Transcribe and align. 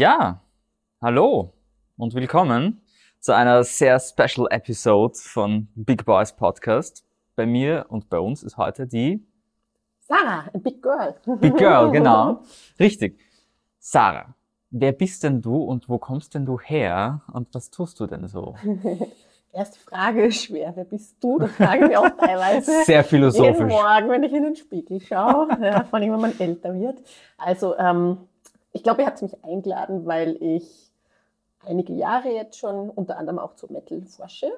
Ja, 0.00 0.40
hallo 1.02 1.52
und 1.98 2.14
willkommen 2.14 2.80
zu 3.18 3.34
einer 3.34 3.62
sehr 3.64 4.00
special 4.00 4.46
Episode 4.48 5.12
von 5.14 5.68
Big 5.74 6.06
Boys 6.06 6.34
Podcast. 6.34 7.04
Bei 7.36 7.44
mir 7.44 7.84
und 7.90 8.08
bei 8.08 8.18
uns 8.18 8.42
ist 8.42 8.56
heute 8.56 8.86
die 8.86 9.22
Sarah, 10.08 10.46
Big 10.54 10.80
Girl. 10.80 11.16
Big 11.38 11.54
Girl, 11.54 11.90
genau. 11.90 12.40
Richtig. 12.80 13.20
Sarah, 13.78 14.34
wer 14.70 14.92
bist 14.92 15.22
denn 15.22 15.42
du 15.42 15.56
und 15.56 15.90
wo 15.90 15.98
kommst 15.98 16.34
denn 16.34 16.46
du 16.46 16.58
her 16.58 17.20
und 17.34 17.54
was 17.54 17.68
tust 17.68 18.00
du 18.00 18.06
denn 18.06 18.26
so? 18.26 18.54
Erste 19.52 19.80
Frage 19.80 20.24
ist 20.24 20.44
schwer. 20.44 20.72
Wer 20.76 20.84
bist 20.84 21.22
du? 21.22 21.40
Das 21.40 21.50
fragen 21.50 21.90
wir 21.90 22.00
auch 22.00 22.08
teilweise. 22.08 22.72
Sehr 22.84 23.04
philosophisch. 23.04 23.58
Jeden 23.58 23.68
Morgen, 23.68 24.08
wenn 24.08 24.22
ich 24.22 24.32
in 24.32 24.44
den 24.44 24.56
Spiegel 24.56 24.98
schaue. 25.02 25.48
Ja, 25.60 25.84
vor 25.84 25.98
allem, 25.98 26.10
wenn 26.10 26.20
man 26.20 26.40
älter 26.40 26.72
wird. 26.72 27.02
Also, 27.36 27.76
ähm, 27.76 28.16
ich 28.72 28.82
glaube, 28.82 29.02
ihr 29.02 29.06
habt 29.06 29.22
mich 29.22 29.44
eingeladen, 29.44 30.06
weil 30.06 30.36
ich 30.40 30.92
einige 31.60 31.92
Jahre 31.92 32.30
jetzt 32.30 32.58
schon 32.58 32.90
unter 32.90 33.18
anderem 33.18 33.38
auch 33.38 33.54
zu 33.54 33.72
Metal 33.72 34.02
forsche, 34.02 34.50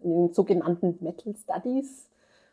in 0.00 0.10
den 0.10 0.32
sogenannten 0.32 0.98
Metal 1.00 1.34
Studies 1.34 2.08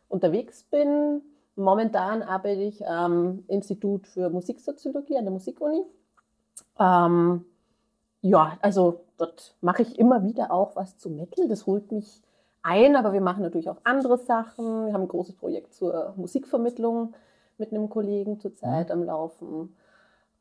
unterwegs 0.10 0.64
bin. 0.64 1.22
Momentan 1.56 2.22
arbeite 2.22 2.62
ich 2.62 2.86
am 2.88 3.44
Institut 3.48 4.08
für 4.08 4.30
Musiksoziologie 4.30 5.18
an 5.18 5.26
der 5.26 5.32
Musikuni. 5.32 5.84
Ähm, 6.80 7.46
ja, 8.22 8.58
also 8.62 9.02
dort 9.18 9.56
mache 9.62 9.84
ich 9.84 9.98
immer 9.98 10.24
wieder 10.24 10.52
auch 10.52 10.76
was 10.76 10.98
zu 10.98 11.10
Metal. 11.10 11.48
Das 11.48 11.66
holt 11.66 11.92
mich 11.92 12.22
ein, 12.64 12.96
aber 12.96 13.14
wir 13.14 13.22
machen 13.22 13.44
natürlich 13.44 13.70
auch 13.70 13.78
andere 13.84 14.18
Sachen. 14.18 14.88
Wir 14.88 14.94
haben 14.94 15.04
ein 15.04 15.08
großes 15.08 15.36
Projekt 15.36 15.74
zur 15.74 16.14
Musikvermittlung 16.18 17.14
mit 17.58 17.72
einem 17.72 17.90
Kollegen 17.90 18.40
zurzeit 18.40 18.90
mhm. 18.90 18.94
am 18.94 19.04
Laufen. 19.04 19.76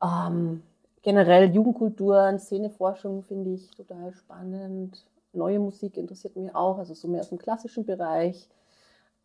Ähm, 0.03 0.63
generell 1.01 1.53
Jugendkulturen, 1.53 2.39
Szeneforschung 2.39 3.23
finde 3.23 3.51
ich 3.51 3.69
total 3.71 4.13
spannend. 4.13 5.05
Neue 5.33 5.59
Musik 5.59 5.97
interessiert 5.97 6.35
mich 6.35 6.53
auch, 6.55 6.77
also 6.77 6.93
so 6.93 7.07
mehr 7.07 7.21
aus 7.21 7.29
dem 7.29 7.37
klassischen 7.37 7.85
Bereich. 7.85 8.47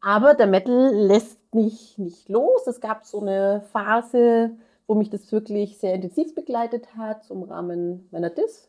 Aber 0.01 0.35
der 0.35 0.47
Metal 0.47 0.95
lässt 0.95 1.39
mich 1.55 1.98
nicht 1.98 2.29
los. 2.29 2.67
Es 2.67 2.81
gab 2.81 3.05
so 3.05 3.21
eine 3.21 3.63
Phase, 3.73 4.53
wo 4.87 4.95
mich 4.95 5.11
das 5.11 5.31
wirklich 5.31 5.79
sehr 5.79 5.95
intensiv 5.95 6.35
begleitet 6.35 6.97
hat, 6.97 7.31
im 7.31 7.43
Rahmen 7.43 8.09
meiner 8.11 8.31
DIS. 8.31 8.69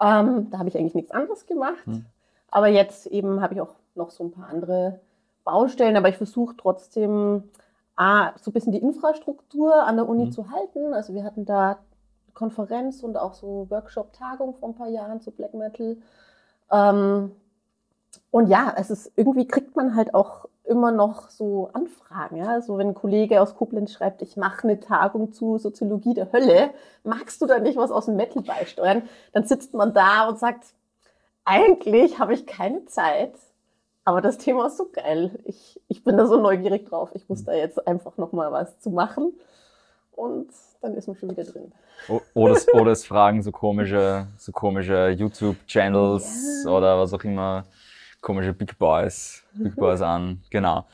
Ähm, 0.00 0.48
da 0.50 0.58
habe 0.58 0.68
ich 0.68 0.76
eigentlich 0.76 0.94
nichts 0.94 1.10
anderes 1.10 1.46
gemacht. 1.46 1.84
Hm. 1.84 2.06
Aber 2.50 2.68
jetzt 2.68 3.06
eben 3.06 3.40
habe 3.40 3.54
ich 3.54 3.60
auch 3.60 3.74
noch 3.94 4.10
so 4.10 4.24
ein 4.24 4.32
paar 4.32 4.48
andere 4.48 4.98
Baustellen, 5.44 5.96
aber 5.96 6.08
ich 6.08 6.16
versuche 6.16 6.56
trotzdem 6.56 7.44
ah, 7.96 8.32
so 8.40 8.50
ein 8.50 8.54
bisschen 8.54 8.72
die 8.72 8.78
Infrastruktur 8.78 9.84
an 9.84 9.96
der 9.96 10.08
Uni 10.08 10.26
mhm. 10.26 10.32
zu 10.32 10.50
halten. 10.50 10.94
Also 10.94 11.14
wir 11.14 11.24
hatten 11.24 11.44
da 11.44 11.78
Konferenz 12.34 13.02
und 13.02 13.16
auch 13.16 13.34
so 13.34 13.66
Workshop-Tagung 13.70 14.54
vor 14.54 14.70
ein 14.70 14.74
paar 14.74 14.88
Jahren 14.88 15.20
zu 15.20 15.30
Black 15.30 15.54
Metal. 15.54 15.96
Ähm, 16.70 17.32
und 18.30 18.48
ja, 18.48 18.74
es 18.76 18.90
ist 18.90 19.12
irgendwie 19.16 19.46
kriegt 19.46 19.76
man 19.76 19.94
halt 19.94 20.14
auch 20.14 20.46
immer 20.64 20.92
noch 20.92 21.30
so 21.30 21.70
Anfragen. 21.72 22.36
Ja? 22.36 22.48
Also 22.48 22.78
wenn 22.78 22.88
ein 22.88 22.94
Kollege 22.94 23.42
aus 23.42 23.56
Koblenz 23.56 23.92
schreibt, 23.92 24.22
ich 24.22 24.36
mache 24.36 24.68
eine 24.68 24.78
Tagung 24.78 25.32
zu 25.32 25.58
Soziologie 25.58 26.14
der 26.14 26.32
Hölle, 26.32 26.70
magst 27.02 27.42
du 27.42 27.46
da 27.46 27.58
nicht 27.58 27.76
was 27.76 27.90
aus 27.90 28.06
dem 28.06 28.16
Metal 28.16 28.42
beisteuern? 28.42 29.02
Dann 29.32 29.44
sitzt 29.44 29.74
man 29.74 29.92
da 29.92 30.28
und 30.28 30.38
sagt, 30.38 30.74
eigentlich 31.44 32.20
habe 32.20 32.34
ich 32.34 32.46
keine 32.46 32.84
Zeit, 32.86 33.34
aber 34.10 34.20
das 34.20 34.38
Thema 34.38 34.66
ist 34.66 34.76
so 34.76 34.88
geil. 34.92 35.38
Ich, 35.44 35.80
ich 35.86 36.02
bin 36.02 36.16
da 36.16 36.26
so 36.26 36.40
neugierig 36.40 36.88
drauf. 36.88 37.10
Ich 37.14 37.28
muss 37.28 37.44
da 37.44 37.52
jetzt 37.52 37.86
einfach 37.86 38.16
noch 38.16 38.32
mal 38.32 38.50
was 38.50 38.80
zu 38.80 38.90
machen. 38.90 39.32
Und 40.10 40.48
dann 40.82 40.94
ist 40.94 41.06
man 41.06 41.16
schon 41.16 41.30
wieder 41.30 41.44
drin. 41.44 41.72
Oder 42.34 42.54
es, 42.54 42.66
oder 42.74 42.90
es 42.90 43.06
fragen 43.06 43.40
so 43.40 43.52
komische, 43.52 44.26
so 44.36 44.50
komische 44.50 45.10
YouTube-Channels 45.10 46.64
ja. 46.64 46.70
oder 46.72 46.98
was 46.98 47.14
auch 47.14 47.22
immer, 47.22 47.66
komische 48.20 48.52
Big 48.52 48.76
Boys, 48.80 49.44
Big 49.52 49.76
Boys 49.76 50.02
an. 50.02 50.42
Genau. 50.50 50.86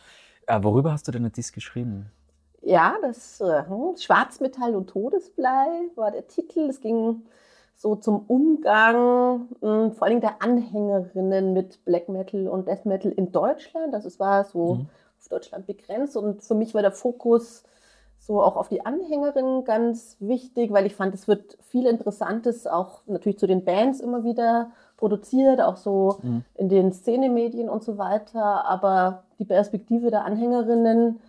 Äh, 0.46 0.62
worüber 0.62 0.92
hast 0.92 1.08
du 1.08 1.12
denn 1.12 1.32
Disk 1.32 1.54
geschrieben? 1.54 2.10
Ja, 2.60 2.96
das 3.00 3.40
äh, 3.40 3.62
Schwarzmetall 3.98 4.74
und 4.74 4.88
Todesblei 4.90 5.88
war 5.94 6.10
der 6.10 6.26
Titel. 6.26 6.68
Es 6.68 6.82
ging 6.82 7.22
so 7.76 7.94
zum 7.94 8.24
Umgang 8.26 9.48
mh, 9.60 9.84
hm, 9.84 9.92
vor 9.92 10.06
allem 10.06 10.20
der 10.20 10.42
Anhängerinnen 10.42 11.52
mit 11.52 11.84
Black 11.84 12.08
Metal 12.08 12.48
und 12.48 12.66
Death 12.66 12.86
Metal 12.86 13.12
in 13.12 13.32
Deutschland. 13.32 13.94
Also 13.94 14.08
es 14.08 14.18
war 14.18 14.44
so 14.44 14.74
mhm. 14.74 14.86
auf 15.18 15.28
Deutschland 15.28 15.66
begrenzt 15.66 16.16
und 16.16 16.42
für 16.42 16.54
mich 16.54 16.74
war 16.74 16.82
der 16.82 16.92
Fokus 16.92 17.64
so 18.18 18.42
auch 18.42 18.56
auf 18.56 18.68
die 18.68 18.84
Anhängerinnen 18.84 19.64
ganz 19.64 20.16
wichtig, 20.18 20.72
weil 20.72 20.86
ich 20.86 20.96
fand, 20.96 21.14
es 21.14 21.28
wird 21.28 21.58
viel 21.60 21.86
Interessantes 21.86 22.66
auch 22.66 23.02
natürlich 23.06 23.38
zu 23.38 23.46
den 23.46 23.64
Bands 23.64 24.00
immer 24.00 24.24
wieder 24.24 24.70
produziert, 24.96 25.60
auch 25.60 25.76
so 25.76 26.18
mhm. 26.22 26.44
in 26.54 26.68
den 26.68 26.92
Szenemedien 26.92 27.68
und 27.68 27.84
so 27.84 27.98
weiter. 27.98 28.64
Aber 28.64 29.24
die 29.38 29.44
Perspektive 29.44 30.10
der 30.10 30.24
Anhängerinnen, 30.24 31.20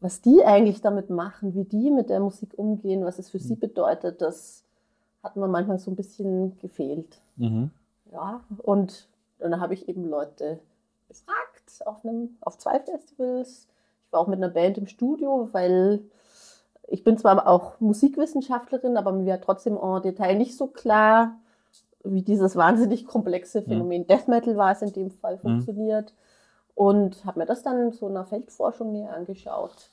was 0.00 0.20
die 0.20 0.44
eigentlich 0.44 0.82
damit 0.82 1.08
machen, 1.08 1.54
wie 1.54 1.64
die 1.64 1.90
mit 1.90 2.10
der 2.10 2.20
Musik 2.20 2.50
umgehen, 2.56 3.04
was 3.06 3.18
es 3.18 3.30
für 3.30 3.38
mhm. 3.38 3.42
sie 3.42 3.56
bedeutet, 3.56 4.20
das 4.20 4.63
hat 5.24 5.36
mir 5.36 5.48
manchmal 5.48 5.78
so 5.78 5.90
ein 5.90 5.96
bisschen 5.96 6.58
gefehlt. 6.60 7.20
Mhm. 7.36 7.70
Ja, 8.12 8.44
und 8.62 9.08
dann 9.38 9.60
habe 9.60 9.74
ich 9.74 9.88
eben 9.88 10.08
Leute 10.08 10.60
gefragt 11.08 11.86
auf, 11.86 12.04
einem, 12.04 12.36
auf 12.40 12.58
zwei 12.58 12.78
Festivals. 12.78 13.68
Ich 14.06 14.12
war 14.12 14.20
auch 14.20 14.28
mit 14.28 14.38
einer 14.38 14.50
Band 14.50 14.78
im 14.78 14.86
Studio, 14.86 15.48
weil 15.52 16.04
ich 16.86 17.02
bin 17.02 17.18
zwar 17.18 17.46
auch 17.46 17.80
Musikwissenschaftlerin, 17.80 18.96
aber 18.96 19.12
mir 19.12 19.32
war 19.32 19.40
trotzdem 19.40 19.76
en 19.76 20.02
Detail 20.02 20.36
nicht 20.36 20.56
so 20.56 20.66
klar, 20.66 21.38
wie 22.04 22.22
dieses 22.22 22.54
wahnsinnig 22.54 23.06
komplexe 23.06 23.62
mhm. 23.62 23.64
Phänomen 23.64 24.02
mhm. 24.02 24.06
Death 24.06 24.28
Metal 24.28 24.56
war 24.56 24.72
es 24.72 24.82
in 24.82 24.92
dem 24.92 25.10
Fall 25.10 25.36
mhm. 25.36 25.40
funktioniert. 25.40 26.12
Mhm. 26.12 26.18
Und 26.76 27.24
habe 27.24 27.38
mir 27.38 27.46
das 27.46 27.62
dann 27.62 27.92
so 27.92 28.08
einer 28.08 28.24
Feldforschung 28.24 28.92
näher 28.92 29.14
angeschaut 29.14 29.90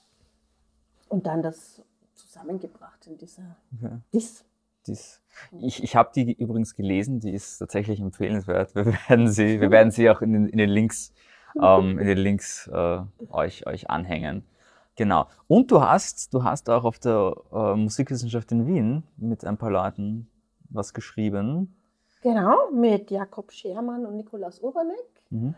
und 1.09 1.27
dann 1.27 1.43
das 1.43 1.83
zusammengebracht 2.15 3.05
in 3.05 3.17
dieser 3.17 3.55
okay. 3.77 3.97
Dis 4.13 4.43
dies, 4.87 5.21
ich 5.59 5.83
ich 5.83 5.95
habe 5.95 6.11
die 6.13 6.33
übrigens 6.33 6.75
gelesen, 6.75 7.19
die 7.19 7.31
ist 7.31 7.57
tatsächlich 7.57 7.99
empfehlenswert. 7.99 8.75
Wir 8.75 8.85
werden 8.85 9.27
sie, 9.29 9.61
wir 9.61 9.71
werden 9.71 9.91
sie 9.91 10.09
auch 10.09 10.21
in 10.21 10.33
den, 10.33 10.47
in 10.47 10.57
den 10.57 10.69
Links, 10.69 11.13
ähm, 11.61 11.99
in 11.99 12.07
den 12.07 12.17
Links 12.17 12.67
äh, 12.67 12.99
euch, 13.29 13.67
euch 13.67 13.89
anhängen. 13.89 14.45
Genau. 14.95 15.27
Und 15.47 15.71
du 15.71 15.81
hast, 15.81 16.33
du 16.33 16.43
hast 16.43 16.69
auch 16.69 16.83
auf 16.83 16.99
der 16.99 17.33
äh, 17.51 17.75
Musikwissenschaft 17.75 18.51
in 18.51 18.67
Wien 18.67 19.03
mit 19.17 19.45
ein 19.45 19.57
paar 19.57 19.71
Leuten 19.71 20.29
was 20.69 20.93
geschrieben. 20.93 21.75
Genau, 22.21 22.69
mit 22.71 23.09
Jakob 23.09 23.51
Schermann 23.51 24.05
und 24.05 24.15
Nikolaus 24.15 24.59
Urbanek. 24.59 24.97
Mhm. 25.29 25.55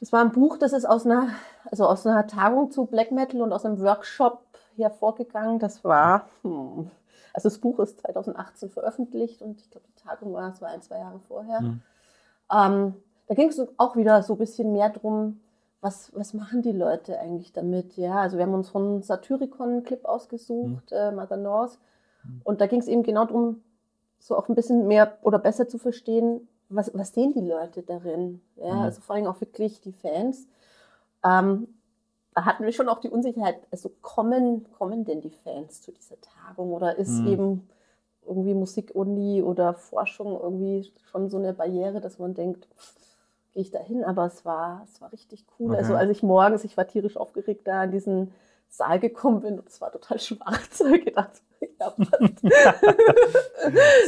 Das 0.00 0.12
war 0.12 0.20
ein 0.20 0.32
Buch, 0.32 0.58
das 0.58 0.72
ist 0.72 0.84
aus 0.84 1.06
einer, 1.06 1.28
also 1.70 1.86
aus 1.86 2.06
einer 2.06 2.26
Tagung 2.26 2.70
zu 2.70 2.86
Black 2.86 3.12
Metal 3.12 3.40
und 3.40 3.52
aus 3.52 3.64
einem 3.64 3.80
Workshop 3.80 4.42
hervorgegangen. 4.76 5.58
Das 5.58 5.84
war, 5.84 6.28
hm, 6.42 6.90
also 7.36 7.50
das 7.50 7.58
Buch 7.58 7.78
ist 7.80 8.00
2018 8.00 8.70
veröffentlicht 8.70 9.42
und 9.42 9.60
ich 9.60 9.70
glaube, 9.70 9.86
die 9.86 10.02
Tagung 10.02 10.32
war, 10.32 10.50
es 10.50 10.62
war 10.62 10.70
ein, 10.70 10.80
zwei 10.80 10.96
Jahre 10.96 11.20
vorher. 11.28 11.60
Mhm. 11.60 11.82
Ähm, 12.50 12.94
da 13.26 13.34
ging 13.34 13.50
es 13.50 13.60
auch 13.76 13.94
wieder 13.94 14.22
so 14.22 14.34
ein 14.34 14.38
bisschen 14.38 14.72
mehr 14.72 14.88
drum, 14.88 15.40
was, 15.82 16.16
was 16.16 16.32
machen 16.32 16.62
die 16.62 16.72
Leute 16.72 17.18
eigentlich 17.20 17.52
damit? 17.52 17.98
Ja, 17.98 18.22
also 18.22 18.38
wir 18.38 18.46
haben 18.46 18.54
uns 18.54 18.70
von 18.70 19.02
Satyricon 19.02 19.68
einen 19.68 19.82
Clip 19.82 20.02
ausgesucht, 20.06 20.90
mhm. 20.90 20.96
äh, 20.96 21.12
Mother 21.12 21.36
North. 21.36 21.78
Mhm. 22.24 22.40
Und 22.42 22.62
da 22.62 22.66
ging 22.66 22.80
es 22.80 22.88
eben 22.88 23.02
genau 23.02 23.26
darum, 23.26 23.62
so 24.18 24.34
auch 24.34 24.48
ein 24.48 24.54
bisschen 24.54 24.86
mehr 24.86 25.18
oder 25.20 25.38
besser 25.38 25.68
zu 25.68 25.76
verstehen, 25.76 26.48
was, 26.70 26.90
was 26.94 27.12
sehen 27.12 27.34
die 27.34 27.46
Leute 27.46 27.82
darin? 27.82 28.40
Ja, 28.56 28.72
mhm. 28.72 28.80
also 28.80 29.02
vor 29.02 29.14
allem 29.14 29.26
auch 29.26 29.42
wirklich 29.42 29.82
die 29.82 29.92
Fans. 29.92 30.48
Ähm, 31.22 31.68
hatten 32.44 32.64
wir 32.64 32.72
schon 32.72 32.88
auch 32.88 33.00
die 33.00 33.08
Unsicherheit, 33.08 33.58
also 33.70 33.90
kommen, 34.02 34.66
kommen 34.72 35.04
denn 35.04 35.20
die 35.20 35.30
Fans 35.30 35.80
zu 35.80 35.92
dieser 35.92 36.16
Tagung 36.20 36.72
oder 36.72 36.96
ist 36.96 37.20
mhm. 37.20 37.26
eben 37.28 37.68
irgendwie 38.26 38.54
Musikuni 38.54 39.42
oder 39.42 39.74
Forschung 39.74 40.38
irgendwie 40.40 40.92
schon 41.10 41.28
so 41.30 41.38
eine 41.38 41.54
Barriere, 41.54 42.00
dass 42.00 42.18
man 42.18 42.34
denkt, 42.34 42.68
gehe 43.52 43.62
ich 43.62 43.70
da 43.70 43.78
hin? 43.78 44.04
Aber 44.04 44.26
es 44.26 44.44
war, 44.44 44.82
es 44.84 45.00
war 45.00 45.12
richtig 45.12 45.46
cool. 45.58 45.70
Okay. 45.70 45.78
Also 45.78 45.94
als 45.94 46.10
ich 46.10 46.22
morgens, 46.22 46.64
ich 46.64 46.76
war 46.76 46.86
tierisch 46.86 47.16
aufgeregt, 47.16 47.66
da 47.66 47.84
in 47.84 47.92
diesen 47.92 48.32
Saal 48.68 48.98
gekommen 48.98 49.40
bin 49.40 49.58
und 49.58 49.68
es 49.68 49.80
war 49.80 49.90
total 49.92 50.18
schwarz, 50.20 50.80
ich 50.80 51.04
gedacht, 51.04 51.42
ja, 51.78 51.94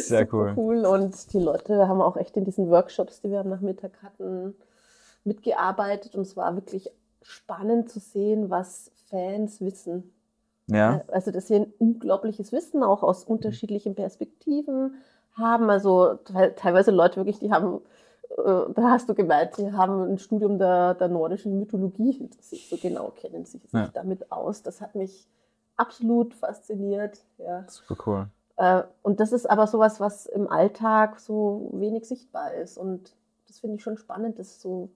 Sehr 0.00 0.32
cool. 0.32 0.52
cool. 0.56 0.84
Und 0.84 1.32
die 1.32 1.38
Leute 1.38 1.88
haben 1.88 2.02
auch 2.02 2.16
echt 2.16 2.36
in 2.36 2.44
diesen 2.44 2.68
Workshops, 2.68 3.20
die 3.20 3.30
wir 3.30 3.40
am 3.40 3.48
Nachmittag 3.48 3.92
hatten, 4.02 4.54
mitgearbeitet 5.24 6.14
und 6.14 6.22
es 6.22 6.36
war 6.36 6.54
wirklich 6.54 6.90
spannend 7.22 7.90
zu 7.90 8.00
sehen, 8.00 8.50
was 8.50 8.90
Fans 9.08 9.60
wissen. 9.60 10.12
Ja. 10.66 11.02
Also, 11.08 11.30
dass 11.30 11.48
sie 11.48 11.56
ein 11.56 11.72
unglaubliches 11.78 12.52
Wissen 12.52 12.82
auch 12.82 13.02
aus 13.02 13.24
unterschiedlichen 13.24 13.94
Perspektiven 13.94 14.94
haben. 15.32 15.70
Also 15.70 16.18
teilweise 16.56 16.90
Leute 16.90 17.16
wirklich, 17.16 17.38
die 17.38 17.50
haben, 17.50 17.80
äh, 18.30 18.72
da 18.74 18.90
hast 18.90 19.08
du 19.08 19.14
gemeint, 19.14 19.56
die 19.56 19.72
haben 19.72 20.02
ein 20.02 20.18
Studium 20.18 20.58
der, 20.58 20.94
der 20.94 21.08
nordischen 21.08 21.58
Mythologie 21.58 22.12
hinter 22.12 22.42
sich. 22.42 22.68
So 22.68 22.76
genau 22.76 23.10
kennen 23.10 23.44
sie 23.44 23.58
sich 23.58 23.72
ja. 23.72 23.88
damit 23.94 24.30
aus. 24.30 24.62
Das 24.62 24.80
hat 24.80 24.94
mich 24.94 25.26
absolut 25.76 26.34
fasziniert. 26.34 27.20
Ja. 27.38 27.64
Super 27.68 27.96
cool. 28.06 28.28
Äh, 28.56 28.82
und 29.02 29.20
das 29.20 29.32
ist 29.32 29.48
aber 29.48 29.66
sowas, 29.66 30.00
was 30.00 30.26
im 30.26 30.48
Alltag 30.48 31.20
so 31.20 31.70
wenig 31.72 32.06
sichtbar 32.06 32.52
ist. 32.54 32.76
Und 32.76 33.14
das 33.46 33.60
finde 33.60 33.76
ich 33.76 33.82
schon 33.82 33.96
spannend, 33.96 34.38
das 34.38 34.60
so 34.60 34.90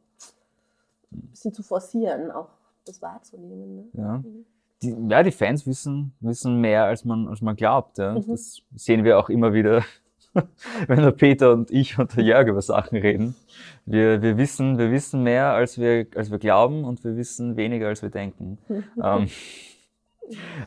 ein 1.13 1.29
bisschen 1.31 1.53
zu 1.53 1.63
forcieren, 1.63 2.31
auch 2.31 2.49
das 2.85 3.01
wahrzunehmen. 3.03 3.77
Ne? 3.77 3.85
Ja. 3.93 4.19
Mhm. 4.19 4.45
Die, 4.83 4.97
ja, 5.09 5.23
die 5.23 5.31
Fans 5.31 5.67
wissen, 5.67 6.13
wissen 6.21 6.61
mehr, 6.61 6.85
als 6.85 7.05
man, 7.05 7.29
als 7.29 7.41
man 7.41 7.55
glaubt. 7.55 7.99
Ja. 7.99 8.15
Mhm. 8.15 8.27
Das 8.27 8.63
sehen 8.75 9.05
wir 9.05 9.19
auch 9.19 9.29
immer 9.29 9.53
wieder, 9.53 9.85
wenn 10.87 11.01
der 11.01 11.13
Peter 11.13 11.53
und 11.53 11.71
ich 11.71 11.99
und 11.99 12.17
der 12.17 12.25
Jörg 12.25 12.49
über 12.49 12.63
Sachen 12.63 12.99
reden. 12.99 13.37
Wir, 13.87 14.23
wir, 14.23 14.37
wissen, 14.37 14.79
wir 14.79 14.91
wissen 14.91 15.23
mehr, 15.23 15.53
als 15.53 15.79
wir, 15.79 16.07
als 16.17 16.31
wir 16.31 16.39
glauben 16.39 16.85
und 16.85 17.05
wir 17.05 17.17
wissen 17.17 17.57
weniger, 17.57 17.89
als 17.89 18.03
wir 18.03 18.11
denken. 18.11 18.59
ähm, 19.03 19.29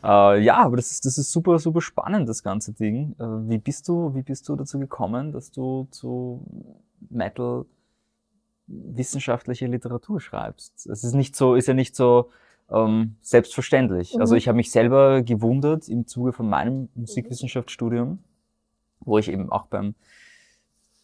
äh, 0.02 0.40
ja, 0.42 0.56
aber 0.58 0.76
das 0.76 0.92
ist, 0.92 1.04
das 1.04 1.18
ist 1.18 1.32
super, 1.32 1.58
super 1.58 1.80
spannend, 1.80 2.28
das 2.28 2.42
ganze 2.42 2.72
Ding. 2.72 3.16
Äh, 3.18 3.24
wie, 3.50 3.58
bist 3.58 3.88
du, 3.88 4.14
wie 4.14 4.22
bist 4.22 4.48
du 4.48 4.56
dazu 4.56 4.78
gekommen, 4.78 5.32
dass 5.32 5.50
du 5.50 5.88
zu 5.90 6.42
Metal 7.10 7.66
wissenschaftliche 8.66 9.66
Literatur 9.66 10.20
schreibst? 10.20 10.86
Es 10.86 11.04
ist 11.04 11.14
nicht 11.14 11.36
so, 11.36 11.54
ist 11.54 11.68
ja 11.68 11.74
nicht 11.74 11.94
so 11.94 12.30
ähm, 12.70 13.16
selbstverständlich. 13.22 14.14
Mhm. 14.14 14.20
Also 14.20 14.34
ich 14.34 14.48
habe 14.48 14.56
mich 14.56 14.70
selber 14.70 15.22
gewundert 15.22 15.88
im 15.88 16.06
Zuge 16.06 16.32
von 16.32 16.48
meinem 16.48 16.88
Musikwissenschaftsstudium, 16.94 18.18
wo 19.00 19.18
ich 19.18 19.28
eben 19.30 19.50
auch 19.50 19.66
beim 19.66 19.94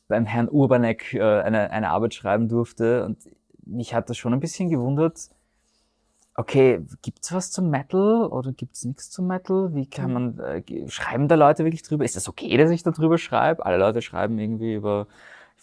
beim 0.09 0.26
Herrn 0.26 0.49
Urbanek 0.49 1.14
äh, 1.14 1.23
eine, 1.23 1.70
eine 1.70 1.88
Arbeit 1.88 2.12
schreiben 2.12 2.49
durfte 2.49 3.05
und 3.06 3.31
mich 3.64 3.94
hat 3.94 4.11
das 4.11 4.19
schon 4.19 4.35
ein 4.35 4.41
bisschen 4.41 4.69
gewundert, 4.69 5.31
okay, 6.35 6.81
gibt's 7.00 7.32
was 7.32 7.50
zum 7.50 7.70
Metal 7.70 8.26
oder 8.26 8.53
gibt's 8.53 8.85
nichts 8.85 9.11
zum 9.11 9.26
Metal? 9.26 9.75
Wie 9.75 9.87
kann 9.87 10.09
mhm. 10.09 10.12
man, 10.12 10.38
äh, 10.38 10.88
schreiben 10.88 11.29
da 11.29 11.35
Leute 11.35 11.64
wirklich 11.64 11.82
drüber? 11.82 12.05
Ist 12.05 12.17
das 12.17 12.29
okay, 12.29 12.56
dass 12.56 12.70
ich 12.70 12.82
da 12.82 12.91
drüber 12.91 13.17
schreibe? 13.17 13.64
Alle 13.64 13.79
Leute 13.79 14.03
schreiben 14.03 14.38
irgendwie 14.38 14.75
über, 14.75 15.06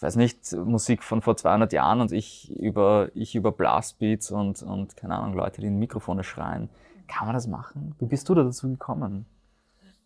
ich 0.00 0.02
weiß 0.02 0.16
nicht, 0.16 0.50
Musik 0.54 1.02
von 1.02 1.20
vor 1.20 1.36
200 1.36 1.74
Jahren 1.74 2.00
und 2.00 2.10
ich 2.10 2.50
über, 2.58 3.10
ich 3.12 3.34
über 3.34 3.52
Blastbeats 3.52 4.30
und, 4.30 4.62
und 4.62 4.96
keine 4.96 5.16
Ahnung, 5.16 5.34
Leute, 5.34 5.60
die 5.60 5.66
in 5.66 5.78
Mikrofone 5.78 6.24
schreien. 6.24 6.70
Kann 7.06 7.26
man 7.26 7.34
das 7.34 7.46
machen? 7.46 7.94
Wie 7.98 8.06
bist 8.06 8.26
du 8.30 8.34
da 8.34 8.42
dazu 8.42 8.70
gekommen? 8.70 9.26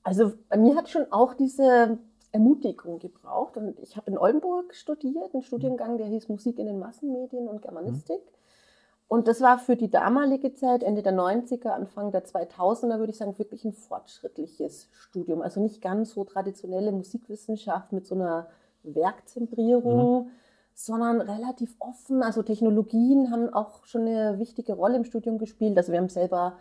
Also 0.02 0.32
bei 0.48 0.56
mir 0.56 0.74
hat 0.74 0.88
schon 0.88 1.06
auch 1.12 1.34
diese 1.34 1.96
Ermutigung 2.32 2.98
gebraucht 2.98 3.56
und 3.56 3.78
ich 3.78 3.96
habe 3.96 4.10
in 4.10 4.18
Oldenburg 4.18 4.74
studiert, 4.74 5.32
einen 5.32 5.44
Studiengang, 5.44 5.96
der 5.96 6.08
hieß 6.08 6.28
Musik 6.28 6.58
in 6.58 6.66
den 6.66 6.80
Massenmedien 6.80 7.46
und 7.46 7.62
Germanistik. 7.62 8.16
Mhm. 8.16 9.06
Und 9.06 9.28
das 9.28 9.42
war 9.42 9.60
für 9.60 9.76
die 9.76 9.90
damalige 9.90 10.54
Zeit, 10.54 10.82
Ende 10.82 11.02
der 11.02 11.14
90er, 11.14 11.68
Anfang 11.68 12.10
der 12.10 12.24
2000er, 12.24 12.98
würde 12.98 13.12
ich 13.12 13.18
sagen, 13.18 13.38
wirklich 13.38 13.64
ein 13.64 13.72
fortschrittliches 13.74 14.88
Studium. 14.90 15.40
Also 15.40 15.60
nicht 15.60 15.80
ganz 15.80 16.14
so 16.14 16.24
traditionelle 16.24 16.90
Musikwissenschaft 16.90 17.92
mit 17.92 18.08
so 18.08 18.16
einer 18.16 18.48
Werkzentrierung, 18.84 20.24
mhm. 20.24 20.30
sondern 20.74 21.20
relativ 21.20 21.74
offen. 21.78 22.22
Also 22.22 22.42
Technologien 22.42 23.30
haben 23.30 23.52
auch 23.52 23.84
schon 23.84 24.02
eine 24.02 24.38
wichtige 24.38 24.74
Rolle 24.74 24.96
im 24.96 25.04
Studium 25.04 25.38
gespielt. 25.38 25.76
Also 25.76 25.92
wir 25.92 25.98
haben 25.98 26.08
selber 26.08 26.56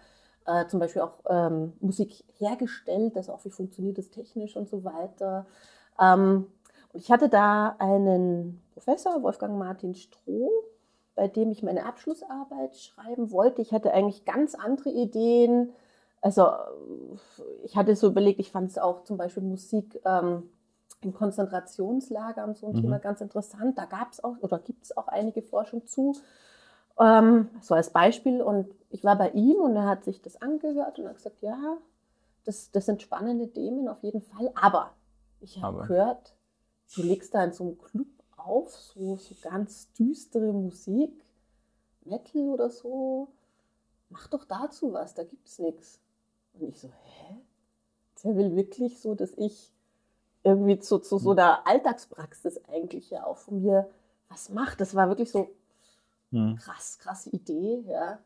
äh, 0.46 0.68
zum 0.68 0.80
Beispiel 0.80 1.02
auch 1.02 1.20
ähm, 1.30 1.74
Musik 1.80 2.24
hergestellt, 2.38 3.16
also 3.16 3.34
auch 3.34 3.46
wie 3.46 3.50
funktioniert 3.50 3.98
das 3.98 4.10
technisch 4.10 4.56
und 4.56 4.70
so 4.70 4.84
weiter. 4.84 5.46
Ähm, 6.00 6.48
und 6.92 7.00
ich 7.00 7.12
hatte 7.12 7.30
da 7.30 7.76
einen 7.80 8.62
Professor, 8.74 9.24
Wolfgang 9.24 9.58
Martin 9.58 9.96
Stroh, 9.96 10.52
bei 11.16 11.28
dem 11.28 11.52
ich 11.52 11.64
meine 11.64 11.86
Abschlussarbeit 11.86 12.76
schreiben 12.76 13.32
wollte. 13.32 13.62
Ich 13.62 13.72
hatte 13.72 13.94
eigentlich 13.94 14.26
ganz 14.26 14.56
andere 14.56 14.90
Ideen. 14.90 15.72
Also 16.22 16.48
ich 17.64 17.76
hatte 17.76 17.96
so 17.96 18.08
überlegt, 18.08 18.40
ich 18.40 18.52
fand 18.52 18.70
es 18.70 18.78
auch 18.78 19.04
zum 19.04 19.18
Beispiel 19.18 19.44
Musik 19.44 20.00
ähm, 20.06 20.50
in 21.06 21.14
Konzentrationslagern 21.14 22.56
so 22.56 22.68
ein 22.68 22.74
mhm. 22.74 22.82
Thema 22.82 23.00
ganz 23.00 23.22
interessant. 23.22 23.78
Da 23.78 23.86
gab 23.86 24.12
es 24.12 24.24
auch 24.24 24.38
oder 24.42 24.60
gibt 24.60 24.86
es 24.86 24.98
auch 24.98 25.08
einige 25.08 25.42
Forschung 25.42 25.86
zu. 25.88 26.16
Ähm, 27.00 27.50
so 27.62 27.76
als 27.76 27.90
Beispiel. 27.92 28.42
Und 28.42 28.74
ich 28.90 29.04
war 29.04 29.18
bei 29.18 29.32
ihm 29.32 29.58
und 29.58 29.76
er 29.76 29.86
hat 29.88 30.04
sich 30.04 30.22
das 30.22 30.42
angehört 30.42 31.00
und 31.00 31.08
hat 31.08 31.18
gesagt, 31.18 31.42
ja, 31.42 31.78
das, 32.46 32.72
das 32.72 32.86
sind 32.86 33.02
spannende 33.02 33.52
Themen 33.52 33.88
auf 33.88 34.04
jeden 34.04 34.22
Fall. 34.22 34.52
Aber 34.56 34.92
ich 35.42 35.62
habe 35.62 35.88
gehört, 35.88 36.34
du 36.96 37.02
legst 37.02 37.34
da 37.34 37.44
in 37.44 37.54
so 37.54 37.64
einem 37.64 37.78
Club 37.78 38.08
auf, 38.38 38.76
so, 38.76 39.18
so 39.18 39.36
ganz 39.42 39.92
düstere 39.94 40.52
Musik, 40.52 41.26
Metal 42.06 42.50
oder 42.50 42.70
so. 42.70 43.30
Mach 44.10 44.28
doch 44.28 44.46
dazu 44.46 44.94
was, 44.94 45.14
da 45.14 45.24
gibt's 45.24 45.60
nichts. 45.60 46.00
Und 46.54 46.70
ich 46.70 46.80
so, 46.80 46.90
hä? 46.90 47.38
Der 48.24 48.38
will 48.38 48.56
wirklich 48.56 49.02
so, 49.02 49.16
dass 49.16 49.32
ich 49.38 49.74
irgendwie 50.44 50.80
zu, 50.80 51.00
zu 51.00 51.18
so 51.18 51.32
einer 51.32 51.66
Alltagspraxis 51.68 52.62
eigentlich 52.72 53.10
ja 53.10 53.26
auch 53.26 53.38
von 53.38 53.62
mir 53.62 53.90
was 54.30 54.50
mache. 54.50 54.78
Das 54.78 54.96
war 54.96 55.08
wirklich 55.08 55.32
so 55.32 55.50
hm. 56.32 56.58
krass, 56.58 56.98
krasse 57.00 57.30
Idee, 57.30 57.84
ja. 57.88 58.20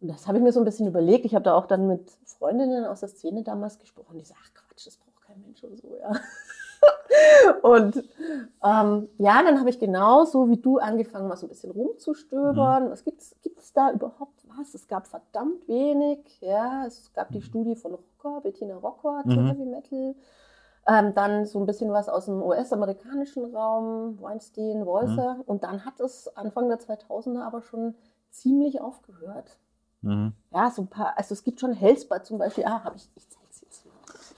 Und 0.00 0.08
das 0.08 0.26
habe 0.26 0.38
ich 0.38 0.44
mir 0.44 0.52
so 0.52 0.60
ein 0.60 0.64
bisschen 0.64 0.86
überlegt. 0.86 1.24
Ich 1.24 1.34
habe 1.34 1.44
da 1.44 1.54
auch 1.54 1.66
dann 1.66 1.86
mit 1.86 2.10
Freundinnen 2.24 2.84
aus 2.86 3.00
der 3.00 3.08
Szene 3.08 3.42
damals 3.42 3.78
gesprochen, 3.78 4.18
die 4.18 4.24
sagen, 4.24 4.40
ach 4.44 4.54
Quatsch, 4.54 4.86
das 4.86 4.96
braucht 4.96 5.22
kein 5.22 5.40
Mensch 5.42 5.62
und 5.62 5.76
so, 5.76 5.96
ja. 5.96 6.12
und 7.62 7.96
ähm, 8.64 9.08
ja, 9.18 9.42
dann 9.42 9.58
habe 9.58 9.68
ich 9.68 9.78
genauso 9.78 10.48
wie 10.48 10.56
du 10.56 10.78
angefangen, 10.78 11.28
mal 11.28 11.36
so 11.36 11.46
ein 11.46 11.50
bisschen 11.50 11.72
rumzustöbern. 11.72 12.86
Mhm. 12.86 12.90
Was 12.90 13.04
gibt's, 13.04 13.34
gibt's 13.42 13.72
da 13.72 13.92
überhaupt 13.92 14.40
was? 14.56 14.74
Es 14.74 14.88
gab 14.88 15.06
verdammt 15.06 15.68
wenig. 15.68 16.40
Ja, 16.40 16.86
es 16.86 17.12
gab 17.12 17.30
die 17.32 17.38
mhm. 17.38 17.42
Studie 17.42 17.76
von 17.76 17.92
Rocker, 17.92 18.40
Bettina 18.40 18.76
Rocker 18.76 19.22
mhm. 19.24 19.48
Heavy 19.48 19.64
Metal. 19.64 20.14
Ähm, 20.86 21.14
dann 21.14 21.44
so 21.44 21.60
ein 21.60 21.66
bisschen 21.66 21.92
was 21.92 22.08
aus 22.08 22.24
dem 22.24 22.42
US-amerikanischen 22.42 23.54
Raum, 23.54 24.20
Weinstein, 24.20 24.86
Walser. 24.86 25.34
Mhm. 25.34 25.40
Und 25.42 25.62
dann 25.62 25.84
hat 25.84 26.00
es 26.00 26.34
Anfang 26.36 26.68
der 26.68 26.78
2000er 26.78 27.42
aber 27.42 27.62
schon 27.62 27.94
ziemlich 28.30 28.80
aufgehört. 28.80 29.58
Mhm. 30.02 30.32
Ja, 30.52 30.70
so 30.70 30.82
ein 30.82 30.88
paar, 30.88 31.16
also 31.16 31.34
es 31.34 31.44
gibt 31.44 31.60
schon 31.60 31.74
Hellspot 31.74 32.24
zum 32.24 32.38
Beispiel, 32.38 32.64
ah, 32.64 32.82
habe 32.82 32.96
ich, 32.96 33.08
ich 33.14 33.28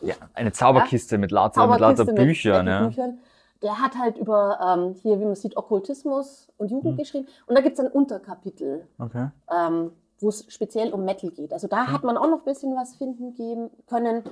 ja, 0.03 0.15
eine 0.35 0.53
Zauberkiste 0.53 1.15
ja? 1.15 1.19
mit 1.21 1.31
lauter, 1.31 1.55
Zauberkiste 1.55 2.05
mit 2.05 2.17
lauter 2.17 2.25
Büchern. 2.25 2.65
Mit, 2.65 2.73
ja. 2.73 2.87
Büchern. 2.87 3.19
Der 3.63 3.81
hat 3.81 3.97
halt 3.97 4.19
über, 4.19 4.59
ähm, 4.61 4.95
hier, 4.95 5.21
wie 5.21 5.25
man 5.25 5.37
sieht, 5.37 5.57
Okkultismus 5.57 6.49
und 6.59 6.71
Jugend 6.71 6.93
hm. 6.93 6.97
geschrieben. 6.97 7.29
Und 7.47 7.57
da 7.57 7.63
gibt 7.63 7.79
es 7.79 7.85
ein 7.85 7.91
Unterkapitel, 7.91 8.89
okay. 8.99 9.29
ähm, 9.51 9.93
wo 10.19 10.29
es 10.29 10.45
speziell 10.49 10.93
um 10.93 11.05
Metal 11.05 11.31
geht. 11.31 11.53
Also 11.53 11.69
da 11.69 11.87
hm. 11.87 11.93
hat 11.93 12.03
man 12.03 12.17
auch 12.17 12.29
noch 12.29 12.39
ein 12.39 12.45
bisschen 12.45 12.75
was 12.75 12.97
finden 12.97 13.35
geben 13.35 13.71
können. 13.87 14.25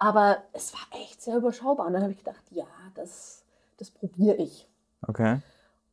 Aber 0.00 0.38
es 0.54 0.72
war 0.72 1.00
echt 1.00 1.22
sehr 1.22 1.36
überschaubar. 1.36 1.86
Und 1.86 1.92
dann 1.92 2.02
habe 2.02 2.12
ich 2.12 2.18
gedacht, 2.18 2.42
ja, 2.50 2.64
das, 2.94 3.44
das 3.76 3.90
probiere 3.90 4.36
ich. 4.36 4.66
Okay. 5.06 5.40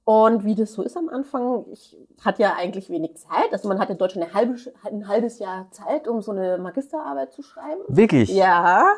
Und 0.05 0.45
wie 0.45 0.55
das 0.55 0.71
so 0.71 0.81
ist 0.83 0.95
am 0.95 1.09
Anfang, 1.09 1.65
ich 1.69 1.97
hatte 2.23 2.41
ja 2.41 2.55
eigentlich 2.55 2.89
wenig 2.89 3.17
Zeit. 3.17 3.51
Also 3.51 3.67
man 3.67 3.77
hatte 3.77 3.91
in 3.91 3.97
Deutschland 3.97 4.27
eine 4.27 4.33
halbe, 4.33 4.55
ein 4.85 5.09
halbes 5.09 5.39
Jahr 5.39 5.69
Zeit, 5.71 6.07
um 6.07 6.21
so 6.21 6.31
eine 6.31 6.57
Magisterarbeit 6.57 7.33
zu 7.33 7.43
schreiben. 7.43 7.81
Wirklich? 7.89 8.29
Ja. 8.29 8.93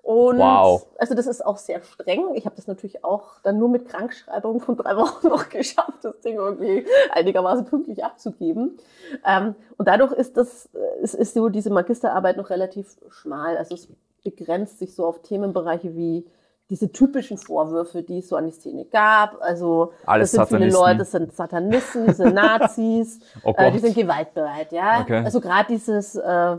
Und 0.00 0.38
wow. 0.38 0.86
also 0.96 1.14
das 1.14 1.26
ist 1.26 1.44
auch 1.44 1.58
sehr 1.58 1.82
streng. 1.82 2.34
Ich 2.34 2.46
habe 2.46 2.56
das 2.56 2.66
natürlich 2.66 3.04
auch 3.04 3.40
dann 3.42 3.58
nur 3.58 3.68
mit 3.68 3.86
Krankschreibung 3.86 4.60
von 4.60 4.78
drei 4.78 4.96
Wochen 4.96 5.28
noch 5.28 5.50
geschafft, 5.50 5.98
das 6.00 6.18
Ding 6.20 6.36
irgendwie 6.36 6.86
einigermaßen 7.10 7.66
pünktlich 7.66 8.02
abzugeben. 8.02 8.78
Ähm, 9.26 9.54
und 9.76 9.86
dadurch 9.86 10.12
ist 10.12 10.38
das, 10.38 10.70
es 11.02 11.12
ist 11.12 11.34
so 11.34 11.50
diese 11.50 11.68
Magisterarbeit 11.68 12.38
noch 12.38 12.48
relativ 12.48 12.96
schmal. 13.10 13.58
Also 13.58 13.74
es 13.74 13.86
begrenzt 14.30 14.78
sich 14.78 14.94
so 14.94 15.06
auf 15.06 15.22
Themenbereiche 15.22 15.94
wie 15.96 16.26
diese 16.70 16.92
typischen 16.92 17.38
Vorwürfe, 17.38 18.02
die 18.02 18.18
es 18.18 18.28
so 18.28 18.36
an 18.36 18.46
die 18.46 18.52
Szene 18.52 18.84
gab. 18.84 19.40
Also 19.40 19.92
Alles 20.04 20.32
das 20.32 20.48
sind 20.48 20.58
viele 20.58 20.70
Leute, 20.70 20.98
das 20.98 21.12
sind 21.12 21.32
Satanisten, 21.32 22.06
diese 22.06 22.24
Nazis, 22.30 23.20
oh 23.42 23.54
äh, 23.56 23.72
die 23.72 23.78
sind 23.78 23.94
gewaltbereit, 23.94 24.72
ja. 24.72 25.00
Okay. 25.00 25.24
Also 25.24 25.40
gerade 25.40 25.68
dieses 25.68 26.14
äh, 26.16 26.56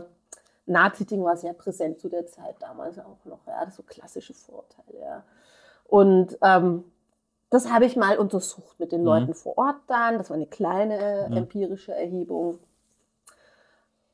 Nazi-Ding 0.66 1.22
war 1.22 1.36
sehr 1.36 1.52
präsent 1.52 2.00
zu 2.00 2.08
der 2.08 2.26
Zeit 2.26 2.56
damals 2.60 2.98
auch 2.98 3.24
noch, 3.24 3.46
ja, 3.46 3.64
das 3.64 3.76
so 3.76 3.82
klassische 3.84 4.34
Vorurteile, 4.34 5.00
ja. 5.00 5.22
Und 5.84 6.38
ähm, 6.42 6.84
das 7.50 7.70
habe 7.70 7.84
ich 7.84 7.96
mal 7.96 8.16
untersucht 8.16 8.78
mit 8.78 8.92
den 8.92 9.00
mhm. 9.00 9.06
Leuten 9.06 9.34
vor 9.34 9.58
Ort 9.58 9.80
dann. 9.88 10.18
Das 10.18 10.30
war 10.30 10.36
eine 10.36 10.46
kleine 10.46 11.26
mhm. 11.28 11.36
empirische 11.36 11.92
Erhebung. 11.92 12.60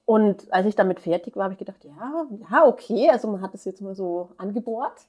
Und 0.07 0.53
als 0.53 0.67
ich 0.67 0.77
damit 0.77 1.01
fertig 1.01 1.35
war, 1.35 1.45
habe 1.45 1.55
ich 1.55 1.59
gedacht, 1.59 1.85
ja, 1.85 2.27
ja, 2.51 2.65
okay, 2.65 3.11
also 3.11 3.27
man 3.29 3.41
hat 3.41 3.55
es 3.55 3.65
jetzt 3.65 3.83
mal 3.83 3.97
so 3.97 4.31
angebohrt. 4.39 5.07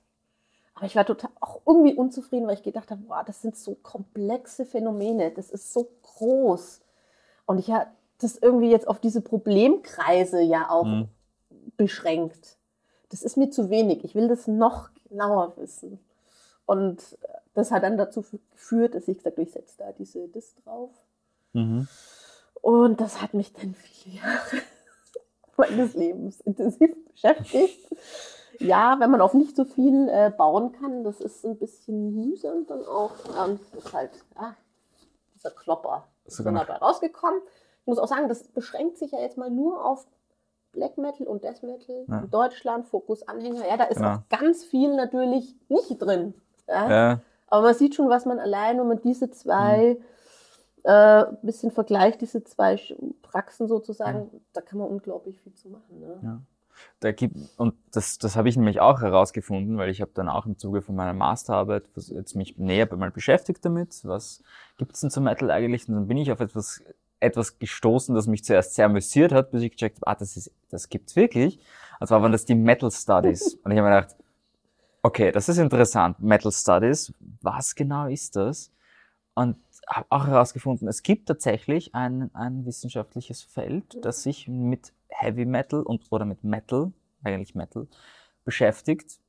Aber 0.73 0.87
ich 0.87 0.95
war 0.95 1.05
total 1.05 1.29
auch 1.39 1.61
irgendwie 1.65 1.93
unzufrieden, 1.93 2.47
weil 2.47 2.55
ich 2.55 2.63
gedacht 2.63 2.89
habe, 2.89 3.03
wow, 3.07 3.23
das 3.25 3.41
sind 3.41 3.55
so 3.55 3.75
komplexe 3.75 4.65
Phänomene, 4.65 5.31
das 5.31 5.51
ist 5.51 5.71
so 5.71 5.87
groß. 6.01 6.81
Und 7.45 7.59
ich 7.59 7.71
habe 7.71 7.87
das 8.19 8.37
irgendwie 8.37 8.71
jetzt 8.71 8.87
auf 8.87 8.99
diese 8.99 9.21
Problemkreise 9.21 10.41
ja 10.41 10.69
auch 10.69 10.85
mhm. 10.85 11.09
beschränkt. 11.77 12.57
Das 13.09 13.21
ist 13.21 13.37
mir 13.37 13.51
zu 13.51 13.69
wenig. 13.69 14.03
Ich 14.03 14.15
will 14.15 14.27
das 14.27 14.47
noch 14.47 14.89
genauer 15.07 15.55
wissen. 15.57 15.99
Und 16.65 17.17
das 17.53 17.71
hat 17.71 17.83
dann 17.83 17.97
dazu 17.97 18.25
geführt, 18.51 18.95
dass 18.95 19.07
ich 19.07 19.17
gesagt 19.17 19.37
habe, 19.37 19.43
ich 19.43 19.51
setze 19.51 19.77
da 19.77 19.91
diese 19.91 20.27
Dis 20.27 20.55
drauf. 20.63 20.91
Mhm. 21.53 21.87
Und 22.61 22.99
das 22.99 23.21
hat 23.21 23.35
mich 23.35 23.53
dann 23.53 23.75
viele 23.75 24.17
Jahre 24.17 24.61
meines 25.57 25.93
Lebens 25.93 26.41
intensiv 26.41 26.95
beschäftigt. 27.11 27.89
Ja, 28.59 28.95
wenn 28.99 29.11
man 29.11 29.21
auf 29.21 29.33
nicht 29.33 29.55
so 29.55 29.65
viel 29.65 30.09
äh, 30.09 30.31
bauen 30.35 30.71
kann, 30.71 31.03
das 31.03 31.21
ist 31.21 31.45
ein 31.45 31.57
bisschen 31.57 32.15
mühsam 32.15 32.65
dann 32.67 32.85
auch. 32.85 33.11
Und 33.45 33.59
es 33.61 33.85
ist 33.85 33.93
halt, 33.93 34.11
ja, 34.35 34.55
dieser 35.35 35.51
Klopper 35.51 36.07
ist 36.25 36.43
dann 36.43 36.55
dabei 36.55 36.77
rausgekommen. 36.77 37.39
Ich 37.81 37.87
muss 37.87 37.99
auch 37.99 38.07
sagen, 38.07 38.27
das 38.27 38.43
beschränkt 38.47 38.97
sich 38.97 39.11
ja 39.11 39.19
jetzt 39.19 39.37
mal 39.37 39.51
nur 39.51 39.85
auf 39.85 40.07
Black 40.71 40.97
Metal 40.97 41.27
und 41.27 41.43
Death 41.43 41.63
Metal 41.63 42.05
ja. 42.07 42.19
in 42.19 42.29
Deutschland, 42.29 42.87
Fokus 42.87 43.27
Anhänger. 43.27 43.67
Ja, 43.67 43.77
da 43.77 43.85
ist 43.85 43.97
genau. 43.97 44.15
auch 44.15 44.29
ganz 44.29 44.63
viel 44.63 44.95
natürlich 44.95 45.55
nicht 45.69 45.97
drin. 45.99 46.33
Ja? 46.67 46.89
ja? 46.89 47.21
Aber 47.47 47.61
man 47.63 47.73
sieht 47.73 47.95
schon, 47.95 48.09
was 48.09 48.25
man 48.25 48.39
allein, 48.39 48.79
wenn 48.79 48.87
man 48.87 49.01
diese 49.01 49.29
zwei 49.29 49.97
mhm. 49.99 50.03
Äh, 50.87 51.25
bisschen 51.41 51.71
vergleicht, 51.71 52.21
diese 52.21 52.43
zwei 52.43 52.79
Praxen 53.21 53.67
sozusagen, 53.67 54.29
ja. 54.31 54.39
da 54.53 54.61
kann 54.61 54.79
man 54.79 54.87
unglaublich 54.87 55.39
viel 55.41 55.53
zu 55.53 55.69
machen. 55.69 55.99
Ne? 55.99 56.19
Ja. 56.23 56.41
Da 56.99 57.11
gibt, 57.11 57.35
und 57.57 57.73
das, 57.91 58.19
das 58.19 58.35
habe 58.35 58.49
ich 58.49 58.55
nämlich 58.55 58.79
auch 58.79 59.01
herausgefunden, 59.01 59.77
weil 59.77 59.89
ich 59.89 59.99
habe 59.99 60.11
dann 60.13 60.29
auch 60.29 60.45
im 60.45 60.57
Zuge 60.57 60.81
von 60.81 60.95
meiner 60.95 61.13
Masterarbeit 61.13 61.83
jetzt 61.95 62.35
mich 62.35 62.57
näher 62.57 62.87
mal 62.95 63.11
beschäftigt 63.11 63.65
damit, 63.65 63.99
was 64.05 64.43
gibt 64.77 64.93
es 64.93 65.01
denn 65.01 65.09
zum 65.09 65.25
Metal 65.25 65.51
eigentlich? 65.51 65.89
Und 65.89 65.95
dann 65.95 66.07
bin 66.07 66.17
ich 66.17 66.31
auf 66.31 66.39
etwas 66.39 66.83
etwas 67.19 67.57
gestoßen, 67.57 68.13
das 68.13 68.27
mich 68.27 68.43
zuerst 68.43 68.75
sehr 68.75 68.85
amüsiert 68.85 69.31
hat, 69.31 69.51
bis 69.51 69.63
ich 69.63 69.71
gecheckt 69.71 69.97
habe, 69.97 70.07
ah, 70.07 70.15
das, 70.15 70.37
ist, 70.37 70.51
das 70.69 70.87
gibt's 70.87 71.15
wirklich. 71.15 71.59
Und 71.99 72.07
zwar 72.07 72.21
waren 72.21 72.31
das 72.31 72.45
die 72.45 72.55
Metal 72.55 72.91
Studies. 72.91 73.55
Und 73.63 73.71
ich 73.71 73.77
habe 73.79 73.89
mir 73.89 73.95
gedacht, 73.95 74.15
okay, 75.01 75.31
das 75.31 75.49
ist 75.49 75.57
interessant, 75.57 76.19
Metal 76.19 76.51
Studies, 76.51 77.11
was 77.41 77.73
genau 77.73 78.07
ist 78.07 78.35
das? 78.35 78.71
Und 79.33 79.55
habe 79.87 80.05
auch 80.09 80.27
herausgefunden, 80.27 80.87
es 80.87 81.01
gibt 81.03 81.27
tatsächlich 81.27 81.95
ein, 81.95 82.29
ein 82.33 82.65
wissenschaftliches 82.65 83.41
Feld, 83.41 83.97
das 84.03 84.23
sich 84.23 84.47
mit 84.47 84.93
Heavy 85.09 85.45
Metal 85.45 85.81
und 85.81 86.03
oder 86.11 86.25
mit 86.25 86.43
Metal, 86.43 86.91
eigentlich 87.23 87.55
Metal, 87.55 87.87
beschäftigt. 88.43 89.19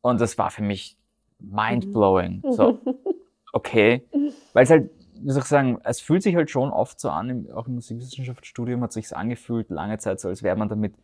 Und 0.00 0.20
das 0.20 0.38
war 0.38 0.50
für 0.50 0.62
mich 0.62 0.98
mind-blowing. 1.38 2.42
So, 2.50 2.78
okay. 3.52 4.06
Weil 4.52 4.64
es 4.64 4.70
halt 4.70 4.90
wie 5.22 5.30
soll 5.30 5.42
ich 5.42 5.48
sagen, 5.48 5.78
es 5.84 6.00
fühlt 6.00 6.22
sich 6.22 6.36
halt 6.36 6.50
schon 6.50 6.70
oft 6.70 7.00
so 7.00 7.10
an, 7.10 7.50
auch 7.52 7.66
im 7.66 7.74
Musikwissenschaftsstudium 7.74 8.82
hat 8.82 8.92
sich 8.92 9.14
angefühlt, 9.16 9.70
lange 9.70 9.98
Zeit 9.98 10.20
so, 10.20 10.28
als 10.28 10.42
wäre 10.42 10.56
man 10.56 10.68
damit 10.68 10.94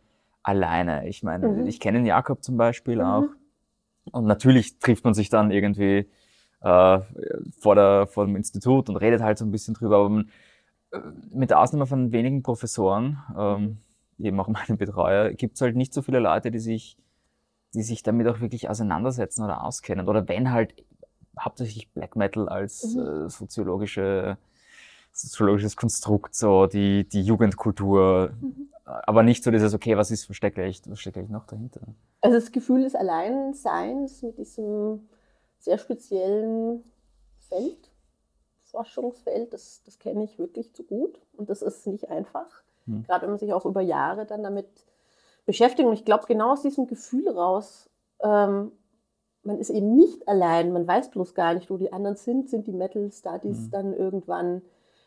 alleine. 0.43 1.07
Ich 1.07 1.23
meine, 1.23 1.47
mhm. 1.47 1.67
ich 1.67 1.79
kenne 1.79 1.99
den 1.99 2.05
Jakob 2.05 2.43
zum 2.43 2.57
Beispiel 2.57 2.97
mhm. 2.97 3.01
auch. 3.01 3.25
Und 4.11 4.25
natürlich 4.25 4.79
trifft 4.79 5.05
man 5.05 5.13
sich 5.13 5.29
dann 5.29 5.51
irgendwie 5.51 6.09
äh, 6.63 6.99
vor, 7.59 7.75
der, 7.75 8.07
vor 8.07 8.25
dem 8.25 8.35
Institut 8.35 8.89
und 8.89 8.95
redet 8.95 9.21
halt 9.21 9.37
so 9.37 9.45
ein 9.45 9.51
bisschen 9.51 9.73
drüber. 9.73 9.97
Aber 9.97 10.09
man, 10.09 10.29
äh, 10.91 10.99
mit 11.33 11.49
der 11.49 11.59
Ausnahme 11.59 11.85
von 11.85 12.11
wenigen 12.11 12.41
Professoren, 12.41 13.19
ähm, 13.37 13.77
eben 14.19 14.39
auch 14.39 14.47
meinen 14.47 14.77
Betreuer, 14.77 15.31
gibt 15.31 15.55
es 15.55 15.61
halt 15.61 15.75
nicht 15.75 15.93
so 15.93 16.01
viele 16.01 16.19
Leute, 16.19 16.51
die 16.51 16.59
sich, 16.59 16.97
die 17.73 17.83
sich 17.83 18.03
damit 18.03 18.27
auch 18.27 18.39
wirklich 18.39 18.69
auseinandersetzen 18.69 19.43
oder 19.43 19.63
auskennen. 19.63 20.07
Oder 20.07 20.27
wenn 20.27 20.51
halt 20.51 20.73
hauptsächlich 21.39 21.91
Black 21.91 22.15
Metal 22.15 22.47
als 22.47 22.95
mhm. 22.95 23.25
äh, 23.25 23.29
soziologische, 23.29 24.37
soziologisches 25.11 25.75
Konstrukt, 25.75 26.33
so 26.33 26.67
die, 26.67 27.07
die 27.09 27.23
Jugendkultur, 27.23 28.31
mhm. 28.39 28.69
aber 28.85 29.23
nicht 29.23 29.43
so 29.43 29.51
dieses, 29.51 29.73
okay, 29.73 29.97
was 29.97 30.11
ist, 30.11 30.29
was 30.29 30.37
steckt 30.37 30.57
eigentlich, 30.57 30.81
was 30.87 30.99
steckt 31.01 31.17
eigentlich 31.17 31.31
noch 31.31 31.45
dahinter? 31.45 31.81
Also 32.21 32.37
das 32.37 32.51
Gefühl 32.51 32.83
des 32.83 32.95
Alleinseins 32.95 34.21
mit 34.21 34.37
diesem 34.37 35.01
sehr 35.63 35.77
speziellen 35.77 36.83
Feld, 37.49 37.89
Forschungsfeld, 38.63 39.53
das, 39.53 39.81
das 39.85 39.99
kenne 39.99 40.23
ich 40.23 40.39
wirklich 40.39 40.73
zu 40.73 40.83
gut 40.83 41.19
und 41.37 41.49
das 41.49 41.61
ist 41.61 41.85
nicht 41.87 42.09
einfach, 42.09 42.63
mhm. 42.85 43.03
gerade 43.03 43.23
wenn 43.23 43.31
man 43.31 43.39
sich 43.39 43.53
auch 43.53 43.65
über 43.65 43.81
Jahre 43.81 44.25
dann 44.25 44.43
damit 44.43 44.67
beschäftigt. 45.45 45.87
Und 45.87 45.93
ich 45.93 46.05
glaube, 46.05 46.25
genau 46.25 46.53
aus 46.53 46.63
diesem 46.63 46.87
Gefühl 46.87 47.29
raus 47.29 47.89
ähm, 48.21 48.71
man 49.43 49.59
ist 49.59 49.69
eben 49.69 49.95
nicht 49.95 50.27
allein, 50.27 50.71
man 50.71 50.87
weiß 50.87 51.11
bloß 51.11 51.35
gar 51.35 51.53
nicht, 51.53 51.69
wo 51.69 51.77
die 51.77 51.91
anderen 51.91 52.15
sind, 52.15 52.49
sind 52.49 52.65
die 52.65 52.71
Metal 52.71 53.11
Studies 53.11 53.67
mhm. 53.67 53.71
dann 53.71 53.93
irgendwann 53.93 54.61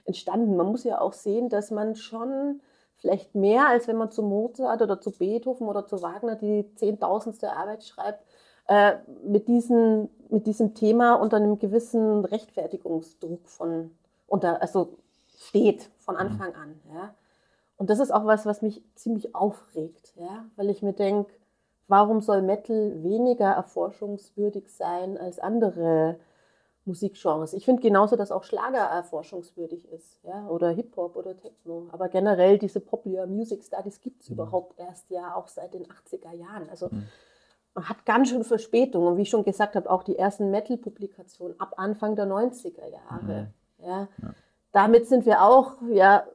entstanden. 0.04 0.56
Man 0.56 0.66
muss 0.66 0.84
ja 0.84 1.00
auch 1.00 1.14
sehen, 1.14 1.48
dass 1.48 1.70
man 1.70 1.96
schon 1.96 2.60
vielleicht 2.96 3.34
mehr, 3.34 3.66
als 3.68 3.88
wenn 3.88 3.96
man 3.96 4.10
zu 4.10 4.22
Mozart 4.22 4.82
oder 4.82 5.00
zu 5.00 5.10
Beethoven 5.10 5.66
oder 5.68 5.86
zu 5.86 6.02
Wagner 6.02 6.36
die 6.36 6.70
zehntausendste 6.76 7.52
Arbeit 7.52 7.84
schreibt, 7.84 8.25
äh, 8.68 8.96
mit, 9.24 9.48
diesen, 9.48 10.08
mit 10.28 10.46
diesem 10.46 10.74
Thema 10.74 11.14
unter 11.14 11.36
einem 11.36 11.58
gewissen 11.58 12.24
Rechtfertigungsdruck 12.24 13.48
von, 13.48 13.90
unter, 14.26 14.60
also 14.60 14.98
steht 15.36 15.90
von 15.98 16.14
mhm. 16.14 16.20
Anfang 16.20 16.54
an. 16.54 16.80
Ja. 16.92 17.14
Und 17.76 17.90
das 17.90 17.98
ist 17.98 18.10
auch 18.10 18.24
was, 18.24 18.46
was 18.46 18.62
mich 18.62 18.82
ziemlich 18.94 19.34
aufregt, 19.34 20.14
ja, 20.16 20.46
weil 20.56 20.70
ich 20.70 20.82
mir 20.82 20.94
denke, 20.94 21.32
warum 21.88 22.20
soll 22.20 22.42
Metal 22.42 23.02
weniger 23.02 23.50
erforschungswürdig 23.50 24.68
sein 24.74 25.18
als 25.18 25.38
andere 25.38 26.18
Musikgenres? 26.84 27.52
Ich 27.52 27.64
finde 27.64 27.82
genauso, 27.82 28.16
dass 28.16 28.32
auch 28.32 28.44
Schlager 28.44 28.78
erforschungswürdig 28.78 29.90
ist, 29.92 30.20
ja, 30.24 30.48
oder 30.48 30.70
Hip-Hop 30.70 31.16
oder 31.16 31.36
Techno. 31.36 31.88
Aber 31.92 32.08
generell 32.08 32.58
diese 32.58 32.80
Popular 32.80 33.26
Music 33.26 33.62
Studies 33.62 34.00
gibt 34.00 34.22
es 34.22 34.30
mhm. 34.30 34.34
überhaupt 34.34 34.78
erst 34.78 35.10
ja 35.10 35.34
auch 35.34 35.48
seit 35.48 35.74
den 35.74 35.84
80er 35.84 36.32
Jahren. 36.32 36.68
Also 36.70 36.88
mhm. 36.90 37.06
Hat 37.76 38.04
ganz 38.06 38.30
schön 38.30 38.44
Verspätung. 38.44 39.06
Und 39.06 39.16
wie 39.16 39.22
ich 39.22 39.30
schon 39.30 39.44
gesagt 39.44 39.76
habe, 39.76 39.90
auch 39.90 40.02
die 40.02 40.18
ersten 40.18 40.50
Metal-Publikationen 40.50 41.58
ab 41.60 41.74
Anfang 41.76 42.16
der 42.16 42.26
90er 42.26 42.88
Jahre. 42.90 43.52
Mhm. 43.78 43.86
Ja. 43.86 44.08
ja. 44.22 44.34
Damit 44.72 45.06
sind 45.06 45.26
wir 45.26 45.42
auch 45.42 45.74
ja, 45.90 46.26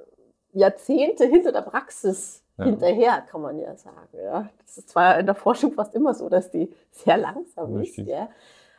Jahrzehnte 0.54 1.26
hinter 1.26 1.52
der 1.52 1.62
Praxis 1.62 2.44
ja. 2.58 2.66
hinterher, 2.66 3.22
kann 3.22 3.42
man 3.42 3.60
ja 3.60 3.76
sagen. 3.76 4.18
Ja. 4.18 4.50
Das 4.66 4.78
ist 4.78 4.90
zwar 4.90 5.20
in 5.20 5.26
der 5.26 5.36
Forschung 5.36 5.74
fast 5.74 5.96
immer 5.96 6.14
so, 6.14 6.30
dass 6.30 6.52
die 6.52 6.74
sehr 6.92 7.18
langsam 7.18 7.76
Richtig. 7.76 8.08
ist. 8.08 8.12
Ja. 8.12 8.30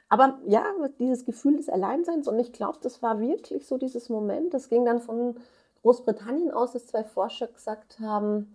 Aber 0.09 0.39
ja, 0.47 0.65
dieses 0.99 1.25
Gefühl 1.25 1.57
des 1.57 1.71
Alleinseins, 1.71 2.29
und 2.29 2.39
ich 2.39 2.53
glaube, 2.53 2.79
das 2.83 3.03
war 3.03 3.19
wirklich 3.19 3.67
so 3.67 3.79
dieses 3.79 4.11
Moment, 4.11 4.53
das 4.53 4.69
ging 4.69 4.85
dann 4.85 5.01
von 5.01 5.37
Großbritannien 5.81 6.51
aus, 6.51 6.73
dass 6.73 6.87
zwei 6.87 7.03
Forscher 7.03 7.47
gesagt 7.47 7.99
haben, 7.99 8.55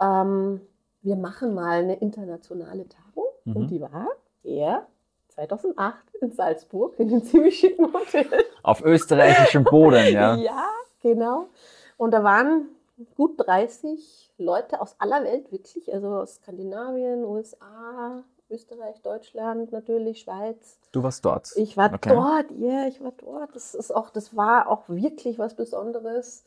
ähm, 0.00 0.60
wir 1.00 1.16
machen 1.16 1.54
mal 1.54 1.82
eine 1.82 1.96
internationale 1.96 2.86
Tagung. 2.88 3.24
Mhm. 3.44 3.56
Und 3.56 3.68
die 3.68 3.80
war 3.80 4.08
eher 4.42 4.86
2008 5.28 5.96
in 6.20 6.32
Salzburg 6.32 6.98
in 6.98 7.08
einem 7.08 7.24
ziemlich 7.24 7.58
schicken 7.58 7.92
Hotel. 7.92 8.26
Auf 8.62 8.82
österreichischem 8.82 9.64
Boden, 9.64 10.12
ja. 10.12 10.34
ja, 10.36 10.68
genau. 11.00 11.48
Und 11.96 12.12
da 12.12 12.22
waren 12.22 12.68
gut 13.14 13.34
30 13.38 14.32
Leute 14.38 14.80
aus 14.80 14.96
aller 14.98 15.24
Welt 15.24 15.50
wirklich, 15.52 15.92
also 15.92 16.08
aus 16.08 16.36
Skandinavien, 16.36 17.24
USA, 17.24 18.24
Österreich, 18.50 19.00
Deutschland 19.02 19.72
natürlich, 19.72 20.20
Schweiz. 20.20 20.78
Du 20.92 21.02
warst 21.02 21.24
dort. 21.24 21.50
Ich 21.56 21.76
war 21.76 21.92
okay. 21.92 22.10
dort, 22.10 22.50
ja, 22.58 22.68
yeah, 22.68 22.88
ich 22.88 23.02
war 23.02 23.12
dort. 23.16 23.56
Das 23.56 23.74
ist 23.74 23.90
auch, 23.94 24.10
das 24.10 24.36
war 24.36 24.68
auch 24.68 24.88
wirklich 24.88 25.38
was 25.38 25.54
Besonderes. 25.54 26.44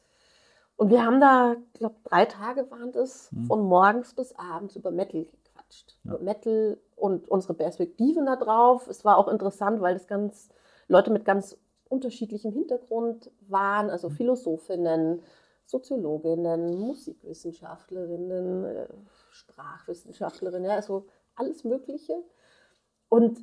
Und 0.78 0.90
wir 0.90 1.04
haben 1.04 1.20
da, 1.20 1.56
ich 1.74 1.80
glaube, 1.80 1.96
drei 2.04 2.25
Tage 2.25 2.70
waren 2.70 2.92
das, 2.92 3.32
hm. 3.32 3.46
von 3.46 3.64
morgens 3.64 4.14
bis 4.14 4.36
abends 4.36 4.75
über 4.75 4.92
Metal 4.92 5.25
gequatscht. 5.25 5.98
Ja. 6.04 6.18
Metal 6.20 6.78
und 6.96 7.30
unsere 7.30 7.54
Perspektiven 7.54 8.25
da 8.25 8.36
drauf. 8.36 8.88
Es 8.88 9.06
war 9.06 9.18
auch 9.18 9.28
interessant, 9.28 9.82
weil 9.82 9.94
das 9.94 10.08
ganz 10.08 10.50
Leute 10.88 11.12
mit 11.12 11.25
ganz 11.25 11.58
unterschiedlichem 11.90 12.52
Hintergrund 12.52 13.32
waren, 13.48 13.90
also 13.90 14.10
hm. 14.10 14.16
Philosophinnen, 14.16 15.22
Soziologinnen, 15.66 16.80
Musikwissenschaftlerinnen, 16.80 18.66
äh, 18.66 18.88
Sprachwissenschaftlerinnen, 19.32 20.70
ja, 20.70 20.75
also 20.75 21.08
alles 21.36 21.64
Mögliche. 21.64 22.14
Und 23.10 23.40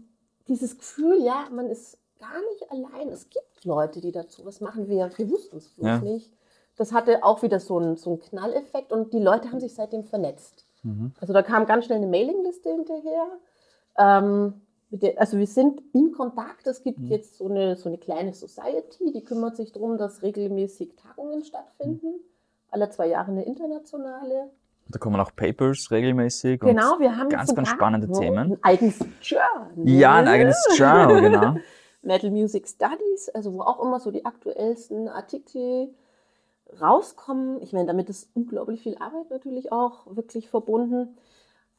dieses 0.48 0.78
Gefühl, 0.78 1.22
ja, 1.22 1.48
man 1.50 1.68
ist 1.68 1.98
gar 2.18 2.40
nicht 2.50 2.70
allein. 2.70 3.08
Es 3.08 3.28
gibt 3.28 3.64
Leute, 3.64 4.00
die 4.00 4.12
dazu 4.12 4.44
was 4.44 4.60
machen. 4.60 4.88
Wir, 4.88 5.10
wir 5.16 5.30
wussten 5.30 5.56
es 5.56 5.68
bloß 5.70 5.86
ja. 5.86 5.98
nicht. 5.98 6.32
Das 6.76 6.92
hatte 6.92 7.22
auch 7.24 7.42
wieder 7.42 7.60
so 7.60 7.78
einen, 7.78 7.96
so 7.96 8.10
einen 8.10 8.20
Knalleffekt 8.20 8.92
und 8.92 9.12
die 9.12 9.18
Leute 9.18 9.50
haben 9.50 9.60
sich 9.60 9.74
seitdem 9.74 10.04
vernetzt. 10.04 10.66
Mhm. 10.82 11.12
Also 11.20 11.32
da 11.32 11.42
kam 11.42 11.66
ganz 11.66 11.86
schnell 11.86 11.98
eine 11.98 12.06
Mailingliste 12.06 12.70
hinterher. 12.70 13.26
Ähm, 13.98 14.54
der, 14.90 15.18
also 15.18 15.38
wir 15.38 15.46
sind 15.46 15.82
in 15.94 16.12
Kontakt. 16.12 16.66
Es 16.66 16.82
gibt 16.82 16.98
mhm. 16.98 17.08
jetzt 17.08 17.38
so 17.38 17.48
eine, 17.48 17.76
so 17.76 17.88
eine 17.88 17.98
kleine 17.98 18.34
Society, 18.34 19.12
die 19.12 19.24
kümmert 19.24 19.56
sich 19.56 19.72
darum, 19.72 19.96
dass 19.96 20.22
regelmäßig 20.22 20.96
Tagungen 20.96 21.42
stattfinden. 21.44 22.06
Mhm. 22.06 22.20
Alle 22.70 22.90
zwei 22.90 23.08
Jahre 23.08 23.30
eine 23.30 23.44
internationale. 23.44 24.50
Da 24.88 24.98
kommen 24.98 25.18
auch 25.20 25.34
Papers 25.34 25.90
regelmäßig. 25.90 26.60
Genau, 26.60 26.98
wir 26.98 27.16
haben 27.16 27.28
ganz, 27.28 27.54
ganz 27.54 27.68
spannende 27.68 28.10
Themen. 28.10 28.52
Ein 28.52 28.58
eigenes 28.62 28.98
Journal. 29.22 29.70
Ja, 29.84 30.14
ein 30.16 30.28
eigenes 30.28 30.56
Journal, 30.76 31.20
genau. 31.20 31.56
Metal 32.02 32.30
Music 32.30 32.66
Studies, 32.68 33.28
also 33.30 33.54
wo 33.54 33.60
auch 33.60 33.80
immer 33.82 34.00
so 34.00 34.10
die 34.10 34.24
aktuellsten 34.24 35.08
Artikel 35.08 35.94
rauskommen. 36.80 37.60
Ich 37.62 37.72
meine, 37.72 37.86
damit 37.86 38.08
ist 38.08 38.30
unglaublich 38.34 38.82
viel 38.82 38.96
Arbeit 38.98 39.30
natürlich 39.30 39.72
auch 39.72 40.06
wirklich 40.14 40.48
verbunden. 40.48 41.16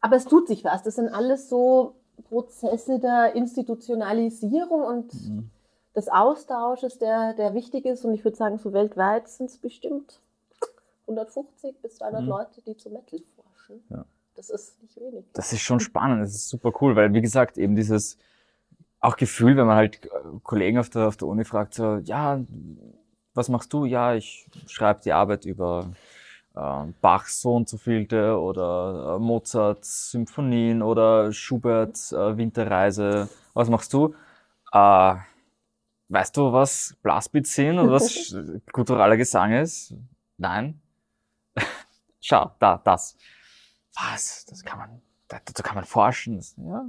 Aber 0.01 0.15
es 0.15 0.25
tut 0.25 0.47
sich 0.47 0.63
was. 0.63 0.83
Das 0.83 0.95
sind 0.95 1.09
alles 1.09 1.50
so 1.50 1.95
Prozesse 2.29 3.00
der 3.00 3.35
Institutionalisierung 3.35 4.81
und 4.81 5.13
mhm. 5.13 5.50
des 5.95 6.09
Austausches, 6.09 7.00
der, 7.00 7.33
der 7.33 7.53
wichtig 7.53 7.85
ist. 7.85 8.05
Und 8.05 8.13
ich 8.13 8.23
würde 8.23 8.38
sagen, 8.38 8.57
so 8.57 8.73
weltweit 8.73 9.27
sind 9.29 9.50
es 9.50 9.57
bestimmt 9.57 10.19
150 11.07 11.81
bis 11.81 11.95
200 11.95 12.21
mhm. 12.21 12.27
Leute, 12.27 12.62
die 12.62 12.77
zu 12.77 12.89
Metal 12.89 13.19
forschen. 13.35 13.83
Ja. 13.89 14.05
Das 14.35 14.50
ist 14.50 14.81
nicht 14.81 15.00
wenig. 15.00 15.25
Das 15.33 15.53
ist 15.53 15.62
schon 15.62 15.79
spannend, 15.79 16.23
das 16.23 16.33
ist 16.33 16.50
super 16.50 16.71
cool, 16.81 16.95
weil 16.95 17.13
wie 17.13 17.21
gesagt, 17.21 17.57
eben 17.57 17.75
dieses 17.75 18.17
auch 19.00 19.15
Gefühl, 19.17 19.57
wenn 19.57 19.67
man 19.67 19.75
halt 19.75 20.09
Kollegen 20.43 20.79
auf 20.79 20.89
der, 20.89 21.07
auf 21.07 21.17
der 21.17 21.27
Uni 21.27 21.43
fragt, 21.43 21.73
so, 21.73 21.97
ja, 21.97 22.39
was 23.34 23.50
machst 23.50 23.74
du? 23.74 23.86
Ja, 23.86 24.16
ich 24.16 24.48
schreibe 24.68 25.02
die 25.02 25.13
Arbeit 25.13 25.46
über 25.46 25.92
äh, 26.56 26.86
Bachs 27.02 27.42
so 27.42 27.56
und 27.56 27.70
so 27.70 27.78
vielte 27.78 28.40
oder 28.40 29.16
äh, 29.16 29.20
Mozart 29.20 29.86
Symphonien 29.86 30.82
oder 30.82 31.32
Schubert 31.32 31.98
äh, 32.12 32.38
Winterreise. 32.38 33.30
Was 33.54 33.70
machst 33.70 33.94
du? 33.94 34.16
Äh, 34.72 35.16
weißt 36.10 36.38
du, 36.38 36.52
was 36.54 36.96
Blastbeats 37.02 37.54
sind 37.54 37.80
oder 37.80 37.94
was 37.94 38.36
kultureller 38.72 39.18
Gesang 39.18 39.54
ist? 39.54 39.96
Nein. 40.38 40.82
Schau, 42.22 42.52
da, 42.60 42.80
das. 42.84 43.18
Was? 43.96 44.46
Das 44.46 44.63
kann 44.63 44.80
man, 44.80 45.02
dazu 45.28 45.63
kann 45.63 45.75
man 45.75 45.86
forschen. 45.86 46.44
Ja, 46.58 46.86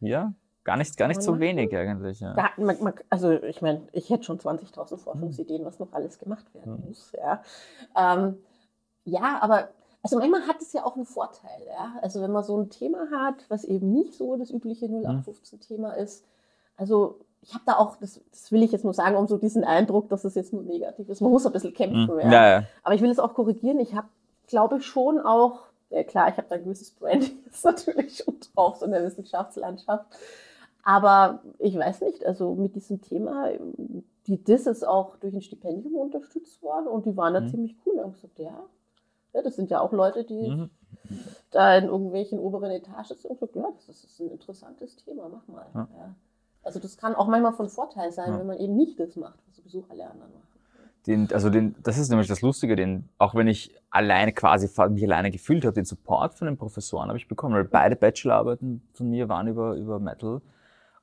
ja, 0.00 0.32
Gar 0.68 0.76
nicht, 0.76 0.96
gar 0.98 1.08
nicht 1.08 1.22
so 1.22 1.40
wenig 1.40 1.74
eigentlich. 1.74 2.20
Ja. 2.20 2.34
Da, 2.34 2.50
man, 2.58 2.76
man, 2.82 2.92
also 3.08 3.30
ich 3.30 3.62
meine, 3.62 3.88
ich 3.92 4.10
hätte 4.10 4.24
schon 4.24 4.38
20.000 4.38 4.98
Forschungsideen, 4.98 5.64
was 5.64 5.78
noch 5.78 5.94
alles 5.94 6.18
gemacht 6.18 6.44
werden 6.52 6.76
Hm. 6.76 6.84
muss. 6.86 7.10
Ja, 7.16 7.42
ähm, 7.96 8.36
ja 9.06 9.38
aber 9.40 9.70
also 10.02 10.18
manchmal 10.18 10.46
hat 10.46 10.60
es 10.60 10.74
ja 10.74 10.84
auch 10.84 10.94
einen 10.94 11.06
Vorteil. 11.06 11.62
Ja? 11.66 11.94
Also 12.02 12.20
wenn 12.20 12.30
man 12.30 12.44
so 12.44 12.58
ein 12.58 12.68
Thema 12.68 13.08
hat, 13.10 13.46
was 13.48 13.64
eben 13.64 13.94
nicht 13.94 14.12
so 14.12 14.36
das 14.36 14.50
übliche 14.50 14.86
0815-Thema 14.86 15.92
ist. 15.92 16.26
Also 16.76 17.18
ich 17.40 17.54
habe 17.54 17.64
da 17.64 17.78
auch, 17.78 17.96
das, 17.96 18.20
das 18.30 18.52
will 18.52 18.62
ich 18.62 18.70
jetzt 18.70 18.84
nur 18.84 18.92
sagen, 18.92 19.16
um 19.16 19.26
so 19.26 19.38
diesen 19.38 19.64
Eindruck, 19.64 20.10
dass 20.10 20.24
es 20.24 20.34
jetzt 20.34 20.52
nur 20.52 20.64
negativ 20.64 21.08
ist. 21.08 21.22
Man 21.22 21.30
muss 21.30 21.46
ein 21.46 21.52
bisschen 21.52 21.72
kämpfen. 21.72 22.08
Hm. 22.08 22.20
Ja? 22.20 22.30
Ja, 22.30 22.48
ja. 22.60 22.64
Aber 22.82 22.94
ich 22.94 23.00
will 23.00 23.10
es 23.10 23.18
auch 23.18 23.32
korrigieren. 23.32 23.80
Ich 23.80 23.94
habe, 23.94 24.08
glaube 24.46 24.76
ich, 24.76 24.84
schon 24.84 25.18
auch, 25.18 25.60
ja 25.88 26.04
klar, 26.04 26.28
ich 26.28 26.36
habe 26.36 26.46
da 26.46 26.56
ein 26.56 26.64
gewisses 26.64 26.90
Branding 26.90 27.38
jetzt 27.46 27.64
natürlich 27.64 28.18
schon 28.18 28.36
drauf, 28.54 28.76
so 28.76 28.84
in 28.84 28.92
der 28.92 29.02
Wissenschaftslandschaft. 29.02 30.04
Aber 30.82 31.42
ich 31.58 31.76
weiß 31.76 32.00
nicht, 32.02 32.24
also 32.24 32.54
mit 32.54 32.74
diesem 32.74 33.00
Thema, 33.02 33.50
die 34.26 34.42
DIS 34.42 34.66
ist 34.66 34.86
auch 34.86 35.16
durch 35.16 35.34
ein 35.34 35.42
Stipendium 35.42 35.94
unterstützt 35.96 36.62
worden 36.62 36.86
und 36.86 37.04
die 37.06 37.16
waren 37.16 37.34
da 37.34 37.40
Mhm. 37.40 37.48
ziemlich 37.48 37.76
cool. 37.84 37.94
Und 37.94 38.02
haben 38.04 38.12
gesagt, 38.12 38.38
ja, 38.38 38.62
ja, 39.34 39.42
das 39.42 39.56
sind 39.56 39.70
ja 39.70 39.80
auch 39.80 39.92
Leute, 39.92 40.24
die 40.24 40.48
Mhm. 40.50 40.70
da 41.50 41.76
in 41.76 41.84
irgendwelchen 41.86 42.38
oberen 42.38 42.70
Etagen 42.70 43.04
sind 43.04 43.24
und 43.30 43.40
gesagt, 43.40 43.56
ja, 43.56 43.68
das 43.86 43.88
ist 44.04 44.20
ein 44.20 44.30
interessantes 44.30 44.96
Thema, 44.96 45.28
mach 45.28 45.46
mal. 45.48 45.66
Ja. 45.74 45.88
Ja. 45.96 46.14
Also 46.62 46.78
das 46.80 46.96
kann 46.96 47.14
auch 47.14 47.28
manchmal 47.28 47.52
von 47.52 47.68
Vorteil 47.68 48.10
sein, 48.12 48.32
Ja. 48.32 48.38
wenn 48.38 48.46
man 48.46 48.58
eben 48.58 48.76
nicht 48.76 48.98
das 49.00 49.16
macht, 49.16 49.38
was 49.46 49.56
sowieso 49.56 49.84
alle 49.88 50.04
anderen 50.10 50.32
machen. 50.32 50.42
Den, 51.06 51.28
also 51.32 51.48
den, 51.48 51.74
das 51.82 51.96
ist 51.96 52.10
nämlich 52.10 52.28
das 52.28 52.42
Lustige, 52.42 52.76
den, 52.76 53.08
auch 53.18 53.34
wenn 53.34 53.46
ich 53.48 53.74
alleine 53.88 54.32
quasi 54.32 54.68
mich 54.90 55.04
alleine 55.04 55.30
gefühlt 55.30 55.64
habe, 55.64 55.72
den 55.74 55.86
Support 55.86 56.34
von 56.34 56.46
den 56.46 56.58
Professoren 56.58 57.08
habe 57.08 57.16
ich 57.16 57.28
bekommen, 57.28 57.54
weil 57.54 57.64
beide 57.64 57.96
Bachelorarbeiten 57.96 58.82
von 58.92 59.08
mir 59.08 59.28
waren 59.28 59.46
über, 59.48 59.74
über 59.74 59.98
Metal. 60.00 60.42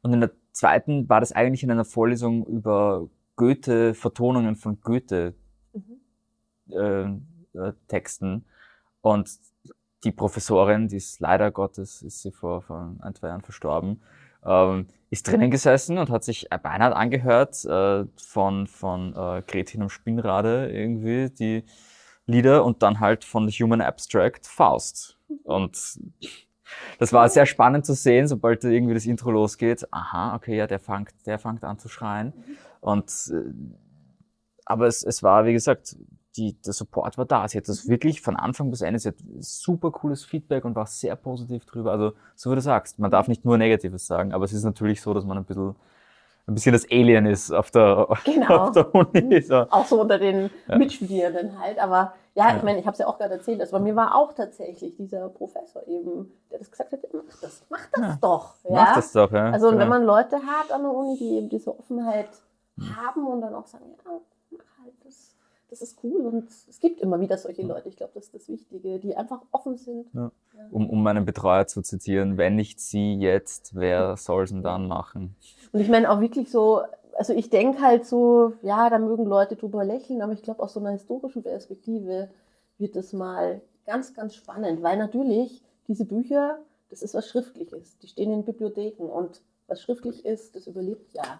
Und 0.05 0.13
in 0.13 0.21
der 0.21 0.33
zweiten 0.51 1.09
war 1.09 1.19
das 1.19 1.31
eigentlich 1.31 1.63
in 1.63 1.71
einer 1.71 1.83
Vorlesung 1.83 2.45
über 2.45 3.09
Goethe, 3.37 3.95
Vertonungen 3.95 4.55
von 4.55 4.79
Goethe 4.79 5.33
Mhm. 5.73 6.71
äh, 6.71 7.59
äh, 7.59 7.73
Texten. 7.87 8.45
Und 9.01 9.31
die 10.03 10.11
Professorin, 10.11 10.89
die 10.89 10.97
ist 10.97 11.19
leider 11.21 11.49
Gottes, 11.49 12.03
ist 12.03 12.21
sie 12.21 12.31
vor, 12.31 12.61
vor 12.61 12.95
ein, 12.99 13.15
zwei 13.15 13.29
Jahren 13.29 13.41
verstorben, 13.41 14.03
ähm, 14.45 14.85
ist 15.09 15.27
drinnen 15.27 15.49
gesessen 15.49 15.97
und 15.97 16.11
hat 16.11 16.23
sich 16.23 16.49
beinahe 16.61 16.95
angehört 16.95 17.65
äh, 17.65 18.05
von, 18.15 18.67
von 18.67 19.15
äh, 19.15 19.41
Gretin 19.47 19.81
am 19.81 19.89
Spinnrade 19.89 20.69
irgendwie, 20.71 21.31
die 21.31 21.63
Lieder 22.27 22.63
und 22.63 22.83
dann 22.83 22.99
halt 22.99 23.23
von 23.23 23.49
Human 23.49 23.81
Abstract 23.81 24.45
Faust. 24.45 25.17
Und 25.41 25.99
das 26.99 27.13
war 27.13 27.27
sehr 27.29 27.45
spannend 27.45 27.85
zu 27.85 27.93
sehen, 27.93 28.27
sobald 28.27 28.63
irgendwie 28.63 28.93
das 28.93 29.05
Intro 29.05 29.31
losgeht. 29.31 29.87
Aha, 29.91 30.35
okay, 30.35 30.57
ja, 30.57 30.67
der 30.67 30.79
fängt, 30.79 31.09
der 31.25 31.39
fängt 31.39 31.63
an 31.63 31.77
zu 31.79 31.89
schreien. 31.89 32.33
Und 32.81 33.11
äh, 33.33 33.51
aber 34.65 34.87
es, 34.87 35.03
es 35.03 35.21
war, 35.21 35.45
wie 35.45 35.53
gesagt, 35.53 35.95
die, 36.37 36.59
der 36.61 36.73
Support 36.73 37.17
war 37.17 37.25
da. 37.25 37.47
Sie 37.47 37.57
hat 37.57 37.67
das 37.69 37.87
wirklich 37.87 38.21
von 38.21 38.35
Anfang 38.35 38.69
bis 38.71 38.81
Ende, 38.81 38.99
sie 38.99 39.09
hat 39.09 39.15
super 39.39 39.91
cooles 39.91 40.25
Feedback 40.25 40.65
und 40.65 40.75
war 40.75 40.85
sehr 40.87 41.15
positiv 41.15 41.65
drüber. 41.65 41.91
Also, 41.91 42.13
so 42.35 42.51
wie 42.51 42.55
du 42.55 42.61
sagst, 42.61 42.99
man 42.99 43.11
darf 43.11 43.27
nicht 43.27 43.45
nur 43.45 43.57
Negatives 43.57 44.05
sagen, 44.07 44.33
aber 44.33 44.43
es 44.45 44.53
ist 44.53 44.63
natürlich 44.63 45.01
so, 45.01 45.13
dass 45.13 45.23
man 45.23 45.37
ein 45.37 45.45
bisschen, 45.45 45.75
ein 46.47 46.53
bisschen 46.55 46.73
das 46.73 46.85
Alien 46.91 47.25
ist 47.25 47.51
auf 47.51 47.71
der, 47.71 48.07
Genau. 48.25 48.57
auf 48.57 48.71
der 48.71 48.93
Uni. 48.93 49.41
So. 49.41 49.55
Auch 49.69 49.85
so 49.85 50.01
unter 50.01 50.17
den 50.19 50.49
Ja. 50.67 50.77
Mitstudierenden 50.77 51.59
halt. 51.59 51.79
Aber 51.79 52.13
ja, 52.35 52.49
Ja. 52.49 52.57
ich 52.57 52.63
meine, 52.63 52.79
ich 52.79 52.85
habe 52.85 52.93
es 52.93 52.99
ja 52.99 53.07
auch 53.07 53.17
gerade 53.17 53.33
erzählt. 53.35 53.59
Also 53.61 53.71
bei 53.71 53.79
mir 53.79 53.95
war 53.95 54.13
auch 54.15 54.33
tatsächlich 54.33 54.95
dieser 54.95 55.29
Professor 55.29 55.87
eben, 55.87 56.31
der 56.51 56.59
das 56.59 56.69
gesagt 56.69 56.91
hat, 56.93 56.99
mach 57.13 57.39
das, 57.41 57.65
mach 57.69 57.85
das 57.91 58.01
Ja. 58.01 58.17
doch. 58.21 58.55
Ja? 58.65 58.71
Mach 58.71 58.95
das 58.95 59.11
doch, 59.13 59.31
ja. 59.31 59.51
Also 59.51 59.67
wenn 59.71 59.79
Genau. 59.79 59.89
man 59.89 60.03
Leute 60.03 60.37
hat 60.37 60.71
an 60.71 60.83
der 60.83 60.91
Uni, 60.93 61.17
die 61.17 61.37
eben 61.37 61.49
diese 61.49 61.77
Offenheit 61.77 62.29
haben 62.95 63.25
und 63.25 63.41
dann 63.41 63.55
auch 63.55 63.65
sagen, 63.67 63.85
ja, 64.05 64.11
mach 64.51 64.83
halt, 64.83 64.93
das, 65.05 65.33
das 65.69 65.81
ist 65.81 65.97
cool. 66.03 66.25
Und 66.25 66.49
es 66.49 66.79
gibt 66.79 66.99
immer 66.99 67.19
wieder 67.21 67.37
solche 67.37 67.61
Leute, 67.63 67.87
ich 67.89 67.95
glaube, 67.95 68.11
das 68.15 68.25
ist 68.25 68.35
das 68.35 68.49
Wichtige, 68.49 68.99
die 68.99 69.15
einfach 69.15 69.41
offen 69.51 69.77
sind. 69.77 70.07
Ja. 70.13 70.29
um, 70.71 70.89
um 70.89 71.03
meinen 71.03 71.25
Betreuer 71.25 71.67
zu 71.67 71.81
zitieren, 71.81 72.37
wenn 72.37 72.55
nicht 72.55 72.79
sie 72.79 73.15
jetzt, 73.15 73.75
wer 73.75 74.15
soll's 74.17 74.49
denn 74.51 74.61
dann 74.63 74.87
machen? 74.87 75.35
Und 75.71 75.79
ich 75.79 75.89
meine 75.89 76.09
auch 76.11 76.19
wirklich 76.21 76.49
so, 76.51 76.81
also 77.15 77.33
ich 77.33 77.49
denke 77.49 77.81
halt 77.81 78.05
so, 78.05 78.53
ja, 78.61 78.89
da 78.89 78.99
mögen 78.99 79.25
Leute 79.25 79.55
drüber 79.55 79.83
lächeln, 79.83 80.21
aber 80.21 80.33
ich 80.33 80.43
glaube 80.43 80.61
aus 80.61 80.73
so 80.73 80.79
einer 80.79 80.91
historischen 80.91 81.43
Perspektive 81.43 82.29
wird 82.77 82.95
das 82.95 83.13
mal 83.13 83.61
ganz, 83.85 84.13
ganz 84.13 84.35
spannend, 84.35 84.83
weil 84.83 84.97
natürlich 84.97 85.61
diese 85.87 86.05
Bücher, 86.05 86.59
das 86.89 87.01
ist 87.01 87.13
was 87.13 87.27
Schriftliches, 87.27 87.97
die 87.99 88.07
stehen 88.07 88.33
in 88.33 88.43
Bibliotheken 88.43 89.05
und 89.05 89.41
was 89.67 89.81
schriftlich 89.81 90.25
ist, 90.25 90.55
das 90.55 90.67
überlebt 90.67 91.13
ja. 91.13 91.39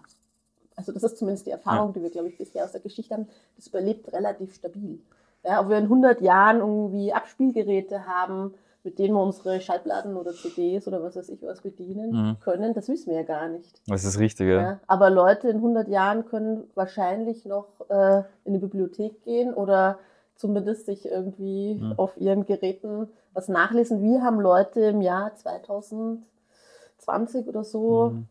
Also 0.76 0.92
das 0.92 1.02
ist 1.02 1.18
zumindest 1.18 1.46
die 1.46 1.52
Erfahrung, 1.52 1.92
die 1.92 2.02
wir, 2.02 2.10
glaube 2.10 2.28
ich, 2.28 2.36
bisher 2.36 2.64
aus 2.64 2.72
der 2.72 2.80
Geschichte 2.80 3.14
haben, 3.14 3.28
das 3.56 3.66
überlebt 3.66 4.12
relativ 4.12 4.54
stabil. 4.54 5.00
Ja, 5.44 5.60
ob 5.60 5.68
wir 5.68 5.78
in 5.78 5.84
100 5.84 6.20
Jahren 6.20 6.58
irgendwie 6.58 7.12
Abspielgeräte 7.12 8.06
haben, 8.06 8.54
mit 8.86 8.98
denen 9.00 9.14
wir 9.14 9.20
unsere 9.20 9.60
Schallplatten 9.60 10.16
oder 10.16 10.32
CDs 10.32 10.86
oder 10.86 11.02
was 11.02 11.16
weiß 11.16 11.28
ich 11.30 11.42
was 11.42 11.60
bedienen 11.60 12.12
Mhm. 12.12 12.36
können, 12.40 12.72
das 12.72 12.88
wissen 12.88 13.10
wir 13.10 13.16
ja 13.18 13.24
gar 13.24 13.48
nicht. 13.48 13.82
Das 13.88 14.04
ist 14.04 14.14
das 14.14 14.20
Richtige. 14.20 14.54
Ja, 14.54 14.80
aber 14.86 15.10
Leute 15.10 15.48
in 15.48 15.56
100 15.56 15.88
Jahren 15.88 16.24
können 16.24 16.70
wahrscheinlich 16.76 17.44
noch 17.44 17.66
äh, 17.90 18.22
in 18.44 18.52
die 18.52 18.60
Bibliothek 18.60 19.24
gehen 19.24 19.52
oder 19.52 19.98
zumindest 20.36 20.86
sich 20.86 21.04
irgendwie 21.04 21.74
Mhm. 21.74 21.94
auf 21.96 22.16
ihren 22.16 22.46
Geräten 22.46 23.08
was 23.34 23.48
nachlesen. 23.48 24.02
Wir 24.02 24.22
haben 24.22 24.40
Leute 24.40 24.80
im 24.82 25.00
Jahr 25.02 25.34
2020 25.34 27.48
oder 27.48 27.64
so 27.64 28.10
Mhm. 28.10 28.28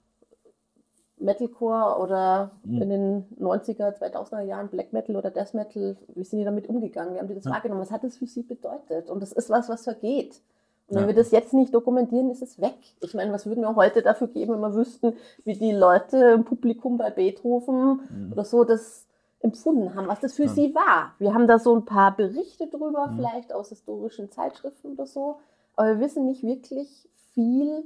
Metalcore 1.18 1.98
oder 2.02 2.52
Mhm. 2.64 2.82
in 2.82 2.90
den 2.90 3.26
90er, 3.40 3.94
2000er 3.96 4.42
Jahren 4.44 4.68
Black 4.68 4.92
Metal 4.94 5.16
oder 5.16 5.32
Death 5.32 5.54
Metal, 5.54 5.96
wie 6.14 6.24
sind 6.24 6.40
die 6.40 6.46
damit 6.46 6.68
umgegangen? 6.68 7.16
Wie 7.16 7.20
haben 7.20 7.28
die 7.28 7.36
das 7.36 7.46
Ja. 7.46 7.52
wahrgenommen? 7.52 7.82
Was 7.82 7.92
hat 7.92 8.04
das 8.04 8.18
für 8.18 8.28
sie 8.28 8.44
bedeutet? 8.44 9.10
Und 9.10 9.22
das 9.22 9.32
ist 9.32 9.50
was, 9.50 9.70
was 9.70 9.84
vergeht. 9.84 10.42
Und 10.88 10.96
wenn 10.96 11.04
Ja. 11.04 11.08
wir 11.08 11.16
das 11.16 11.32
jetzt 11.32 11.54
nicht 11.54 11.74
dokumentieren, 11.74 12.30
ist 12.30 12.42
es 12.44 12.62
weg. 12.62 12.76
Ich 13.02 13.14
meine, 13.16 13.32
was 13.32 13.46
würden 13.46 13.62
wir 13.62 13.76
heute 13.76 14.02
dafür 14.02 14.28
geben, 14.28 14.54
wenn 14.54 14.60
wir 14.60 14.76
wüssten, 14.76 15.14
wie 15.44 15.54
die 15.58 15.72
Leute 15.72 16.18
im 16.34 16.44
Publikum 16.44 16.98
bei 16.98 17.10
Beethoven 17.10 18.02
Mhm. 18.10 18.32
oder 18.34 18.44
so 18.46 18.64
das 18.64 19.08
empfunden 19.40 19.96
haben, 19.96 20.08
was 20.08 20.20
das 20.20 20.34
für 20.34 20.44
Ja. 20.44 20.50
sie 20.50 20.76
war. 20.76 21.14
Wir 21.20 21.34
haben 21.34 21.48
da 21.48 21.60
so 21.60 21.76
ein 21.76 21.86
paar 21.86 22.16
Berichte 22.16 22.68
drüber, 22.68 23.08
Mhm. 23.08 23.16
vielleicht 23.16 23.54
aus 23.54 23.70
historischen 23.70 24.30
Zeitschriften 24.32 24.92
oder 24.94 25.06
so, 25.08 25.38
aber 25.76 25.88
wir 25.96 26.00
wissen 26.02 26.26
nicht 26.26 26.44
wirklich 26.44 27.08
viel 27.34 27.84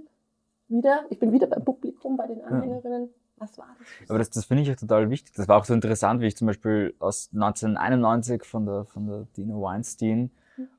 wieder. 0.67 1.01
Ich 1.09 1.19
bin 1.19 1.31
wieder 1.31 1.47
beim 1.47 1.63
Publikum, 1.63 2.17
bei 2.17 2.27
den 2.27 2.43
Anhängerinnen. 2.43 3.09
Was 3.39 3.57
war 3.57 3.67
das? 3.77 4.09
Aber 4.09 4.19
das, 4.19 4.29
das 4.29 4.45
finde 4.45 4.63
ich 4.63 4.71
auch 4.71 4.75
total 4.75 5.09
wichtig. 5.09 5.33
Das 5.35 5.47
war 5.47 5.57
auch 5.57 5.65
so 5.65 5.73
interessant, 5.73 6.21
wie 6.21 6.27
ich 6.27 6.37
zum 6.37 6.47
Beispiel 6.47 6.93
aus 6.99 7.29
1991 7.33 8.43
von 8.43 8.65
der, 8.65 8.85
von 8.85 9.07
der 9.07 9.27
Dina 9.37 9.55
Weinstein 9.55 10.31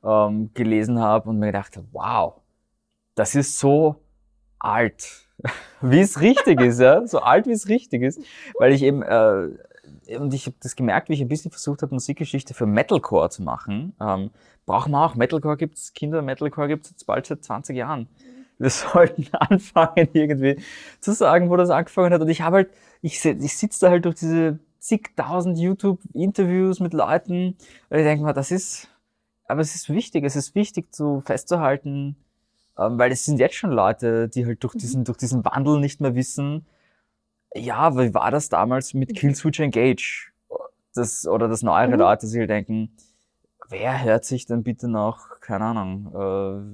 ähm, 0.05 0.51
gelesen 0.55 0.99
habe 0.99 1.31
und 1.31 1.39
mir 1.39 1.47
gedacht 1.47 1.77
habe, 1.77 1.87
wow, 1.93 2.35
das 3.15 3.35
ist 3.35 3.59
so 3.59 3.97
alt, 4.59 5.27
wie 5.81 6.01
es 6.01 6.21
richtig 6.21 6.61
ist, 6.61 6.81
ja, 6.81 7.07
so 7.07 7.21
alt, 7.21 7.47
wie 7.47 7.53
es 7.53 7.69
richtig 7.69 8.03
ist, 8.03 8.21
weil 8.59 8.73
ich 8.73 8.83
eben, 8.83 9.03
äh, 9.03 9.49
und 10.19 10.35
ich 10.35 10.47
habe 10.47 10.57
das 10.61 10.77
gemerkt, 10.77 11.09
wie 11.09 11.15
ich 11.15 11.21
ein 11.21 11.29
bisschen 11.29 11.51
versucht 11.51 11.83
habe, 11.83 11.95
Musikgeschichte 11.95 12.55
für 12.55 12.67
Metalcore 12.67 13.31
zu 13.31 13.43
machen. 13.43 13.95
Ähm, 14.01 14.31
brauchen 14.67 14.93
wir 14.93 15.05
auch, 15.05 15.15
Metalcore 15.15 15.57
gibt's 15.57 15.93
Kinder, 15.93 16.23
Metalcore 16.23 16.69
gibt's 16.69 16.91
jetzt 16.91 17.07
bald 17.07 17.27
seit 17.27 17.43
20 17.45 17.77
Jahren. 17.77 18.09
Wir 18.61 18.71
sollten 18.71 19.27
anfangen, 19.33 20.09
irgendwie 20.13 20.61
zu 21.01 21.13
sagen, 21.13 21.51
wo 21.51 21.57
das 21.57 21.71
angefangen 21.71 22.13
hat. 22.13 22.21
Und 22.21 22.29
ich 22.29 22.43
habe 22.43 22.57
halt, 22.57 22.71
ich, 23.03 23.25
ich 23.25 23.57
sitze 23.57 23.87
da 23.87 23.91
halt 23.91 24.05
durch 24.05 24.17
diese 24.17 24.61
zigtausend 24.79 25.59
YouTube-Interviews 25.59 26.81
mit 26.81 26.95
Leuten 26.95 27.57
und 27.91 27.99
ich 27.99 28.05
denke 28.05 28.25
mal, 28.25 28.33
das 28.33 28.51
ist, 28.51 28.89
aber 29.47 29.61
es 29.61 29.75
ist 29.75 29.91
wichtig, 29.91 30.25
es 30.25 30.37
ist 30.37 30.55
wichtig 30.55 30.95
zu 30.95 31.23
festzuhalten, 31.27 32.17
ähm, 32.79 32.99
weil 32.99 33.13
es 33.13 33.25
sind 33.25 33.39
jetzt 33.41 33.57
schon 33.57 33.73
Leute, 33.73 34.29
die 34.29 34.47
halt 34.47 34.63
durch 34.65 34.75
diesen, 34.75 35.05
durch 35.05 35.19
diesen 35.19 35.45
Wandel 35.45 35.81
nicht 35.81 36.01
mehr 36.01 36.15
wissen, 36.15 36.67
ja, 37.55 37.97
wie 37.97 38.15
war 38.15 38.31
das 38.31 38.49
damals 38.49 38.95
mit 38.95 39.17
Killswitch 39.17 39.61
Engage? 39.61 40.31
Das, 40.95 41.27
oder 41.27 41.49
das 41.49 41.63
neuere 41.63 41.91
Mhm. 41.91 41.99
Leute, 41.99 42.27
die 42.29 42.39
halt 42.39 42.51
denken, 42.51 42.91
wer 43.71 44.03
hört 44.03 44.25
sich 44.25 44.47
denn 44.47 44.63
bitte 44.63 44.89
noch, 44.89 45.41
keine 45.41 45.65
Ahnung, 45.67 46.71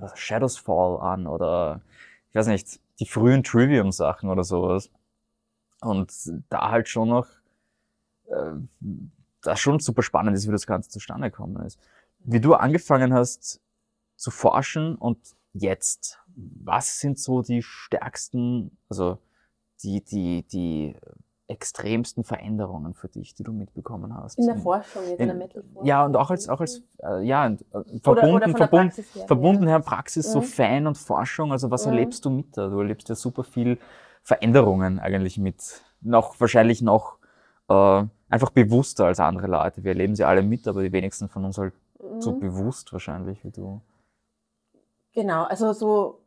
äh, 0.00 0.06
Shadows 0.14 0.58
Fall 0.58 1.00
an 1.00 1.26
oder 1.26 1.80
ich 2.30 2.34
weiß 2.34 2.48
nicht, 2.48 2.80
die 2.98 3.06
frühen 3.06 3.42
Trivium-Sachen 3.42 4.28
oder 4.28 4.44
sowas. 4.44 4.90
Und 5.80 6.12
da 6.48 6.70
halt 6.70 6.88
schon 6.88 7.08
noch, 7.08 7.26
äh, 8.26 8.52
das 9.42 9.60
schon 9.60 9.80
super 9.80 10.02
spannend 10.02 10.36
ist, 10.36 10.46
wie 10.46 10.52
das 10.52 10.66
Ganze 10.66 10.90
zustande 10.90 11.30
gekommen 11.30 11.64
ist. 11.64 11.78
Wie 12.20 12.40
du 12.40 12.54
angefangen 12.54 13.12
hast 13.12 13.60
zu 14.16 14.30
forschen 14.30 14.94
und 14.94 15.18
jetzt, 15.52 16.20
was 16.34 17.00
sind 17.00 17.18
so 17.18 17.42
die 17.42 17.62
stärksten, 17.62 18.76
also 18.88 19.18
die, 19.82 20.02
die, 20.02 20.44
die 20.44 20.96
extremsten 21.52 22.24
Veränderungen 22.24 22.94
für 22.94 23.08
dich, 23.08 23.34
die 23.34 23.44
du 23.44 23.52
mitbekommen 23.52 24.14
hast? 24.16 24.38
In 24.38 24.46
der 24.46 24.56
Forschung, 24.56 25.02
jetzt 25.08 25.20
in, 25.20 25.28
der 25.28 25.36
Metal-Forschung? 25.36 25.86
Ja, 25.86 26.04
und 26.04 26.16
auch 26.16 26.30
als, 26.30 26.48
auch 26.48 26.60
als 26.60 26.82
äh, 27.02 27.22
ja, 27.24 27.46
äh, 27.46 27.56
verbunden, 28.02 28.34
oder, 28.34 28.48
oder 28.48 28.56
verbunden, 28.56 29.04
her, 29.14 29.26
verbunden 29.26 29.68
ja. 29.68 29.78
Praxis, 29.78 30.28
mhm. 30.28 30.32
so 30.32 30.40
Fan 30.40 30.86
und 30.86 30.98
Forschung. 30.98 31.52
Also 31.52 31.70
was 31.70 31.86
mhm. 31.86 31.92
erlebst 31.92 32.24
du 32.24 32.30
mit 32.30 32.56
da? 32.56 32.68
Du 32.68 32.80
erlebst 32.80 33.08
ja 33.08 33.14
super 33.14 33.44
viel 33.44 33.78
Veränderungen 34.22 34.98
eigentlich 34.98 35.38
mit. 35.38 35.82
Noch, 36.00 36.40
wahrscheinlich 36.40 36.82
noch 36.82 37.18
äh, 37.68 38.04
einfach 38.28 38.50
bewusster 38.50 39.06
als 39.06 39.20
andere 39.20 39.46
Leute. 39.46 39.84
Wir 39.84 39.90
erleben 39.92 40.16
sie 40.16 40.24
alle 40.24 40.42
mit, 40.42 40.66
aber 40.66 40.82
die 40.82 40.92
wenigsten 40.92 41.28
von 41.28 41.44
uns 41.44 41.58
halt 41.58 41.74
mhm. 42.00 42.20
so 42.20 42.32
bewusst 42.32 42.92
wahrscheinlich 42.92 43.44
wie 43.44 43.50
du. 43.50 43.80
Genau, 45.14 45.44
also 45.44 45.74
so 45.74 46.21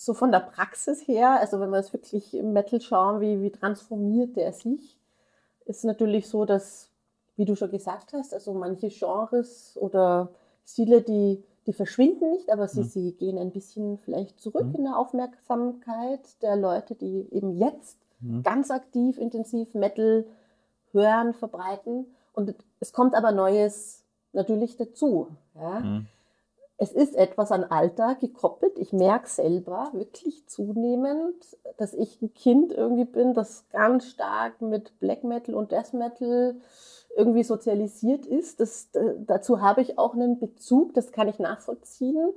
so 0.00 0.14
von 0.14 0.32
der 0.32 0.40
Praxis 0.40 1.06
her, 1.06 1.40
also 1.40 1.60
wenn 1.60 1.68
wir 1.68 1.78
es 1.78 1.92
wirklich 1.92 2.32
im 2.32 2.54
Metal 2.54 2.80
schauen, 2.80 3.20
wie, 3.20 3.42
wie 3.42 3.50
transformiert 3.50 4.34
der 4.34 4.54
sich, 4.54 4.98
ist 5.66 5.84
natürlich 5.84 6.26
so, 6.26 6.46
dass, 6.46 6.88
wie 7.36 7.44
du 7.44 7.54
schon 7.54 7.70
gesagt 7.70 8.14
hast, 8.14 8.32
also 8.32 8.54
manche 8.54 8.88
Genres 8.88 9.76
oder 9.78 10.30
Stile, 10.64 11.02
die, 11.02 11.44
die 11.66 11.74
verschwinden 11.74 12.30
nicht, 12.30 12.50
aber 12.50 12.66
sie, 12.66 12.80
mhm. 12.80 12.84
sie 12.84 13.12
gehen 13.12 13.36
ein 13.36 13.50
bisschen 13.50 13.98
vielleicht 13.98 14.40
zurück 14.40 14.68
mhm. 14.68 14.76
in 14.76 14.84
der 14.84 14.96
Aufmerksamkeit 14.96 16.20
der 16.40 16.56
Leute, 16.56 16.94
die 16.94 17.28
eben 17.30 17.58
jetzt 17.58 17.98
mhm. 18.20 18.42
ganz 18.42 18.70
aktiv, 18.70 19.18
intensiv 19.18 19.74
Metal 19.74 20.24
hören, 20.92 21.34
verbreiten. 21.34 22.06
Und 22.32 22.54
es 22.80 22.94
kommt 22.94 23.14
aber 23.14 23.32
Neues 23.32 24.02
natürlich 24.32 24.78
dazu. 24.78 25.28
Ja? 25.56 25.82
Es 26.82 26.92
ist 26.92 27.14
etwas 27.14 27.52
an 27.52 27.64
Alter 27.64 28.14
gekoppelt. 28.14 28.78
Ich 28.78 28.94
merke 28.94 29.28
selber 29.28 29.90
wirklich 29.92 30.46
zunehmend, 30.46 31.36
dass 31.76 31.92
ich 31.92 32.22
ein 32.22 32.32
Kind 32.32 32.72
irgendwie 32.72 33.04
bin, 33.04 33.34
das 33.34 33.66
ganz 33.68 34.06
stark 34.06 34.62
mit 34.62 34.98
Black 34.98 35.22
Metal 35.22 35.54
und 35.54 35.72
Death 35.72 35.92
Metal 35.92 36.56
irgendwie 37.14 37.42
sozialisiert 37.42 38.24
ist. 38.24 38.60
Das, 38.60 38.88
dazu 39.18 39.60
habe 39.60 39.82
ich 39.82 39.98
auch 39.98 40.14
einen 40.14 40.38
Bezug, 40.38 40.94
das 40.94 41.12
kann 41.12 41.28
ich 41.28 41.38
nachvollziehen. 41.38 42.32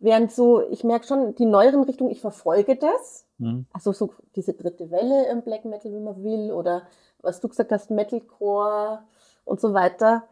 Während 0.00 0.32
so, 0.32 0.60
ich 0.70 0.82
merke 0.82 1.06
schon, 1.06 1.36
die 1.36 1.46
neueren 1.46 1.84
Richtungen, 1.84 2.10
ich 2.10 2.20
verfolge 2.20 2.74
das. 2.74 3.26
Mhm. 3.38 3.66
Also 3.72 3.92
so 3.92 4.10
diese 4.34 4.54
dritte 4.54 4.90
Welle 4.90 5.28
im 5.28 5.42
Black 5.42 5.64
Metal, 5.64 5.92
wie 5.92 6.00
man 6.00 6.24
will, 6.24 6.50
oder 6.50 6.82
was 7.22 7.38
du 7.38 7.46
gesagt 7.46 7.70
hast, 7.70 7.92
Metalcore 7.92 9.04
und 9.44 9.60
so 9.60 9.72
weiter. 9.72 10.24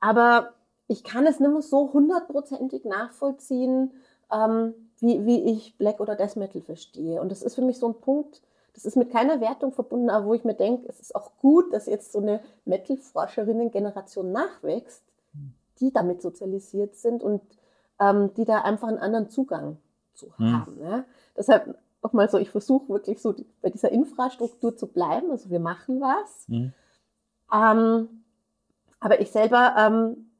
Aber 0.00 0.52
ich 0.88 1.04
kann 1.04 1.26
es 1.26 1.40
nicht 1.40 1.50
mehr 1.50 1.62
so 1.62 1.92
hundertprozentig 1.92 2.84
nachvollziehen, 2.84 3.92
ähm, 4.32 4.74
wie, 5.00 5.24
wie 5.24 5.50
ich 5.50 5.76
Black 5.78 6.00
oder 6.00 6.16
Death 6.16 6.36
Metal 6.36 6.62
verstehe. 6.62 7.20
Und 7.20 7.30
das 7.30 7.42
ist 7.42 7.54
für 7.54 7.62
mich 7.62 7.78
so 7.78 7.88
ein 7.88 8.00
Punkt, 8.00 8.42
das 8.74 8.84
ist 8.84 8.96
mit 8.96 9.10
keiner 9.10 9.40
Wertung 9.40 9.72
verbunden, 9.72 10.10
aber 10.10 10.26
wo 10.26 10.34
ich 10.34 10.44
mir 10.44 10.54
denke, 10.54 10.88
es 10.88 11.00
ist 11.00 11.14
auch 11.14 11.30
gut, 11.40 11.72
dass 11.72 11.86
jetzt 11.86 12.12
so 12.12 12.18
eine 12.18 12.40
Metal-Forscherinnen-Generation 12.64 14.32
nachwächst, 14.32 15.04
die 15.80 15.92
damit 15.92 16.22
sozialisiert 16.22 16.96
sind 16.96 17.22
und 17.22 17.40
ähm, 18.00 18.34
die 18.34 18.44
da 18.44 18.62
einfach 18.62 18.88
einen 18.88 18.98
anderen 18.98 19.30
Zugang 19.30 19.76
zu 20.14 20.36
hm. 20.38 20.52
haben. 20.52 20.80
Ja? 20.80 21.04
Deshalb 21.36 21.76
nochmal 22.02 22.28
so, 22.28 22.38
ich 22.38 22.50
versuche 22.50 22.88
wirklich 22.88 23.22
so 23.22 23.34
bei 23.62 23.70
dieser 23.70 23.90
Infrastruktur 23.90 24.76
zu 24.76 24.88
bleiben. 24.88 25.30
Also 25.30 25.50
wir 25.50 25.60
machen 25.60 26.00
was. 26.00 26.46
Hm. 26.48 26.72
Ähm, 27.52 28.24
aber 29.00 29.20
ich 29.20 29.30
selber 29.30 29.74
ähm, 29.78 30.30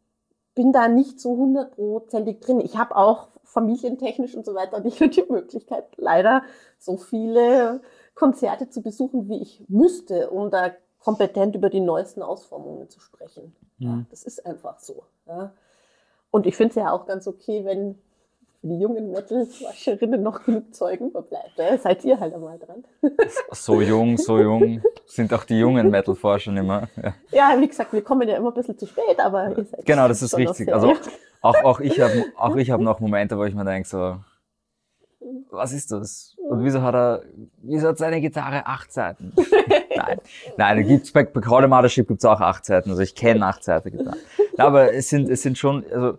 bin 0.55 0.73
da 0.73 0.89
nicht 0.89 1.21
so 1.21 1.37
hundertprozentig 1.37 2.41
drin. 2.41 2.61
Ich 2.61 2.77
habe 2.77 2.97
auch 2.97 3.29
familientechnisch 3.45 4.35
und 4.35 4.45
so 4.45 4.55
weiter 4.55 4.81
nicht 4.81 5.01
die 5.01 5.25
Möglichkeit, 5.29 5.85
leider 5.97 6.43
so 6.79 6.97
viele 6.97 7.81
Konzerte 8.15 8.69
zu 8.69 8.83
besuchen, 8.83 9.29
wie 9.29 9.43
ich 9.43 9.65
müsste, 9.69 10.31
um 10.31 10.51
da 10.51 10.73
kompetent 10.99 11.55
über 11.55 11.71
die 11.71 11.81
neuesten 11.81 12.23
Ausformungen 12.23 12.89
zu 12.89 13.01
sprechen. 13.01 13.55
Ja. 13.79 13.91
Ja, 13.91 14.07
das 14.11 14.23
ist 14.25 14.47
einfach 14.47 14.79
so. 14.79 15.05
Ja. 15.27 15.53
Und 16.31 16.47
ich 16.47 16.57
finde 16.57 16.71
es 16.71 16.77
ja 16.77 16.93
auch 16.93 17.07
ganz 17.07 17.27
okay, 17.29 17.65
wenn 17.65 17.99
für 18.65 18.69
die 18.69 18.79
jungen 18.81 19.11
Metal-Wascherinnen 19.11 20.23
noch 20.23 20.43
genug 20.43 20.75
Zeugen 20.75 21.11
verbleibt. 21.11 21.53
Ja? 21.57 21.77
Seid 21.77 22.05
ihr 22.05 22.19
halt 22.19 22.35
einmal 22.35 22.59
dran. 22.59 22.85
So 23.53 23.81
jung, 23.81 24.17
so 24.17 24.39
jung 24.39 24.81
sind 25.07 25.33
auch 25.35 25.45
die 25.45 25.59
jungen 25.59 25.91
Metal-Forscher 25.91 26.57
immer. 26.57 26.89
Ja. 26.97 27.15
ja. 27.53 27.61
wie 27.61 27.69
gesagt, 27.69 27.93
wir 27.93 28.03
kommen 28.03 28.27
ja 28.27 28.37
immer 28.37 28.49
ein 28.49 28.55
bisschen 28.55 28.79
zu 28.79 28.87
spät, 28.87 29.19
aber 29.19 29.51
ihr 29.57 29.65
seid 29.65 29.85
Genau, 29.85 30.09
das 30.09 30.23
ist 30.23 30.37
richtig. 30.37 30.73
Also 30.73 30.95
auch, 31.43 31.63
auch 31.63 31.81
ich 31.81 32.01
habe 32.01 32.25
auch 32.37 32.57
ich 32.57 32.71
hab 32.71 32.81
noch 32.81 33.01
Momente, 33.01 33.37
wo 33.37 33.45
ich 33.45 33.55
mir 33.55 33.65
denke, 33.65 33.87
so, 33.87 34.17
was 35.51 35.73
ist 35.73 35.93
das? 35.93 36.35
Und 36.49 36.65
wieso 36.65 36.81
hat 36.81 36.95
er, 36.95 37.23
wieso 37.63 37.89
hat 37.89 37.99
seine 37.99 38.21
Gitarre 38.21 38.67
acht 38.67 38.93
Seiten? 38.93 39.33
Nein, 39.97 40.19
nein, 40.57 40.89
gibt's 40.89 41.13
bei, 41.13 41.23
bei 41.23 41.41
Crowley 41.41 41.69
Mothership 41.69 42.09
gibt's 42.09 42.25
auch 42.25 42.41
acht 42.41 42.65
Seiten. 42.65 42.91
Also 42.91 43.01
ich 43.01 43.15
kenne 43.15 43.47
acht 43.47 43.63
Seiten 43.63 43.93
Gitarre. 43.93 44.17
Aber 44.59 44.93
es 44.93 45.09
sind, 45.09 45.31
es 45.31 45.43
sind 45.43 45.57
schon, 45.57 45.85
also 45.93 46.19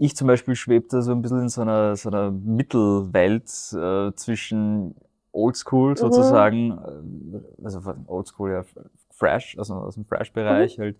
ich 0.00 0.16
zum 0.16 0.26
Beispiel 0.26 0.56
schwebte 0.56 1.02
so 1.02 1.12
ein 1.12 1.20
bisschen 1.20 1.42
in 1.42 1.48
so 1.50 1.60
einer, 1.60 1.94
so 1.94 2.08
einer 2.08 2.30
Mittelwelt 2.30 3.44
äh, 3.74 4.12
zwischen 4.14 4.94
Oldschool 5.30 5.90
mhm. 5.90 5.96
sozusagen, 5.96 6.68
mhm. 6.68 7.44
also 7.62 7.82
Oldschool 8.06 8.50
ja 8.50 8.64
Fresh, 9.10 9.58
also 9.58 9.74
aus 9.74 9.96
dem 9.96 10.06
Fresh-Bereich 10.06 10.78
mhm. 10.78 10.82
halt, 10.82 10.96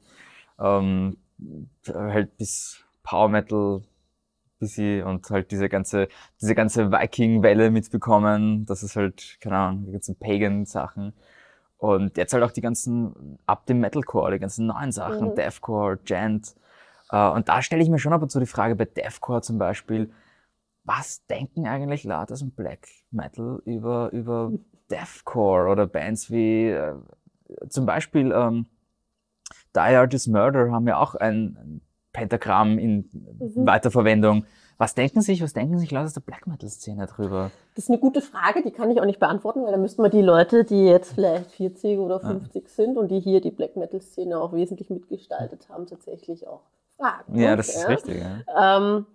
ähm, 0.59 1.17
halt 1.89 2.37
bis 2.37 2.85
Power 3.03 3.31
Metal 3.31 3.81
bisschen 4.59 5.05
und 5.05 5.31
halt 5.31 5.51
diese 5.51 5.71
ganze, 5.71 6.09
diese 6.39 6.55
ganze 6.55 6.93
Viking-Welle 6.93 7.71
mitbekommen, 7.71 8.67
das 8.67 8.83
ist 8.83 8.97
halt, 8.97 9.39
keine 9.41 9.57
Ahnung, 9.57 9.87
die 9.87 9.93
ganzen 9.93 10.17
Pagan-Sachen. 10.17 11.15
Und 11.79 12.19
jetzt 12.19 12.35
halt 12.35 12.45
auch 12.45 12.51
die 12.51 12.61
ganzen, 12.61 13.39
ab 13.47 13.65
dem 13.65 13.81
Metalcore, 13.81 14.33
die 14.33 14.39
ganzen 14.39 14.67
neuen 14.67 14.93
Sachen, 14.93 15.31
mhm. 15.31 15.35
Deathcore, 15.37 15.97
Gent, 16.05 16.55
und 17.11 17.49
da 17.49 17.63
stelle 17.63 17.83
ich 17.83 17.89
mir 17.89 17.99
schon 17.99 18.13
ab 18.13 18.23
und 18.23 18.31
zu 18.31 18.41
die 18.41 18.47
Frage 18.47 18.77
bei 18.77 18.85
Deathcore 18.85 19.43
zum 19.43 19.59
Beispiel, 19.59 20.11
was 20.85 21.25
denken 21.27 21.67
eigentlich 21.67 22.05
Leute 22.05 22.33
aus 22.33 22.41
dem 22.41 22.53
Black 22.53 22.89
Metal 23.11 23.61
über, 23.65 24.11
über 24.13 24.53
Deathcore 24.91 25.69
oder 25.69 25.87
Bands 25.87 26.31
wie 26.31 26.69
äh, 26.69 26.95
zum 27.69 27.87
Beispiel 27.87 28.33
ähm, 28.33 28.67
Die 29.75 29.81
Artist 29.81 30.29
Murder 30.29 30.71
haben 30.71 30.87
ja 30.87 30.99
auch 30.99 31.15
ein 31.15 31.81
Pentagramm 32.13 32.79
in 32.79 33.09
mhm. 33.13 33.67
Weiterverwendung. 33.67 34.45
Was 34.79 34.95
denken 34.95 35.21
sich, 35.21 35.43
was 35.43 35.53
denken 35.53 35.79
sich 35.79 35.91
Leute 35.91 36.07
aus 36.07 36.15
der 36.15 36.23
Black 36.23 36.47
Metal-Szene 36.47 37.07
drüber? 37.07 37.51
Das 37.75 37.85
ist 37.85 37.91
eine 37.91 37.99
gute 37.99 38.23
Frage, 38.23 38.63
die 38.63 38.71
kann 38.71 38.91
ich 38.91 38.99
auch 39.01 39.05
nicht 39.05 39.21
beantworten, 39.21 39.63
weil 39.63 39.73
da 39.73 39.79
müssten 39.79 40.03
wir 40.03 40.09
die 40.09 40.23
Leute, 40.23 40.65
die 40.65 40.87
jetzt 40.87 41.13
vielleicht 41.13 41.51
40 41.53 41.99
oder 41.99 42.19
50 42.19 42.63
ja. 42.63 42.69
sind 42.69 42.97
und 42.97 43.09
die 43.11 43.21
hier 43.21 43.43
die 43.43 43.51
Black 43.51 43.77
Metal-Szene 43.77 44.41
auch 44.41 44.55
wesentlich 44.55 44.89
mitgestaltet 44.89 45.69
haben, 45.69 45.87
tatsächlich 45.87 46.49
auch 46.49 46.63
fragen. 47.01 47.39
Ja, 47.39 47.57
das 47.57 47.69
ist 47.69 47.89
richtig. 47.89 48.23
Ja. 48.23 48.77
Ähm, 48.77 49.07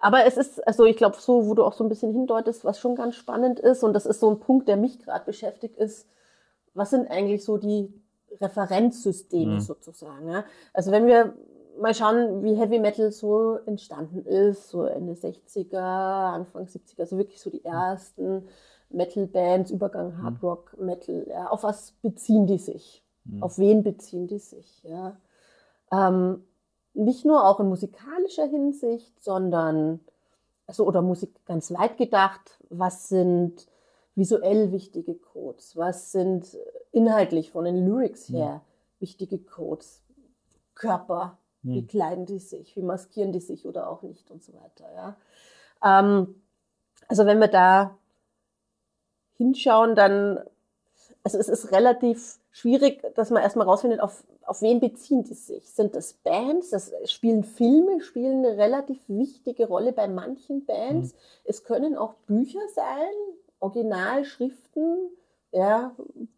aber 0.00 0.26
es 0.26 0.36
ist, 0.36 0.66
also 0.66 0.84
ich 0.84 0.96
glaube, 0.96 1.16
so, 1.18 1.46
wo 1.46 1.54
du 1.54 1.64
auch 1.64 1.72
so 1.72 1.84
ein 1.84 1.88
bisschen 1.88 2.12
hindeutest, 2.12 2.64
was 2.64 2.78
schon 2.78 2.94
ganz 2.94 3.16
spannend 3.16 3.58
ist, 3.58 3.82
und 3.82 3.92
das 3.92 4.06
ist 4.06 4.20
so 4.20 4.30
ein 4.30 4.38
Punkt, 4.38 4.68
der 4.68 4.76
mich 4.76 4.98
gerade 5.00 5.24
beschäftigt, 5.24 5.76
ist, 5.76 6.08
was 6.74 6.90
sind 6.90 7.10
eigentlich 7.10 7.44
so 7.44 7.58
die 7.58 7.92
Referenzsysteme 8.40 9.54
mhm. 9.54 9.60
sozusagen? 9.60 10.28
Ja? 10.28 10.44
Also 10.72 10.92
wenn 10.92 11.06
wir 11.06 11.34
mal 11.80 11.94
schauen, 11.94 12.42
wie 12.42 12.54
Heavy 12.54 12.78
Metal 12.78 13.10
so 13.10 13.58
entstanden 13.66 14.24
ist, 14.24 14.68
so 14.68 14.84
Ende 14.84 15.14
60er, 15.14 15.76
Anfang 15.76 16.64
70er, 16.64 17.00
also 17.00 17.18
wirklich 17.18 17.40
so 17.40 17.50
die 17.50 17.64
ersten 17.64 18.48
Metal-Bands, 18.90 19.70
Übergang 19.70 20.16
mhm. 20.16 20.22
Hard 20.22 20.42
Rock, 20.42 20.76
Metal, 20.78 21.26
ja, 21.28 21.48
auf 21.48 21.64
was 21.64 21.92
beziehen 22.02 22.46
die 22.46 22.58
sich? 22.58 23.04
Mhm. 23.24 23.42
Auf 23.42 23.58
wen 23.58 23.82
beziehen 23.82 24.28
die 24.28 24.38
sich? 24.38 24.84
Ja? 24.84 25.16
Ähm, 25.92 26.44
nicht 26.98 27.24
nur 27.24 27.46
auch 27.46 27.60
in 27.60 27.68
musikalischer 27.68 28.46
Hinsicht, 28.46 29.22
sondern, 29.22 30.00
also, 30.66 30.84
oder 30.84 31.00
Musik 31.00 31.44
ganz 31.46 31.72
weit 31.72 31.96
gedacht, 31.96 32.58
was 32.70 33.08
sind 33.08 33.66
visuell 34.14 34.72
wichtige 34.72 35.14
Codes, 35.14 35.76
was 35.76 36.10
sind 36.10 36.58
inhaltlich 36.90 37.52
von 37.52 37.64
den 37.64 37.86
Lyrics 37.86 38.28
her 38.28 38.38
ja. 38.38 38.62
wichtige 38.98 39.38
Codes, 39.38 40.02
Körper, 40.74 41.38
ja. 41.62 41.74
wie 41.74 41.86
kleiden 41.86 42.26
die 42.26 42.40
sich, 42.40 42.74
wie 42.76 42.82
maskieren 42.82 43.32
die 43.32 43.40
sich 43.40 43.66
oder 43.66 43.88
auch 43.88 44.02
nicht 44.02 44.30
und 44.30 44.42
so 44.42 44.52
weiter. 44.54 44.86
Ja. 44.92 45.16
Ähm, 45.84 46.42
also 47.06 47.26
wenn 47.26 47.38
wir 47.38 47.48
da 47.48 47.96
hinschauen, 49.36 49.94
dann 49.94 50.40
also 51.34 51.38
es 51.38 51.48
ist 51.48 51.72
relativ 51.72 52.38
schwierig, 52.50 53.02
dass 53.14 53.30
man 53.30 53.42
erstmal 53.42 53.66
rausfindet, 53.66 54.00
auf, 54.00 54.24
auf 54.44 54.62
wen 54.62 54.80
beziehen 54.80 55.24
die 55.24 55.34
sich. 55.34 55.70
Sind 55.70 55.94
das 55.94 56.14
Bands? 56.14 56.70
Das 56.70 56.92
spielen 57.04 57.44
Filme, 57.44 58.00
spielen 58.00 58.44
eine 58.44 58.56
relativ 58.56 58.98
wichtige 59.08 59.68
Rolle 59.68 59.92
bei 59.92 60.08
manchen 60.08 60.64
Bands. 60.64 61.12
Mhm. 61.12 61.18
Es 61.44 61.64
können 61.64 61.96
auch 61.96 62.14
Bücher 62.26 62.60
sein, 62.74 63.12
Originalschriften, 63.60 65.10
ja, 65.52 65.94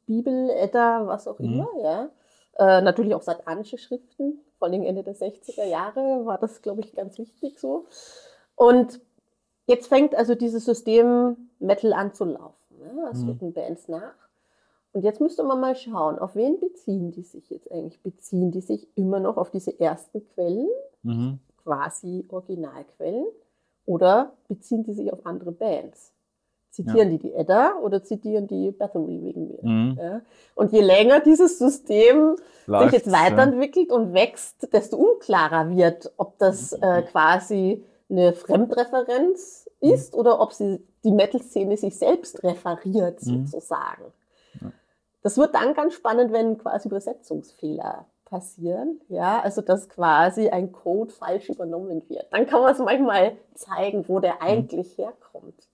Bibel, 0.06 0.50
Edda, 0.50 1.06
was 1.06 1.28
auch 1.28 1.38
mhm. 1.38 1.52
immer, 1.52 1.68
ja. 1.82 2.10
Äh, 2.58 2.82
natürlich 2.82 3.14
auch 3.14 3.22
satanische 3.22 3.78
Schriften, 3.78 4.40
vor 4.58 4.68
allem 4.68 4.82
Ende 4.82 5.02
der 5.02 5.14
60er 5.14 5.64
Jahre 5.64 6.26
war 6.26 6.38
das, 6.38 6.62
glaube 6.62 6.80
ich, 6.80 6.94
ganz 6.94 7.18
wichtig 7.18 7.58
so. 7.58 7.86
Und 8.56 9.00
jetzt 9.66 9.86
fängt 9.86 10.14
also 10.14 10.34
dieses 10.34 10.64
System 10.64 11.50
Metal 11.60 11.92
an 11.92 12.12
zu 12.12 12.24
laufen. 12.24 12.56
Ja. 12.80 13.10
Es 13.10 13.20
mhm. 13.20 13.30
rücken 13.30 13.52
Bands 13.52 13.88
nach. 13.88 14.14
Und 14.92 15.04
jetzt 15.04 15.20
müsste 15.20 15.44
man 15.44 15.60
mal 15.60 15.76
schauen, 15.76 16.18
auf 16.18 16.34
wen 16.34 16.58
beziehen 16.58 17.12
die 17.12 17.22
sich 17.22 17.48
jetzt 17.50 17.70
eigentlich? 17.70 18.02
Beziehen 18.02 18.50
die 18.50 18.60
sich 18.60 18.88
immer 18.96 19.20
noch 19.20 19.36
auf 19.36 19.50
diese 19.50 19.78
ersten 19.78 20.26
Quellen, 20.34 20.68
mhm. 21.02 21.38
quasi 21.62 22.24
Originalquellen, 22.28 23.26
oder 23.86 24.32
beziehen 24.48 24.82
die 24.82 24.92
sich 24.92 25.12
auf 25.12 25.24
andere 25.24 25.52
Bands? 25.52 26.12
Zitieren 26.70 27.10
ja. 27.10 27.16
die 27.16 27.18
die 27.18 27.34
Edda 27.34 27.78
oder 27.82 28.02
zitieren 28.04 28.46
die 28.46 28.70
Bathory 28.70 29.22
wegen 29.22 29.48
mir? 29.48 29.58
Mhm. 29.62 29.98
Ja? 29.98 30.20
Und 30.54 30.72
je 30.72 30.80
länger 30.80 31.20
dieses 31.20 31.58
System 31.58 32.36
Läuft, 32.66 32.84
sich 32.84 32.92
jetzt 32.92 33.12
weiterentwickelt 33.12 33.90
ja. 33.90 33.96
und 33.96 34.12
wächst, 34.12 34.72
desto 34.72 34.96
unklarer 34.96 35.70
wird, 35.70 36.12
ob 36.16 36.38
das 36.38 36.72
äh, 36.72 37.02
quasi 37.02 37.84
eine 38.08 38.32
Fremdreferenz 38.32 39.68
ist 39.80 40.14
mhm. 40.14 40.20
oder 40.20 40.40
ob 40.40 40.52
sie 40.52 40.84
die 41.04 41.12
Metal-Szene 41.12 41.76
sich 41.76 41.96
selbst 41.96 42.42
referiert, 42.44 43.24
mhm. 43.24 43.46
sozusagen. 43.46 44.04
Das 45.22 45.36
wird 45.36 45.54
dann 45.54 45.74
ganz 45.74 45.94
spannend, 45.94 46.32
wenn 46.32 46.58
quasi 46.58 46.88
Übersetzungsfehler 46.88 48.06
passieren. 48.24 49.00
Ja, 49.08 49.40
also 49.40 49.60
dass 49.60 49.88
quasi 49.88 50.48
ein 50.48 50.72
Code 50.72 51.12
falsch 51.12 51.48
übernommen 51.48 52.08
wird. 52.08 52.32
Dann 52.32 52.46
kann 52.46 52.62
man 52.62 52.72
es 52.72 52.78
manchmal 52.78 53.36
zeigen, 53.54 54.08
wo 54.08 54.20
der 54.20 54.34
mhm. 54.34 54.40
eigentlich 54.40 54.96
herkommt. 54.96 55.68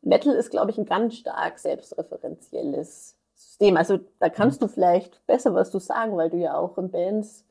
Metal 0.00 0.34
ist, 0.34 0.50
glaube 0.50 0.72
ich, 0.72 0.78
ein 0.78 0.86
ganz 0.86 1.14
stark 1.14 1.58
selbstreferenzielles 1.58 3.14
System. 3.34 3.76
Also 3.76 4.00
da 4.18 4.30
kannst 4.30 4.60
mhm. 4.60 4.66
du 4.66 4.72
vielleicht 4.72 5.24
besser 5.26 5.54
was 5.54 5.70
du 5.70 5.78
sagen, 5.78 6.16
weil 6.16 6.30
du 6.30 6.38
ja 6.38 6.56
auch 6.56 6.76
in 6.78 6.90
Bands 6.90 7.44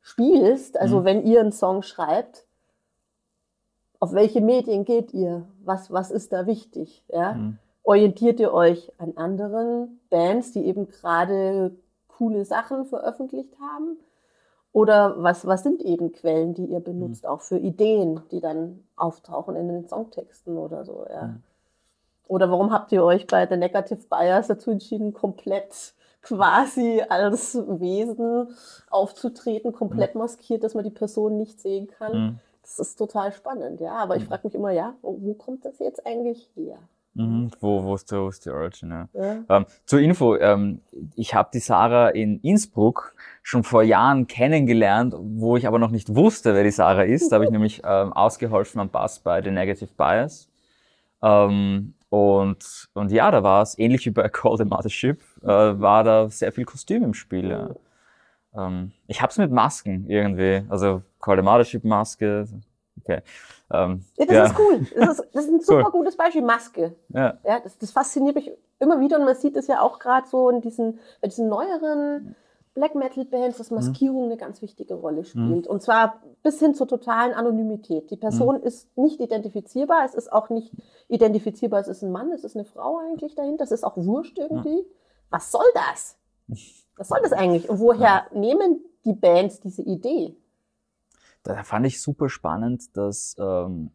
spielst. 0.00 0.76
Also 0.78 1.00
mhm. 1.00 1.04
wenn 1.04 1.26
ihr 1.26 1.40
einen 1.40 1.52
Song 1.52 1.82
schreibt, 1.82 2.46
auf 4.00 4.12
welche 4.12 4.40
Medien 4.40 4.84
geht 4.84 5.14
ihr? 5.14 5.46
Was, 5.62 5.92
was 5.92 6.10
ist 6.10 6.32
da 6.32 6.46
wichtig? 6.46 7.04
Ja? 7.08 7.34
Mhm 7.34 7.58
orientiert 7.84 8.40
ihr 8.40 8.52
euch 8.52 8.90
an 8.98 9.16
anderen 9.16 10.00
Bands, 10.10 10.52
die 10.52 10.66
eben 10.66 10.88
gerade 10.88 11.76
coole 12.08 12.44
Sachen 12.44 12.86
veröffentlicht 12.86 13.54
haben? 13.60 13.98
Oder 14.72 15.22
was, 15.22 15.46
was 15.46 15.62
sind 15.62 15.82
eben 15.82 16.10
Quellen, 16.10 16.54
die 16.54 16.64
ihr 16.64 16.80
benutzt, 16.80 17.22
mhm. 17.22 17.30
auch 17.30 17.42
für 17.42 17.58
Ideen, 17.58 18.20
die 18.32 18.40
dann 18.40 18.82
auftauchen 18.96 19.54
in 19.54 19.68
den 19.68 19.88
Songtexten 19.88 20.58
oder 20.58 20.84
so, 20.84 21.06
ja? 21.08 21.28
Mhm. 21.28 21.42
Oder 22.26 22.50
warum 22.50 22.72
habt 22.72 22.90
ihr 22.90 23.04
euch 23.04 23.26
bei 23.26 23.46
The 23.46 23.56
Negative 23.56 24.00
Bias 24.08 24.48
dazu 24.48 24.70
entschieden, 24.70 25.12
komplett 25.12 25.94
quasi 26.22 27.04
als 27.06 27.54
Wesen 27.54 28.48
aufzutreten, 28.90 29.72
komplett 29.72 30.14
mhm. 30.14 30.22
maskiert, 30.22 30.64
dass 30.64 30.74
man 30.74 30.84
die 30.84 30.90
Person 30.90 31.36
nicht 31.36 31.60
sehen 31.60 31.86
kann? 31.86 32.12
Mhm. 32.12 32.38
Das 32.62 32.78
ist 32.78 32.96
total 32.96 33.30
spannend, 33.32 33.80
ja. 33.80 33.92
Aber 33.92 34.16
ich 34.16 34.24
mhm. 34.24 34.28
frage 34.28 34.46
mich 34.48 34.54
immer, 34.54 34.70
ja, 34.70 34.94
wo, 35.02 35.18
wo 35.20 35.34
kommt 35.34 35.66
das 35.66 35.78
jetzt 35.80 36.06
eigentlich 36.06 36.48
her? 36.56 36.78
Mhm, 37.14 37.50
wo, 37.60 37.84
wo, 37.84 37.94
ist 37.94 38.10
die, 38.10 38.16
wo 38.16 38.28
ist 38.28 38.44
die 38.44 38.50
Origin? 38.50 38.90
Ja. 38.90 39.08
ja. 39.14 39.44
Ähm, 39.48 39.66
zur 39.86 40.00
Info, 40.00 40.36
ähm, 40.36 40.80
ich 41.14 41.34
habe 41.34 41.48
die 41.54 41.60
Sarah 41.60 42.08
in 42.08 42.40
Innsbruck 42.40 43.14
schon 43.42 43.62
vor 43.62 43.84
Jahren 43.84 44.26
kennengelernt, 44.26 45.14
wo 45.16 45.56
ich 45.56 45.66
aber 45.68 45.78
noch 45.78 45.90
nicht 45.90 46.14
wusste, 46.14 46.54
wer 46.54 46.64
die 46.64 46.72
Sarah 46.72 47.04
ist. 47.04 47.30
Da 47.30 47.36
habe 47.36 47.44
ich 47.44 47.50
nämlich 47.52 47.82
ähm, 47.84 48.12
ausgeholfen 48.12 48.80
am 48.80 48.88
Bass 48.88 49.20
bei 49.20 49.40
The 49.42 49.50
Negative 49.50 49.90
Bias. 49.96 50.48
Ähm, 51.22 51.94
und, 52.10 52.88
und 52.94 53.10
ja, 53.12 53.30
da 53.30 53.42
war 53.42 53.62
es 53.62 53.78
ähnlich 53.78 54.06
wie 54.06 54.10
bei 54.10 54.28
Call 54.32 54.56
the 54.56 54.64
Mothership, 54.64 55.20
äh, 55.42 55.46
war 55.46 56.04
da 56.04 56.28
sehr 56.28 56.52
viel 56.52 56.64
Kostüm 56.64 57.04
im 57.04 57.14
Spiel. 57.14 57.50
Ja. 57.50 57.70
Ähm, 58.56 58.92
ich 59.06 59.22
hab's 59.22 59.38
mit 59.38 59.52
Masken 59.52 60.08
irgendwie, 60.08 60.62
also 60.68 61.02
Call 61.20 61.36
the 61.36 61.42
Mothership 61.42 61.84
Maske, 61.84 62.46
okay. 63.00 63.22
Ähm, 63.72 64.04
ja, 64.16 64.26
das 64.26 64.34
ja. 64.34 64.44
ist 64.46 64.58
cool. 64.58 64.86
Das 64.94 65.18
ist, 65.18 65.28
das 65.32 65.44
ist 65.44 65.50
ein 65.50 65.60
super 65.60 65.84
cool. 65.86 66.00
gutes 66.00 66.16
Beispiel, 66.16 66.42
Maske. 66.42 66.94
Ja. 67.08 67.38
ja 67.44 67.60
das, 67.60 67.78
das, 67.78 67.90
fasziniert 67.90 68.34
mich 68.34 68.50
immer 68.78 69.00
wieder 69.00 69.18
und 69.18 69.24
man 69.24 69.34
sieht 69.34 69.56
es 69.56 69.66
ja 69.66 69.80
auch 69.80 69.98
gerade 69.98 70.26
so 70.28 70.50
in 70.50 70.60
diesen, 70.60 70.98
bei 71.20 71.28
diesen 71.28 71.48
neueren 71.48 72.36
Black 72.74 72.96
Metal 72.96 73.24
Bands, 73.24 73.58
dass 73.58 73.70
Maskierung 73.70 74.24
mhm. 74.24 74.32
eine 74.32 74.36
ganz 74.36 74.60
wichtige 74.60 74.94
Rolle 74.94 75.24
spielt. 75.24 75.64
Mhm. 75.64 75.70
Und 75.70 75.82
zwar 75.82 76.22
bis 76.42 76.58
hin 76.58 76.74
zur 76.74 76.88
totalen 76.88 77.32
Anonymität. 77.32 78.10
Die 78.10 78.16
Person 78.16 78.56
mhm. 78.58 78.64
ist 78.64 78.96
nicht 78.98 79.20
identifizierbar, 79.20 80.04
es 80.04 80.14
ist 80.14 80.32
auch 80.32 80.50
nicht 80.50 80.72
identifizierbar, 81.08 81.80
es 81.80 81.88
ist 81.88 82.02
ein 82.02 82.12
Mann, 82.12 82.32
es 82.32 82.44
ist 82.44 82.56
eine 82.56 82.64
Frau 82.64 82.98
eigentlich 82.98 83.34
dahinter, 83.34 83.64
das 83.64 83.72
ist 83.72 83.84
auch 83.84 83.96
wurscht 83.96 84.38
irgendwie. 84.38 84.84
Was 85.30 85.50
soll 85.50 85.66
das? 85.74 86.16
Was 86.96 87.08
soll 87.08 87.18
das 87.22 87.32
eigentlich? 87.32 87.68
Und 87.68 87.80
woher 87.80 88.26
nehmen 88.32 88.84
die 89.04 89.14
Bands 89.14 89.58
diese 89.60 89.82
Idee? 89.82 90.36
Da 91.44 91.62
fand 91.62 91.86
ich 91.86 92.00
super 92.00 92.28
spannend, 92.28 92.96
dass 92.96 93.36
ähm, 93.38 93.90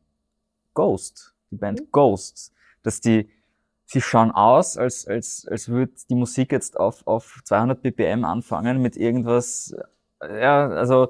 Ghost, 0.74 1.36
die 1.52 1.58
Band 1.58 1.82
mhm. 1.82 1.88
Ghost, 1.92 2.54
dass 2.84 3.02
die, 3.02 3.30
sie 3.86 4.02
schauen 4.02 4.32
aus, 4.32 4.78
als, 4.78 5.08
als, 5.08 5.48
als 5.50 5.68
würde 5.68 5.92
die 6.10 6.16
Musik 6.16 6.52
jetzt 6.52 6.80
auf, 6.80 7.06
auf 7.06 7.42
200 7.44 7.82
BPM 7.82 8.24
anfangen 8.24 8.82
mit 8.82 8.96
irgendwas, 8.96 9.76
äh, 10.22 10.42
ja, 10.42 10.70
also 10.70 11.10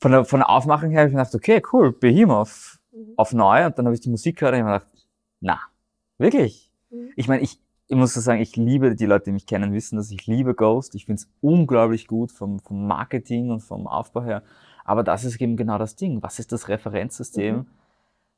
von 0.00 0.12
der, 0.12 0.24
von 0.24 0.40
der 0.40 0.50
Aufmachung 0.50 0.90
her 0.90 1.00
habe 1.00 1.08
ich 1.08 1.14
mir 1.14 1.22
gedacht, 1.22 1.34
okay, 1.34 1.62
cool, 1.72 1.92
Behemoth 1.92 2.80
mhm. 2.92 3.14
auf 3.16 3.32
neu 3.32 3.66
und 3.66 3.78
dann 3.78 3.86
habe 3.86 3.94
ich 3.94 4.00
die 4.00 4.10
Musik 4.10 4.38
gehört 4.38 4.54
und 4.54 4.60
ich 4.60 4.64
habe 4.64 4.72
mir 4.72 4.80
gedacht, 4.80 5.06
na, 5.40 5.60
wirklich? 6.18 6.72
Mhm. 6.90 7.12
Ich 7.16 7.28
meine, 7.28 7.42
ich, 7.42 7.60
ich 7.88 7.96
muss 7.96 8.14
so 8.14 8.20
sagen, 8.20 8.40
ich 8.40 8.56
liebe, 8.56 8.96
die 8.96 9.06
Leute, 9.06 9.26
die 9.26 9.32
mich 9.32 9.46
kennen, 9.46 9.74
wissen, 9.74 9.96
dass 9.96 10.10
ich 10.10 10.26
liebe 10.26 10.54
Ghost. 10.54 10.94
Ich 10.94 11.04
finde 11.04 11.20
es 11.20 11.28
unglaublich 11.40 12.08
gut 12.08 12.32
vom, 12.32 12.60
vom 12.60 12.86
Marketing 12.86 13.50
und 13.50 13.60
vom 13.60 13.86
Aufbau 13.86 14.22
her. 14.24 14.42
Aber 14.86 15.02
das 15.02 15.24
ist 15.24 15.40
eben 15.40 15.56
genau 15.56 15.78
das 15.78 15.96
Ding. 15.96 16.22
Was 16.22 16.38
ist 16.38 16.52
das 16.52 16.68
Referenzsystem 16.68 17.56
mhm. 17.56 17.66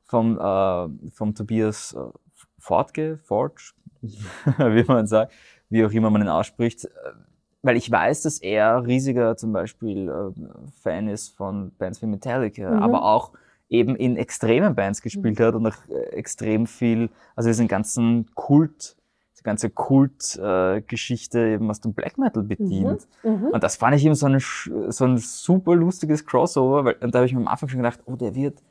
vom, 0.03 0.39
äh, 0.39 1.11
vom 1.11 1.35
Tobias 1.35 1.93
äh, 1.93 1.99
Fortge, 2.57 3.19
Forge, 3.23 3.71
wie 4.01 4.83
man 4.83 5.07
sagt, 5.07 5.31
wie 5.69 5.85
auch 5.85 5.91
immer 5.91 6.09
man 6.09 6.23
ihn 6.23 6.27
ausspricht. 6.27 6.89
Weil 7.61 7.77
ich 7.77 7.91
weiß, 7.91 8.23
dass 8.23 8.39
er 8.39 8.85
riesiger 8.85 9.37
zum 9.37 9.53
Beispiel 9.53 10.09
äh, 10.09 10.71
Fan 10.81 11.07
ist 11.07 11.29
von 11.35 11.71
Bands 11.77 12.01
wie 12.01 12.07
Metallica, 12.07 12.69
mhm. 12.71 12.83
aber 12.83 13.03
auch 13.03 13.31
eben 13.69 13.95
in 13.95 14.17
extremen 14.17 14.73
Bands 14.75 15.01
gespielt 15.01 15.39
mhm. 15.39 15.43
hat 15.43 15.55
und 15.55 15.67
auch 15.67 15.77
äh, 15.89 16.15
extrem 16.15 16.65
viel, 16.65 17.09
also 17.35 17.49
diesen 17.49 17.67
ganzen 17.67 18.25
Kult 18.33 18.95
die 19.39 19.43
ganze 19.43 19.69
Kultgeschichte 19.69 21.39
äh, 21.39 21.53
eben 21.53 21.69
aus 21.69 21.81
dem 21.81 21.93
Black 21.93 22.17
Metal 22.17 22.43
bedient. 22.43 23.07
Mhm, 23.23 23.31
mhm, 23.31 23.47
und 23.47 23.63
das 23.63 23.77
fand 23.77 23.95
ich 23.95 24.05
eben 24.05 24.15
so, 24.15 24.25
eine, 24.25 24.39
so 24.39 25.05
ein 25.05 25.17
super 25.17 25.75
lustiges 25.75 26.25
Crossover, 26.25 26.85
weil, 26.85 26.95
und 26.95 27.13
da 27.13 27.19
habe 27.19 27.25
ich 27.25 27.33
mir 27.33 27.41
am 27.41 27.47
Anfang 27.47 27.69
schon 27.69 27.79
gedacht, 27.79 28.01
oh, 28.05 28.15
der 28.15 28.35
wird 28.35 28.61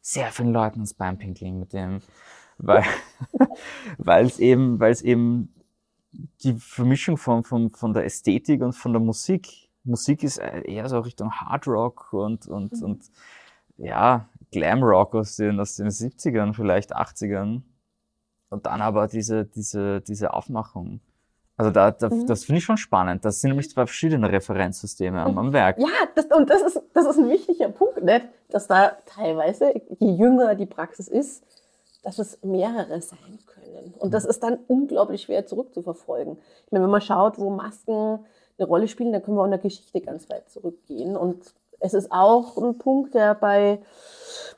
sehr 0.00 0.28
vielen 0.28 0.52
Leuten 0.52 0.80
ins 0.80 0.94
Bein 0.94 1.18
pinkeln 1.18 1.58
mit 1.58 1.72
dem, 1.72 2.00
weil 2.58 2.84
weil 3.98 4.26
es 4.26 4.38
eben, 4.38 4.78
weil 4.78 4.92
es 4.92 5.02
eben 5.02 5.52
die 6.42 6.54
Vermischung 6.54 7.16
von, 7.16 7.42
von, 7.44 7.70
von 7.70 7.92
der 7.92 8.04
Ästhetik 8.04 8.62
und 8.62 8.74
von 8.74 8.92
der 8.92 9.00
Musik. 9.00 9.70
Musik 9.84 10.22
ist 10.22 10.38
eher 10.38 10.88
so 10.88 11.00
Richtung 11.00 11.32
Hard 11.32 11.66
Rock 11.66 12.12
und, 12.12 12.46
und, 12.46 12.72
mhm. 12.72 12.82
und 12.82 13.04
ja, 13.78 14.28
Glam 14.52 14.82
Rock 14.82 15.14
aus 15.14 15.36
den, 15.36 15.58
aus 15.58 15.76
den 15.76 15.88
70ern, 15.88 16.52
vielleicht 16.52 16.94
80ern. 16.94 17.62
Und 18.52 18.66
dann 18.66 18.82
aber 18.82 19.08
diese, 19.08 19.46
diese, 19.46 20.02
diese 20.02 20.34
Aufmachung. 20.34 21.00
Also 21.56 21.70
da, 21.70 21.90
da 21.90 22.10
mhm. 22.10 22.26
das 22.26 22.44
finde 22.44 22.58
ich 22.58 22.64
schon 22.64 22.76
spannend. 22.76 23.24
Das 23.24 23.40
sind 23.40 23.50
nämlich 23.50 23.70
zwei 23.70 23.86
verschiedene 23.86 24.30
Referenzsysteme 24.30 25.22
am, 25.22 25.38
am 25.38 25.52
Werk. 25.52 25.78
Ja, 25.78 25.86
das, 26.14 26.26
und 26.26 26.50
das 26.50 26.60
ist, 26.60 26.82
das 26.92 27.06
ist 27.06 27.18
ein 27.18 27.30
wichtiger 27.30 27.70
Punkt, 27.70 28.02
nicht? 28.02 28.26
dass 28.50 28.66
da 28.66 28.92
teilweise, 29.06 29.72
je 29.98 30.10
jünger 30.12 30.54
die 30.54 30.66
Praxis 30.66 31.08
ist, 31.08 31.42
dass 32.02 32.18
es 32.18 32.42
mehrere 32.42 33.00
sein 33.00 33.38
können. 33.46 33.94
Und 33.98 34.12
das 34.12 34.26
ist 34.26 34.42
dann 34.42 34.58
unglaublich 34.68 35.22
schwer 35.22 35.46
zurückzuverfolgen. 35.46 36.36
Ich 36.66 36.72
meine, 36.72 36.84
wenn 36.84 36.90
man 36.90 37.00
schaut, 37.00 37.38
wo 37.38 37.48
Masken 37.48 38.18
eine 38.58 38.68
Rolle 38.68 38.86
spielen, 38.86 39.12
dann 39.12 39.22
können 39.22 39.38
wir 39.38 39.42
auch 39.42 39.46
in 39.46 39.52
der 39.52 39.60
Geschichte 39.60 40.00
ganz 40.02 40.28
weit 40.28 40.50
zurückgehen. 40.50 41.16
Und 41.16 41.54
es 41.82 41.94
ist 41.94 42.12
auch 42.12 42.56
ein 42.56 42.78
Punkt, 42.78 43.14
der 43.14 43.34
bei, 43.34 43.80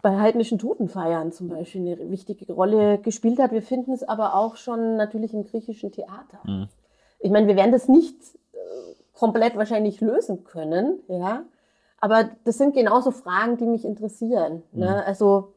bei 0.02 0.18
heidnischen 0.18 0.58
Totenfeiern 0.58 1.32
zum 1.32 1.48
Beispiel 1.48 1.80
eine 1.80 2.10
wichtige 2.10 2.52
Rolle 2.52 2.98
gespielt 2.98 3.38
hat. 3.38 3.50
Wir 3.50 3.62
finden 3.62 3.92
es 3.92 4.02
aber 4.02 4.34
auch 4.34 4.56
schon 4.56 4.96
natürlich 4.96 5.32
im 5.32 5.44
griechischen 5.44 5.90
Theater. 5.90 6.38
Mhm. 6.44 6.68
Ich 7.18 7.30
meine, 7.30 7.46
wir 7.46 7.56
werden 7.56 7.72
das 7.72 7.88
nicht 7.88 8.16
äh, 8.52 8.56
komplett 9.14 9.56
wahrscheinlich 9.56 10.00
lösen 10.00 10.44
können, 10.44 11.00
ja. 11.08 11.44
Aber 11.98 12.28
das 12.44 12.58
sind 12.58 12.74
genauso 12.74 13.12
Fragen, 13.12 13.56
die 13.56 13.64
mich 13.64 13.86
interessieren. 13.86 14.62
Mhm. 14.72 14.80
Ne? 14.80 15.06
Also, 15.06 15.54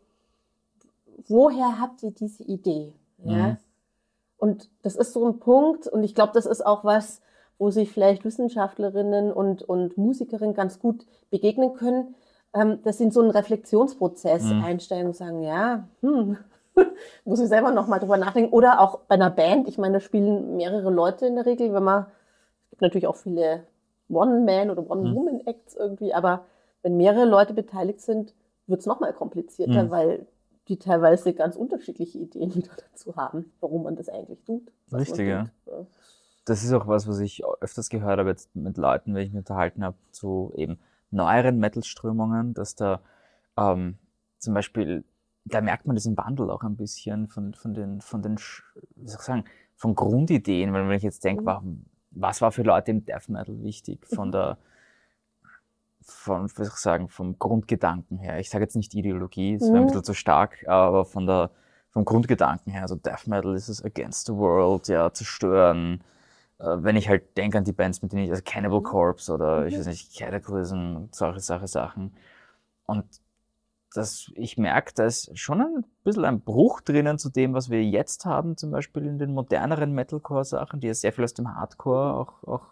woher 1.27 1.81
habt 1.81 2.01
ihr 2.03 2.11
diese 2.11 2.43
Idee? 2.43 2.93
Ja? 3.25 3.47
Mhm. 3.47 3.57
Und 4.37 4.69
das 4.83 4.95
ist 4.95 5.11
so 5.11 5.25
ein 5.27 5.39
Punkt, 5.39 5.87
und 5.87 6.03
ich 6.03 6.15
glaube, 6.15 6.31
das 6.33 6.45
ist 6.45 6.65
auch 6.65 6.85
was, 6.85 7.21
wo 7.57 7.71
sich 7.71 7.91
vielleicht 7.91 8.23
Wissenschaftlerinnen 8.23 9.31
und, 9.31 9.63
und 9.63 9.97
Musikerinnen 9.97 10.53
ganz 10.53 10.79
gut 10.79 11.05
begegnen 11.29 11.73
können, 11.73 12.15
ähm, 12.53 12.79
dass 12.83 12.97
sie 12.97 13.05
in 13.05 13.11
so 13.11 13.21
einen 13.21 13.31
Reflexionsprozess 13.31 14.43
mhm. 14.43 14.63
einsteigen 14.63 15.07
und 15.07 15.15
sagen, 15.15 15.43
ja, 15.43 15.87
hm, 16.01 16.37
muss 17.25 17.39
ich 17.39 17.47
selber 17.47 17.71
nochmal 17.71 17.99
drüber 17.99 18.17
nachdenken. 18.17 18.53
Oder 18.53 18.79
auch 18.81 18.99
bei 19.07 19.15
einer 19.15 19.29
Band, 19.29 19.67
ich 19.67 19.77
meine, 19.77 19.95
da 19.95 19.99
spielen 19.99 20.57
mehrere 20.57 20.91
Leute 20.91 21.25
in 21.25 21.35
der 21.35 21.45
Regel, 21.45 21.73
wenn 21.73 21.83
man, 21.83 22.05
es 22.65 22.69
gibt 22.71 22.81
natürlich 22.81 23.07
auch 23.07 23.15
viele 23.15 23.63
One-Man- 24.09 24.69
oder 24.69 24.89
One-Woman-Acts 24.89 25.75
irgendwie, 25.75 26.13
aber 26.13 26.45
wenn 26.83 26.97
mehrere 26.97 27.25
Leute 27.25 27.53
beteiligt 27.53 28.01
sind, 28.01 28.33
wird 28.67 28.81
es 28.81 28.85
nochmal 28.85 29.13
komplizierter, 29.13 29.83
mhm. 29.83 29.89
weil 29.89 30.27
die 30.67 30.77
teilweise 30.77 31.33
ganz 31.33 31.55
unterschiedliche 31.55 32.19
Ideen 32.19 32.53
wieder 32.55 32.71
dazu 32.91 33.15
haben, 33.15 33.51
warum 33.59 33.83
man 33.83 33.95
das 33.95 34.09
eigentlich 34.09 34.43
tut. 34.43 34.71
Richtig, 34.93 35.27
ja. 35.27 35.47
Das 36.47 36.63
ist 36.63 36.71
auch 36.71 36.87
was, 36.87 37.09
was 37.09 37.19
ich 37.19 37.43
öfters 37.59 37.89
gehört 37.89 38.19
habe 38.19 38.29
jetzt 38.29 38.55
mit 38.55 38.77
Leuten, 38.77 39.13
wenn 39.13 39.23
ich 39.23 39.31
mich 39.31 39.39
unterhalten 39.39 39.83
habe, 39.83 39.97
zu 40.11 40.53
eben 40.55 40.79
neueren 41.11 41.59
Metal-Strömungen, 41.59 42.53
dass 42.53 42.73
da 42.73 43.01
ähm, 43.57 43.97
zum 44.39 44.53
Beispiel, 44.53 45.03
da 45.43 45.59
merkt 45.59 45.87
man 45.87 45.97
diesen 45.97 46.15
Wandel 46.15 46.49
auch 46.49 46.63
ein 46.63 46.77
bisschen 46.77 47.27
von, 47.27 47.53
von 47.53 47.73
den, 47.73 47.99
von 47.99 48.21
den, 48.21 48.37
wie 48.95 49.07
soll 49.07 49.19
ich 49.19 49.25
sagen, 49.25 49.43
von 49.75 49.93
Grundideen, 49.93 50.71
weil 50.71 50.87
wenn 50.87 50.95
ich 50.95 51.03
jetzt 51.03 51.25
denke, 51.25 51.43
mhm. 51.43 51.85
was 52.11 52.41
war 52.41 52.53
für 52.53 52.63
Leute 52.63 52.91
im 52.91 53.05
Death 53.05 53.27
Metal 53.27 53.61
wichtig, 53.61 54.07
von 54.07 54.29
mhm. 54.29 54.31
der 54.31 54.57
von, 56.01 56.49
wie 56.49 56.53
soll 56.55 56.67
ich 56.67 56.71
sagen, 56.75 57.09
vom 57.09 57.37
Grundgedanken 57.37 58.19
her. 58.19 58.39
Ich 58.39 58.49
sage 58.49 58.63
jetzt 58.63 58.77
nicht 58.77 58.95
Ideologie, 58.95 59.57
das 59.57 59.67
wäre 59.67 59.79
ein 59.79 59.83
mhm. 59.83 59.87
bisschen 59.87 60.05
zu 60.05 60.13
stark, 60.13 60.65
aber 60.65 61.03
von 61.03 61.25
der, 61.25 61.51
vom 61.89 62.05
Grundgedanken 62.05 62.71
her, 62.71 62.83
also 62.83 62.95
Death 62.95 63.27
Metal 63.27 63.53
ist 63.53 63.67
es 63.67 63.83
against 63.83 64.27
the 64.27 64.33
world, 64.33 64.87
ja, 64.87 65.11
zerstören. 65.11 66.01
Äh, 66.59 66.77
wenn 66.79 66.95
ich 66.95 67.09
halt 67.09 67.37
denke 67.37 67.57
an 67.57 67.63
die 67.63 67.73
Bands, 67.73 68.01
mit 68.01 68.11
denen 68.11 68.23
ich, 68.23 68.31
also 68.31 68.41
Cannibal 68.43 68.79
mhm. 68.79 68.83
Corpse 68.83 69.33
oder 69.33 69.61
mhm. 69.61 69.67
ich 69.67 69.77
weiß 69.77 69.87
nicht, 69.87 70.17
Cataclysm, 70.17 71.05
solche, 71.11 71.39
solche 71.39 71.67
Sachen. 71.67 72.13
Und 72.85 73.05
das, 73.93 74.31
ich 74.35 74.57
merke, 74.57 74.93
da 74.95 75.05
ist 75.05 75.37
schon 75.37 75.61
ein 75.61 75.85
bisschen 76.03 76.25
ein 76.25 76.41
Bruch 76.41 76.81
drinnen 76.81 77.17
zu 77.17 77.29
dem, 77.29 77.53
was 77.53 77.69
wir 77.69 77.83
jetzt 77.83 78.25
haben, 78.25 78.57
zum 78.57 78.71
Beispiel 78.71 79.05
in 79.05 79.17
den 79.17 79.33
moderneren 79.33 79.93
Metalcore-Sachen, 79.93 80.79
die 80.79 80.87
ja 80.87 80.93
sehr 80.93 81.13
viel 81.13 81.23
aus 81.23 81.33
dem 81.33 81.55
Hardcore 81.55 82.13
auch, 82.13 82.43
auch 82.43 82.65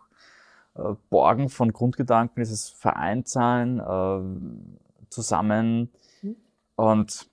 äh, 0.75 0.95
Borgen 1.09 1.49
von 1.49 1.71
Grundgedanken, 1.71 2.41
dieses 2.41 2.69
Vereintsein, 2.69 3.79
äh, 3.79 5.09
zusammen 5.09 5.89
mhm. 6.21 6.35
und 6.75 7.27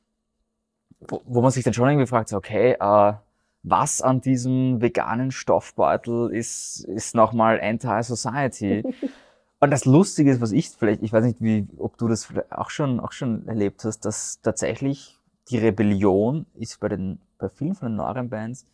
wo, 1.01 1.21
wo, 1.25 1.43
man 1.43 1.51
sich 1.51 1.65
dann 1.65 1.75
schon 1.75 1.89
irgendwie 1.89 2.07
fragt, 2.07 2.29
so, 2.29 2.37
okay, 2.37 2.77
äh, 2.79 3.15
was 3.63 4.03
an 4.03 4.21
diesem 4.21 4.81
veganen 4.81 5.31
Stoffbeutel 5.31 6.35
ist, 6.35 6.81
ist 6.85 7.15
nochmal 7.15 7.61
Anti-Society. 7.61 8.83
Und 9.61 9.71
das 9.71 9.85
Lustige 9.85 10.33
ist, 10.33 10.41
was 10.41 10.51
ich 10.51 10.71
vielleicht, 10.71 11.03
ich 11.03 11.13
weiß 11.13 11.25
nicht, 11.25 11.41
wie, 11.41 11.69
ob 11.77 11.97
du 11.97 12.09
das 12.09 12.29
auch 12.51 12.71
schon, 12.71 12.99
auch 12.99 13.13
schon 13.13 13.47
erlebt 13.47 13.85
hast, 13.85 14.01
dass 14.01 14.41
tatsächlich 14.41 15.21
die 15.51 15.59
Rebellion 15.59 16.47
ist 16.55 16.81
bei 16.81 16.89
den, 16.89 17.21
bei 17.39 17.49
vielen 17.49 17.77
von 17.77 17.89
den 17.89 17.97
neueren 17.97 18.29
Bands, 18.29 18.67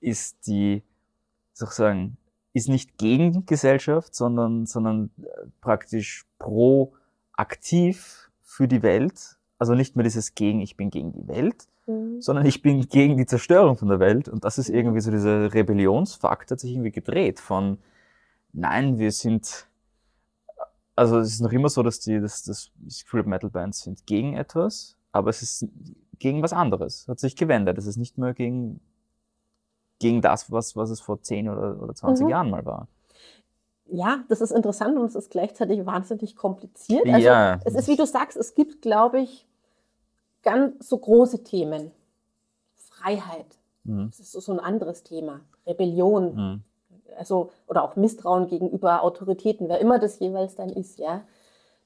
ist 0.00 0.46
die, 0.46 0.82
sozusagen, 1.54 2.18
ist 2.52 2.68
nicht 2.68 2.98
gegen 2.98 3.46
Gesellschaft, 3.46 4.14
sondern, 4.14 4.66
sondern 4.66 5.10
äh, 5.22 5.46
praktisch 5.62 6.26
proaktiv 6.38 8.30
für 8.42 8.68
die 8.68 8.82
Welt. 8.82 9.38
Also 9.58 9.74
nicht 9.74 9.96
mehr 9.96 10.04
dieses 10.04 10.34
gegen, 10.34 10.60
ich 10.60 10.76
bin 10.76 10.90
gegen 10.90 11.12
die 11.12 11.26
Welt, 11.26 11.68
mhm. 11.86 12.20
sondern 12.20 12.46
ich 12.46 12.62
bin 12.62 12.88
gegen 12.88 13.16
die 13.16 13.26
Zerstörung 13.26 13.76
von 13.76 13.88
der 13.88 14.00
Welt. 14.00 14.28
Und 14.28 14.44
das 14.44 14.58
ist 14.58 14.68
irgendwie 14.68 15.00
so 15.00 15.10
dieser 15.10 15.52
Rebellionsfakt 15.52 16.50
hat 16.50 16.60
sich 16.60 16.72
irgendwie 16.72 16.92
gedreht 16.92 17.40
von, 17.40 17.78
nein, 18.52 18.98
wir 18.98 19.12
sind, 19.12 19.66
also 20.96 21.18
es 21.18 21.34
ist 21.34 21.40
noch 21.40 21.52
immer 21.52 21.68
so, 21.68 21.82
dass 21.82 22.00
die, 22.00 22.20
dass 22.20 22.42
das, 22.44 22.70
das 22.76 23.04
Gefühl 23.04 23.24
Metal 23.24 23.50
Bands 23.50 23.80
sind 23.80 24.06
gegen 24.06 24.36
etwas, 24.36 24.96
aber 25.12 25.30
es 25.30 25.42
ist 25.42 25.68
gegen 26.18 26.42
was 26.42 26.52
anderes. 26.52 27.06
Hat 27.08 27.20
sich 27.20 27.36
gewendet. 27.36 27.78
Es 27.78 27.86
ist 27.86 27.96
nicht 27.96 28.18
mehr 28.18 28.34
gegen 28.34 28.80
gegen 29.98 30.20
das, 30.20 30.50
was, 30.50 30.76
was 30.76 30.90
es 30.90 31.00
vor 31.00 31.22
10 31.22 31.48
oder, 31.48 31.80
oder 31.82 31.94
20 31.94 32.24
mhm. 32.24 32.30
Jahren 32.30 32.50
mal 32.50 32.64
war. 32.64 32.88
Ja, 33.86 34.24
das 34.28 34.40
ist 34.40 34.50
interessant 34.50 34.98
und 34.98 35.06
es 35.06 35.14
ist 35.14 35.30
gleichzeitig 35.30 35.84
wahnsinnig 35.84 36.36
kompliziert. 36.36 37.06
Also, 37.06 37.26
ja. 37.26 37.60
Es 37.64 37.74
ist, 37.74 37.88
wie 37.88 37.96
du 37.96 38.06
sagst, 38.06 38.36
es 38.36 38.54
gibt, 38.54 38.82
glaube 38.82 39.20
ich, 39.20 39.46
ganz 40.44 40.88
so 40.88 40.98
große 40.98 41.42
Themen. 41.42 41.90
Freiheit, 42.76 43.46
mhm. 43.84 44.10
das 44.10 44.20
ist 44.20 44.32
so 44.32 44.52
ein 44.52 44.60
anderes 44.60 45.02
Thema. 45.02 45.40
Rebellion, 45.66 46.34
mhm. 46.34 46.62
also, 47.18 47.50
oder 47.66 47.82
auch 47.82 47.96
Misstrauen 47.96 48.46
gegenüber 48.46 49.02
Autoritäten, 49.02 49.68
wer 49.68 49.80
immer 49.80 49.98
das 49.98 50.20
jeweils 50.20 50.54
dann 50.54 50.70
ist, 50.70 50.98
ja. 50.98 51.22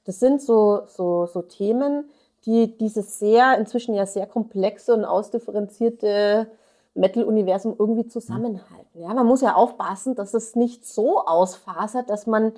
Das 0.05 0.19
sind 0.19 0.41
so, 0.41 0.83
so, 0.87 1.25
so 1.25 1.41
Themen, 1.41 2.09
die 2.45 2.77
dieses 2.77 3.19
sehr, 3.19 3.57
inzwischen 3.57 3.93
ja 3.95 4.05
sehr 4.05 4.27
komplexe 4.27 4.93
und 4.93 5.05
ausdifferenzierte 5.05 6.47
Metal-Universum 6.95 7.75
irgendwie 7.77 8.07
zusammenhalten. 8.07 9.01
Ja, 9.01 9.13
man 9.13 9.25
muss 9.25 9.41
ja 9.41 9.55
aufpassen, 9.55 10.15
dass 10.15 10.33
es 10.33 10.55
nicht 10.55 10.85
so 10.85 11.25
ausfasert, 11.25 12.09
dass 12.09 12.27
man 12.27 12.53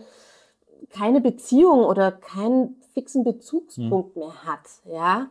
keine 0.89 1.21
Beziehung 1.21 1.83
oder 1.83 2.11
keinen 2.11 2.81
fixen 2.93 3.23
Bezugspunkt 3.23 4.15
mhm. 4.15 4.21
mehr 4.21 4.45
hat. 4.45 4.67
Ja, 4.85 5.29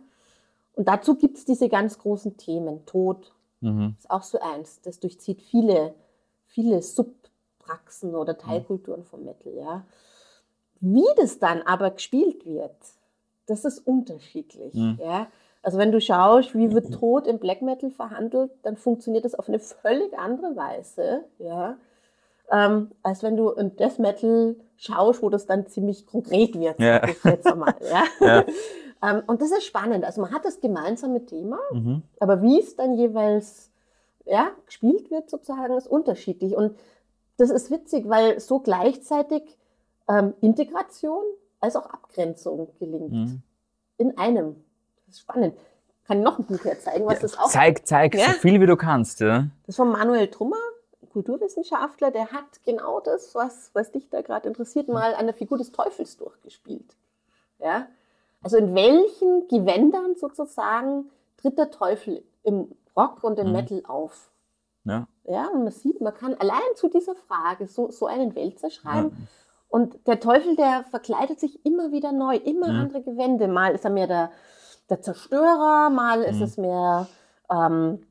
und 0.81 0.88
dazu 0.88 1.14
gibt 1.14 1.37
es 1.37 1.45
diese 1.45 1.69
ganz 1.69 1.99
großen 1.99 2.38
Themen. 2.38 2.87
Tod 2.87 3.35
mhm. 3.61 3.97
ist 3.99 4.11
auch 4.11 4.23
so 4.23 4.40
eins. 4.40 4.81
Das 4.81 4.99
durchzieht 4.99 5.43
viele, 5.43 5.93
viele 6.47 6.81
Subpraxen 6.81 8.14
oder 8.14 8.38
Teilkulturen 8.38 9.05
vom 9.05 9.27
Metal. 9.27 9.53
Ja, 9.53 9.85
wie 10.81 11.05
das 11.16 11.38
dann 11.38 11.61
aber 11.61 11.90
gespielt 11.90 12.47
wird, 12.47 12.75
das 13.45 13.66
ist 13.66 13.81
unterschiedlich. 13.87 14.73
Mhm. 14.73 14.99
Ja. 15.05 15.27
Also 15.62 15.77
wenn 15.77 15.93
du 15.93 16.01
schaust, 16.01 16.55
wie 16.55 16.73
wird 16.73 16.95
Tod 16.95 17.27
im 17.27 17.38
Black 17.38 17.61
Metal 17.61 17.90
verhandelt, 17.90 18.51
dann 18.62 18.79
funktioniert 18.79 19.27
das 19.27 19.35
auf 19.35 19.49
eine 19.49 19.59
völlig 19.83 20.19
andere 20.19 20.57
Weise, 20.57 21.25
ja, 21.38 21.77
ähm, 22.51 22.90
als 23.03 23.23
wenn 23.23 23.37
du 23.37 23.51
in 23.51 23.77
Death 23.77 23.99
Metal 23.99 24.57
schaust, 24.79 25.23
wo 25.23 25.29
das 25.29 25.45
dann 25.45 25.66
ziemlich 25.66 26.07
konkret 26.07 26.59
wird, 26.59 26.81
ja. 26.81 27.07
jetzt 27.25 27.47
einmal. 27.47 27.75
Ja. 27.83 28.05
ja. 28.27 28.45
Ähm, 29.03 29.23
und 29.27 29.41
das 29.43 29.51
ist 29.51 29.65
spannend. 29.65 30.05
Also 30.05 30.21
man 30.21 30.33
hat 30.33 30.45
das 30.45 30.61
gemeinsame 30.61 31.25
Thema, 31.27 31.59
mhm. 31.73 32.03
aber 32.19 32.43
wie 32.43 32.61
es 32.61 32.77
dann 32.77 32.95
jeweils 32.95 33.71
ja, 34.27 34.51
gespielt 34.67 35.11
wird 35.11 35.31
sozusagen, 35.31 35.77
ist 35.77 35.89
unterschiedlich. 35.89 36.57
Und 36.57 36.79
das 37.37 37.51
ist 37.51 37.71
witzig, 37.71 38.09
weil 38.09 38.39
so 38.41 38.61
gleichzeitig 38.61 39.43
ähm, 40.09 40.35
Integration 40.41 41.23
als 41.61 41.77
auch 41.77 41.87
Abgrenzung 41.87 42.69
gelingt. 42.79 43.13
Mhm. 43.13 43.43
In 43.99 44.19
einem 44.19 44.57
das 45.07 45.17
ist 45.17 45.23
spannend. 45.23 45.55
Kann 46.07 46.19
ich 46.19 46.25
noch 46.25 46.39
ein 46.39 46.45
Buch 46.45 46.65
herzeigen, 46.65 47.07
was 47.07 47.15
ja, 47.15 47.21
das 47.21 47.39
auch. 47.39 47.49
Zeig, 47.49 47.87
zeig 47.87 48.15
ja? 48.15 48.27
so 48.27 48.33
viel 48.33 48.61
wie 48.61 48.67
du 48.67 48.77
kannst, 48.77 49.21
ja. 49.21 49.49
Das 49.67 49.75
ist 49.75 49.77
von 49.77 49.91
Manuel 49.91 50.29
Trummer, 50.29 50.57
Kulturwissenschaftler, 51.13 52.11
der 52.11 52.31
hat 52.33 52.63
genau 52.65 53.01
das, 53.01 53.35
was, 53.35 53.71
was 53.75 53.91
dich 53.91 54.09
da 54.09 54.23
gerade 54.23 54.49
interessiert, 54.49 54.89
mal 54.89 55.15
an 55.15 55.27
der 55.27 55.35
Figur 55.35 55.59
des 55.59 55.73
Teufels 55.73 56.17
durchgespielt. 56.17 56.97
Ja? 57.59 57.89
Also 58.42 58.57
in 58.57 58.74
welchen 58.74 59.48
Gewändern 59.48 60.16
sozusagen 60.16 61.11
tritt 61.37 61.59
der 61.59 61.70
Teufel 61.70 62.24
im 62.42 62.74
Rock 62.96 63.22
und 63.22 63.38
im 63.38 63.48
mhm. 63.48 63.53
Metal 63.53 63.83
auf? 63.87 64.31
Ja. 64.85 65.07
ja, 65.24 65.46
und 65.48 65.64
man 65.64 65.72
sieht, 65.72 66.00
man 66.00 66.14
kann 66.14 66.35
allein 66.35 66.61
zu 66.74 66.88
dieser 66.88 67.14
Frage 67.14 67.66
so, 67.66 67.90
so 67.90 68.07
einen 68.07 68.35
Wälzer 68.35 68.70
schreiben. 68.70 69.11
Ja. 69.11 69.26
Und 69.68 70.07
der 70.07 70.20
Teufel, 70.20 70.57
der 70.57 70.85
verkleidet 70.85 71.38
sich 71.38 71.64
immer 71.66 71.92
wieder 71.92 72.12
neu, 72.12 72.37
immer 72.37 72.72
mhm. 72.72 72.81
andere 72.81 73.03
Gewände. 73.03 73.46
Mal 73.46 73.74
ist 73.74 73.85
er 73.85 73.90
mehr 73.90 74.07
der, 74.07 74.31
der 74.88 75.02
Zerstörer, 75.02 75.90
mal 75.90 76.23
ist 76.23 76.38
mhm. 76.38 76.42
es 76.42 76.56
mehr 76.56 77.08
ähm, 77.50 78.06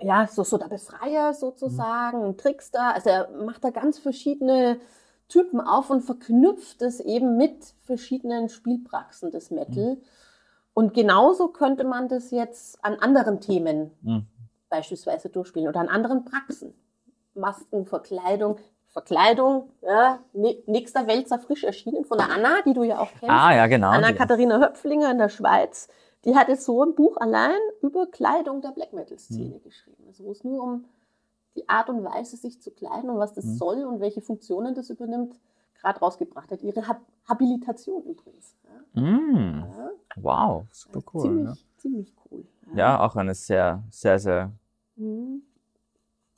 ja, 0.00 0.26
so, 0.26 0.44
so 0.44 0.58
der 0.58 0.68
Befreier 0.68 1.32
sozusagen, 1.34 2.24
ein 2.24 2.36
Trickster. 2.36 2.94
Also 2.94 3.10
er 3.10 3.30
macht 3.30 3.64
da 3.64 3.70
ganz 3.70 3.98
verschiedene 3.98 4.78
Typen 5.32 5.60
auf 5.60 5.90
und 5.90 6.02
verknüpft 6.02 6.82
es 6.82 7.00
eben 7.00 7.36
mit 7.36 7.74
verschiedenen 7.80 8.48
Spielpraxen 8.48 9.30
des 9.30 9.50
Metal. 9.50 9.94
Mhm. 9.94 10.02
Und 10.74 10.94
genauso 10.94 11.48
könnte 11.48 11.84
man 11.84 12.08
das 12.08 12.30
jetzt 12.30 12.82
an 12.84 12.96
anderen 12.96 13.40
Themen 13.40 13.90
mhm. 14.02 14.26
beispielsweise 14.68 15.28
durchspielen 15.28 15.68
oder 15.68 15.80
an 15.80 15.88
anderen 15.88 16.24
Praxen. 16.24 16.74
Masken, 17.34 17.86
Verkleidung. 17.86 18.58
Verkleidung, 18.88 19.70
ja, 19.80 20.18
nächster 20.66 21.06
Wälzer 21.06 21.38
frisch 21.38 21.64
erschienen 21.64 22.04
von 22.04 22.18
der 22.18 22.30
Anna, 22.30 22.60
die 22.66 22.74
du 22.74 22.82
ja 22.82 22.98
auch 22.98 23.08
kennst. 23.08 23.30
Ah, 23.30 23.54
ja, 23.54 23.66
genau. 23.66 23.88
Anna-Katharina 23.88 24.60
Höpflinger 24.60 25.10
in 25.10 25.16
der 25.16 25.30
Schweiz 25.30 25.88
die 26.24 26.36
hat 26.36 26.48
jetzt 26.48 26.64
so 26.64 26.84
ein 26.84 26.94
Buch 26.94 27.16
allein 27.16 27.58
über 27.80 28.06
Kleidung 28.06 28.60
der 28.60 28.70
Black 28.70 28.92
Metal-Szene 28.92 29.56
mhm. 29.56 29.62
geschrieben. 29.62 30.04
Also 30.06 30.24
wo 30.24 30.32
es 30.32 30.44
nur 30.44 30.62
um 30.62 30.84
die 31.56 31.68
Art 31.68 31.90
und 31.90 32.04
Weise, 32.04 32.36
sich 32.36 32.60
zu 32.60 32.70
kleiden 32.70 33.10
und 33.10 33.18
was 33.18 33.34
das 33.34 33.44
mhm. 33.44 33.54
soll 33.56 33.84
und 33.84 34.00
welche 34.00 34.20
Funktionen 34.20 34.74
das 34.74 34.90
übernimmt, 34.90 35.38
gerade 35.80 35.98
rausgebracht 36.00 36.50
hat. 36.50 36.62
Ihre 36.62 36.86
Hab 36.88 37.00
Habilitation 37.28 38.02
übrigens. 38.04 38.56
Ja. 38.94 39.00
Mm. 39.00 39.64
Ja. 39.64 39.90
Wow, 40.16 40.64
super 40.70 41.00
cool. 41.12 41.22
Ziemlich, 41.22 41.60
ja. 41.60 41.78
ziemlich 41.78 42.14
cool. 42.30 42.44
Ja. 42.74 43.00
auch 43.00 43.16
eine 43.16 43.34
sehr, 43.34 43.82
sehr, 43.90 44.18
sehr 44.18 44.52
mhm. 44.96 45.42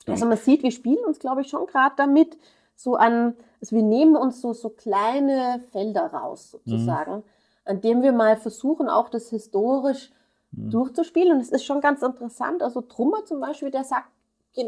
Also 0.07 0.25
man 0.27 0.37
sieht, 0.37 0.61
wir 0.61 0.71
spielen 0.71 1.03
uns, 1.05 1.19
glaube 1.19 1.41
ich, 1.41 1.47
schon 1.47 1.65
gerade 1.65 1.95
damit, 1.97 2.37
so 2.75 2.95
an, 2.95 3.35
also 3.61 3.75
wir 3.75 3.83
nehmen 3.83 4.15
uns 4.15 4.41
so, 4.41 4.53
so 4.53 4.69
kleine 4.69 5.61
Felder 5.71 6.07
raus, 6.07 6.51
sozusagen, 6.51 7.17
mhm. 7.17 7.23
an 7.63 7.81
dem 7.81 8.01
wir 8.03 8.11
mal 8.11 8.37
versuchen, 8.37 8.87
auch 8.87 9.09
das 9.09 9.29
historisch 9.29 10.11
mhm. 10.51 10.69
durchzuspielen. 10.69 11.33
Und 11.33 11.39
es 11.39 11.49
ist 11.49 11.65
schon 11.65 11.81
ganz 11.81 12.01
interessant. 12.01 12.61
Also 12.61 12.81
Trummer 12.81 13.25
zum 13.25 13.39
Beispiel, 13.39 13.71
der 13.71 13.83
sagt, 13.83 14.09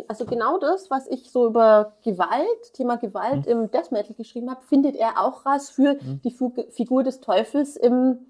also 0.08 0.26
genau 0.26 0.58
das, 0.58 0.90
was 0.90 1.08
ich 1.08 1.32
so 1.32 1.48
über 1.48 1.94
Gewalt, 2.04 2.74
Thema 2.74 2.98
Gewalt 2.98 3.46
mhm. 3.46 3.52
im 3.52 3.72
Death 3.72 3.92
Metal 3.92 4.14
geschrieben 4.16 4.50
habe, 4.50 4.62
findet 4.64 4.96
er 4.96 5.20
auch 5.20 5.46
raus 5.46 5.70
für 5.70 5.94
mhm. 5.94 6.22
die 6.24 6.36
Figur 6.72 7.04
des 7.04 7.22
Teufels 7.22 7.76
im, 7.76 8.28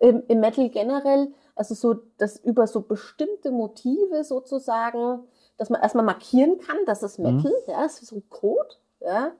im, 0.00 0.22
im, 0.26 0.40
Metal 0.40 0.68
generell. 0.68 1.32
Also 1.54 1.74
so, 1.74 2.02
dass 2.18 2.38
über 2.38 2.66
so 2.66 2.80
bestimmte 2.82 3.50
Motive 3.50 4.24
sozusagen, 4.24 5.20
dass 5.56 5.70
man 5.70 5.80
erstmal 5.80 6.04
markieren 6.04 6.58
kann, 6.58 6.78
dass 6.86 7.02
es 7.02 7.18
mhm. 7.18 7.36
Metal, 7.36 7.52
mhm. 7.52 7.70
ja, 7.72 7.82
das 7.82 8.02
ist 8.02 8.08
so 8.08 8.16
ein 8.16 8.28
Code, 8.28 8.74
ja. 9.00 9.32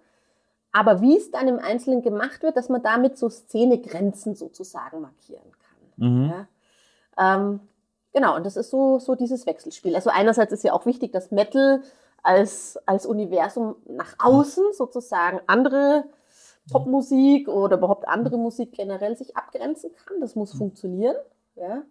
Aber 0.71 1.01
wie 1.01 1.17
es 1.17 1.31
dann 1.31 1.49
im 1.49 1.59
Einzelnen 1.59 2.03
gemacht 2.03 2.43
wird, 2.43 2.57
dass 2.57 2.69
man 2.69 2.83
damit 2.83 3.17
so 3.17 3.31
Szenegrenzen 3.31 4.35
sozusagen 4.35 5.01
markieren 5.01 5.51
kann. 5.53 6.13
Mhm. 6.13 6.31
Ja. 6.31 6.49
Ähm, 7.19 7.61
Genau, 8.13 8.37
und 8.37 8.47
das 8.47 8.57
ist 8.57 8.71
so, 8.71 8.99
so 8.99 9.15
dieses 9.15 9.47
Wechselspiel. 9.47 9.95
Also 9.95 10.11
einerseits 10.11 10.53
ist 10.53 10.65
ja 10.65 10.73
auch 10.73 10.87
wichtig, 10.87 11.13
dass 11.13 11.31
Metal 11.31 11.83
als, 12.23 12.79
als 12.87 13.07
Universum 13.07 13.77
nach 13.87 14.17
außen 14.19 14.73
sozusagen 14.73 15.41
andere 15.47 16.05
Popmusik 16.71 17.49
oder 17.49 17.77
überhaupt 17.77 18.07
andere 18.09 18.39
Musik 18.39 18.73
generell 18.73 19.17
sich 19.17 19.37
abgrenzen 19.37 19.91
kann. 20.05 20.21
Das 20.21 20.35
muss 20.35 20.53
funktionieren. 20.53 21.17
Ja. 21.57 21.83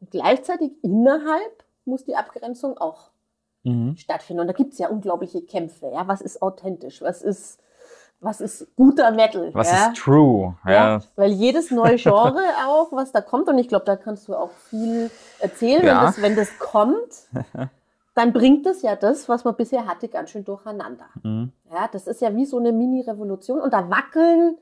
Und 0.00 0.10
gleichzeitig 0.10 0.72
innerhalb 0.82 1.64
muss 1.84 2.04
die 2.04 2.16
Abgrenzung 2.16 2.78
auch 2.78 3.10
mhm. 3.64 3.96
stattfinden. 3.96 4.42
Und 4.42 4.46
da 4.48 4.52
gibt 4.52 4.72
es 4.72 4.78
ja 4.78 4.88
unglaubliche 4.88 5.42
Kämpfe. 5.42 5.90
Ja. 5.92 6.06
Was 6.06 6.20
ist 6.20 6.42
authentisch? 6.42 7.02
Was 7.02 7.22
ist 7.22 7.60
was 8.22 8.40
ist 8.40 8.68
guter 8.76 9.10
Metal? 9.10 9.50
Was 9.52 9.70
ja? 9.70 9.88
ist 9.88 9.96
true? 9.96 10.54
Ja. 10.64 10.72
ja. 10.72 11.00
Weil 11.16 11.32
jedes 11.32 11.70
neue 11.70 11.96
Genre 11.98 12.42
auch, 12.66 12.92
was 12.92 13.12
da 13.12 13.20
kommt, 13.20 13.48
und 13.48 13.58
ich 13.58 13.68
glaube, 13.68 13.84
da 13.84 13.96
kannst 13.96 14.28
du 14.28 14.34
auch 14.34 14.52
viel 14.70 15.10
erzählen, 15.40 15.84
ja. 15.84 15.96
wenn, 15.96 16.06
das, 16.06 16.22
wenn 16.22 16.36
das 16.36 16.58
kommt, 16.58 17.28
dann 18.14 18.32
bringt 18.32 18.64
es 18.66 18.82
ja 18.82 18.94
das, 18.94 19.28
was 19.28 19.44
man 19.44 19.56
bisher 19.56 19.86
hatte, 19.86 20.08
ganz 20.08 20.30
schön 20.30 20.44
durcheinander. 20.44 21.06
Mhm. 21.22 21.52
Ja, 21.70 21.88
das 21.90 22.06
ist 22.06 22.20
ja 22.20 22.34
wie 22.34 22.46
so 22.46 22.58
eine 22.58 22.72
Mini-Revolution 22.72 23.60
und 23.60 23.72
da 23.72 23.90
wackeln 23.90 24.56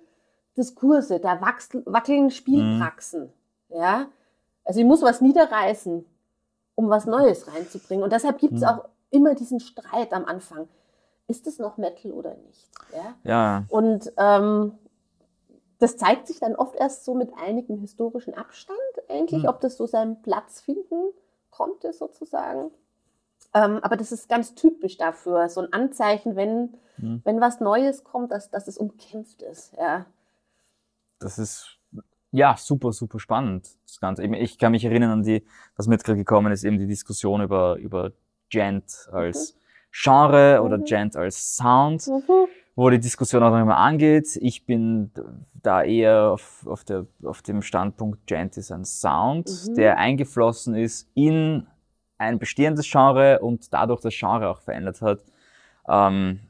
Diskurse, 0.56 1.20
da 1.20 1.40
wackeln 1.40 2.30
Spielpraxen. 2.30 3.32
Mhm. 3.68 3.76
Ja, 3.76 4.06
also 4.64 4.80
ich 4.80 4.86
muss 4.86 5.02
was 5.02 5.20
niederreißen, 5.20 6.04
um 6.76 6.88
was 6.88 7.04
Neues 7.06 7.46
reinzubringen. 7.52 8.02
Und 8.02 8.12
deshalb 8.12 8.38
gibt 8.38 8.54
es 8.54 8.62
mhm. 8.62 8.68
auch 8.68 8.84
immer 9.10 9.34
diesen 9.34 9.60
Streit 9.60 10.12
am 10.12 10.24
Anfang 10.24 10.68
ist 11.30 11.46
es 11.46 11.58
noch 11.58 11.78
Metal 11.78 12.12
oder 12.12 12.34
nicht? 12.34 12.68
Ja. 12.92 13.14
ja. 13.24 13.64
Und 13.68 14.12
ähm, 14.18 14.72
das 15.78 15.96
zeigt 15.96 16.26
sich 16.26 16.40
dann 16.40 16.56
oft 16.56 16.76
erst 16.76 17.04
so 17.04 17.14
mit 17.14 17.30
einigem 17.42 17.78
historischen 17.78 18.34
Abstand 18.34 18.78
eigentlich, 19.08 19.42
hm. 19.42 19.48
ob 19.48 19.60
das 19.60 19.76
so 19.76 19.86
seinen 19.86 20.20
Platz 20.22 20.60
finden 20.60 21.12
konnte 21.50 21.92
sozusagen. 21.92 22.70
Ähm, 23.54 23.78
aber 23.82 23.96
das 23.96 24.12
ist 24.12 24.28
ganz 24.28 24.54
typisch 24.54 24.96
dafür, 24.98 25.48
so 25.48 25.60
ein 25.60 25.72
Anzeichen, 25.72 26.36
wenn, 26.36 26.74
hm. 26.96 27.22
wenn 27.24 27.40
was 27.40 27.60
Neues 27.60 28.04
kommt, 28.04 28.30
dass, 28.30 28.50
dass 28.50 28.68
es 28.68 28.76
umkämpft 28.76 29.42
ist. 29.42 29.72
Ja. 29.78 30.06
Das 31.18 31.38
ist 31.38 31.78
ja 32.30 32.56
super, 32.56 32.92
super 32.92 33.18
spannend. 33.18 33.68
Das 33.86 34.00
Ganze. 34.00 34.24
Ich 34.24 34.58
kann 34.58 34.72
mich 34.72 34.84
erinnern 34.84 35.10
an 35.10 35.22
die, 35.22 35.46
was 35.76 35.86
mir 35.86 35.94
jetzt 35.94 36.04
gerade 36.04 36.18
gekommen 36.18 36.52
ist, 36.52 36.64
eben 36.64 36.78
die 36.78 36.86
Diskussion 36.86 37.40
über, 37.40 37.76
über 37.76 38.12
Gent 38.50 39.08
als 39.12 39.54
mhm. 39.54 39.59
Genre 39.92 40.62
oder 40.62 40.78
mhm. 40.78 40.84
Gent 40.84 41.16
als 41.16 41.56
Sound, 41.56 42.06
mhm. 42.06 42.46
wo 42.76 42.90
die 42.90 43.00
Diskussion 43.00 43.42
auch 43.42 43.50
noch 43.50 43.60
immer 43.60 43.78
angeht. 43.78 44.38
Ich 44.40 44.66
bin 44.66 45.10
da 45.54 45.82
eher 45.82 46.30
auf, 46.30 46.66
auf, 46.66 46.84
der, 46.84 47.06
auf 47.24 47.42
dem 47.42 47.62
Standpunkt, 47.62 48.26
Gent 48.26 48.56
ist 48.56 48.70
ein 48.72 48.84
Sound, 48.84 49.48
mhm. 49.48 49.74
der 49.74 49.98
eingeflossen 49.98 50.74
ist 50.74 51.10
in 51.14 51.66
ein 52.18 52.38
bestehendes 52.38 52.90
Genre 52.90 53.40
und 53.40 53.72
dadurch 53.72 54.00
das 54.00 54.14
Genre 54.14 54.48
auch 54.48 54.60
verändert 54.60 55.00
hat. 55.00 55.20
Ähm, 55.88 56.40
äh, 56.42 56.49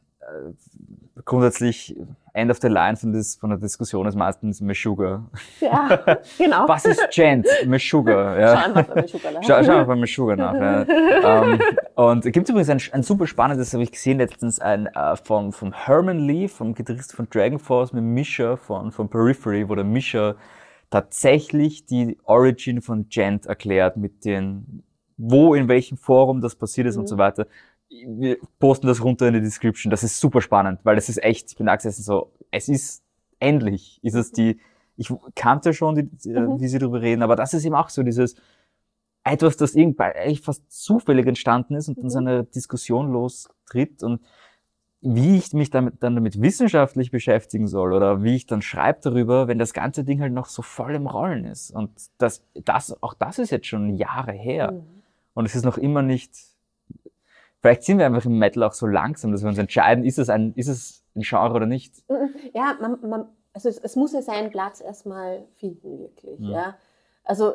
grundsätzlich 1.25 1.97
End 2.33 2.51
of 2.51 2.59
the 2.61 2.69
Line 2.69 2.97
von, 2.97 3.13
das, 3.13 3.35
von 3.37 3.51
der 3.51 3.59
Diskussion 3.59 4.07
ist 4.07 4.15
meistens 4.15 4.61
Meshuggah. 4.61 5.25
Ja, 5.61 6.19
genau. 6.39 6.69
Was 6.69 6.85
ist 6.85 7.11
Gent? 7.11 7.47
Meshuggah. 7.67 8.39
Ja. 8.39 8.57
Schau 8.57 8.65
einfach 8.67 8.87
bei 8.87 9.03
Meshuggah 9.03 9.31
nach. 9.33 9.43
Schau, 9.43 9.65
schau 9.65 9.73
einfach 9.73 9.87
bei 9.87 9.97
Meshuggah 9.97 10.37
nach. 10.37 10.55
Ja. 10.55 11.43
um, 11.43 11.53
ähm, 11.53 11.61
und 11.95 12.33
gibt 12.33 12.49
übrigens 12.49 12.71
ein, 12.71 12.81
ein 12.93 13.03
super 13.03 13.27
spannendes, 13.27 13.73
habe 13.73 13.83
ich 13.83 13.91
gesehen 13.91 14.19
letztens, 14.19 14.61
ein, 14.61 14.89
uh, 14.97 15.17
vom, 15.17 15.53
vom 15.53 15.73
Herman 15.73 16.21
Lee, 16.21 16.47
vom 16.47 16.75
Gitarrist 16.75 17.15
von 17.15 17.29
Dragon 17.29 17.59
Force 17.59 17.93
mit 17.93 18.05
Misha 18.05 18.57
von, 18.57 18.93
von 18.93 19.09
Periphery, 19.09 19.69
wo 19.69 19.75
der 19.75 19.85
Misha 19.85 20.37
tatsächlich 20.91 21.87
die 21.87 22.19
Origin 22.25 22.81
von 22.81 23.09
Gent 23.09 23.47
erklärt 23.47 23.97
mit 23.97 24.25
den, 24.25 24.83
wo, 25.17 25.55
in 25.55 25.69
welchem 25.69 25.99
Forum 25.99 26.41
das 26.41 26.55
passiert 26.55 26.87
ist 26.87 26.95
mhm. 26.95 27.03
und 27.03 27.07
so 27.09 27.19
weiter 27.19 27.47
wir 27.91 28.39
posten 28.59 28.87
das 28.87 29.03
runter 29.03 29.29
in 29.29 29.35
die 29.35 29.41
Description. 29.41 29.91
Das 29.91 30.03
ist 30.03 30.21
super 30.21 30.41
spannend, 30.41 30.81
weil 30.85 30.95
das 30.95 31.09
ist 31.09 31.23
echt, 31.23 31.51
ich 31.51 31.57
bin 31.57 31.67
da 31.67 31.77
gesessen 31.77 32.03
so, 32.03 32.33
es 32.51 32.69
ist 32.69 33.03
endlich, 33.39 33.99
ist 34.03 34.15
es 34.15 34.33
die, 34.33 34.61
ich 34.97 35.13
kannte 35.35 35.75
schon, 35.75 35.95
die, 35.97 36.31
mhm. 36.31 36.61
wie 36.61 36.69
sie 36.69 36.79
darüber 36.79 37.01
reden, 37.01 37.23
aber 37.23 37.37
das 37.37 37.55
ist 37.55 37.65
eben 37.65 37.75
auch 37.75 37.89
so 37.89 38.03
dieses, 38.03 38.37
etwas, 39.25 39.57
das 39.57 39.75
irgendwie 39.75 40.03
eigentlich 40.03 40.41
fast 40.41 40.71
zufällig 40.71 41.27
entstanden 41.27 41.75
ist 41.75 41.89
und 41.89 41.99
dann 41.99 42.05
mhm. 42.05 42.11
so 42.11 42.19
eine 42.19 42.45
Diskussion 42.45 43.13
lostritt 43.13 44.03
und 44.03 44.21
wie 45.03 45.39
ich 45.39 45.53
mich 45.55 45.71
damit, 45.71 46.03
dann 46.03 46.15
damit 46.15 46.43
wissenschaftlich 46.43 47.11
beschäftigen 47.11 47.67
soll 47.67 47.95
oder 47.95 48.23
wie 48.23 48.37
ich 48.37 48.47
dann 48.47 48.61
schreibe 48.61 49.01
darüber, 49.03 49.49
wenn 49.49 49.59
das 49.59 49.73
ganze 49.73 50.05
Ding 50.05 50.21
halt 50.21 50.35
noch 50.35 50.47
so 50.47 50.61
voll 50.61 50.95
im 50.95 51.07
Rollen 51.07 51.47
ist. 51.47 51.71
Und 51.71 51.91
das, 52.19 52.45
das, 52.53 53.03
auch 53.03 53.15
das 53.15 53.39
ist 53.39 53.51
jetzt 53.51 53.67
schon 53.67 53.95
Jahre 53.95 54.33
her. 54.33 54.73
Mhm. 54.73 54.83
Und 55.33 55.47
es 55.47 55.55
ist 55.55 55.65
noch 55.65 55.79
immer 55.79 56.03
nicht 56.03 56.33
Vielleicht 57.61 57.83
sind 57.83 57.99
wir 57.99 58.07
einfach 58.07 58.25
im 58.25 58.39
Metal 58.39 58.63
auch 58.63 58.73
so 58.73 58.87
langsam, 58.87 59.33
dass 59.33 59.43
wir 59.43 59.49
uns 59.49 59.59
entscheiden, 59.59 60.05
ist 60.05 60.19
es 60.19 60.31
ein, 60.31 60.55
ist 60.55 60.69
es 60.69 61.05
ein 61.15 61.23
Genre 61.23 61.55
oder 61.55 61.67
nicht. 61.67 62.09
Mhm. 62.09 62.35
Ja, 62.55 62.77
man, 62.81 62.99
man, 63.09 63.29
also 63.53 63.69
es, 63.69 63.79
es, 63.79 63.97
muss 63.97 64.13
ja 64.13 64.23
seinen 64.23 64.51
Platz 64.51 64.81
erstmal 64.81 65.47
finden, 65.57 65.99
wirklich. 65.99 66.41
Ja. 66.41 66.51
ja. 66.51 66.77
Also 67.25 67.55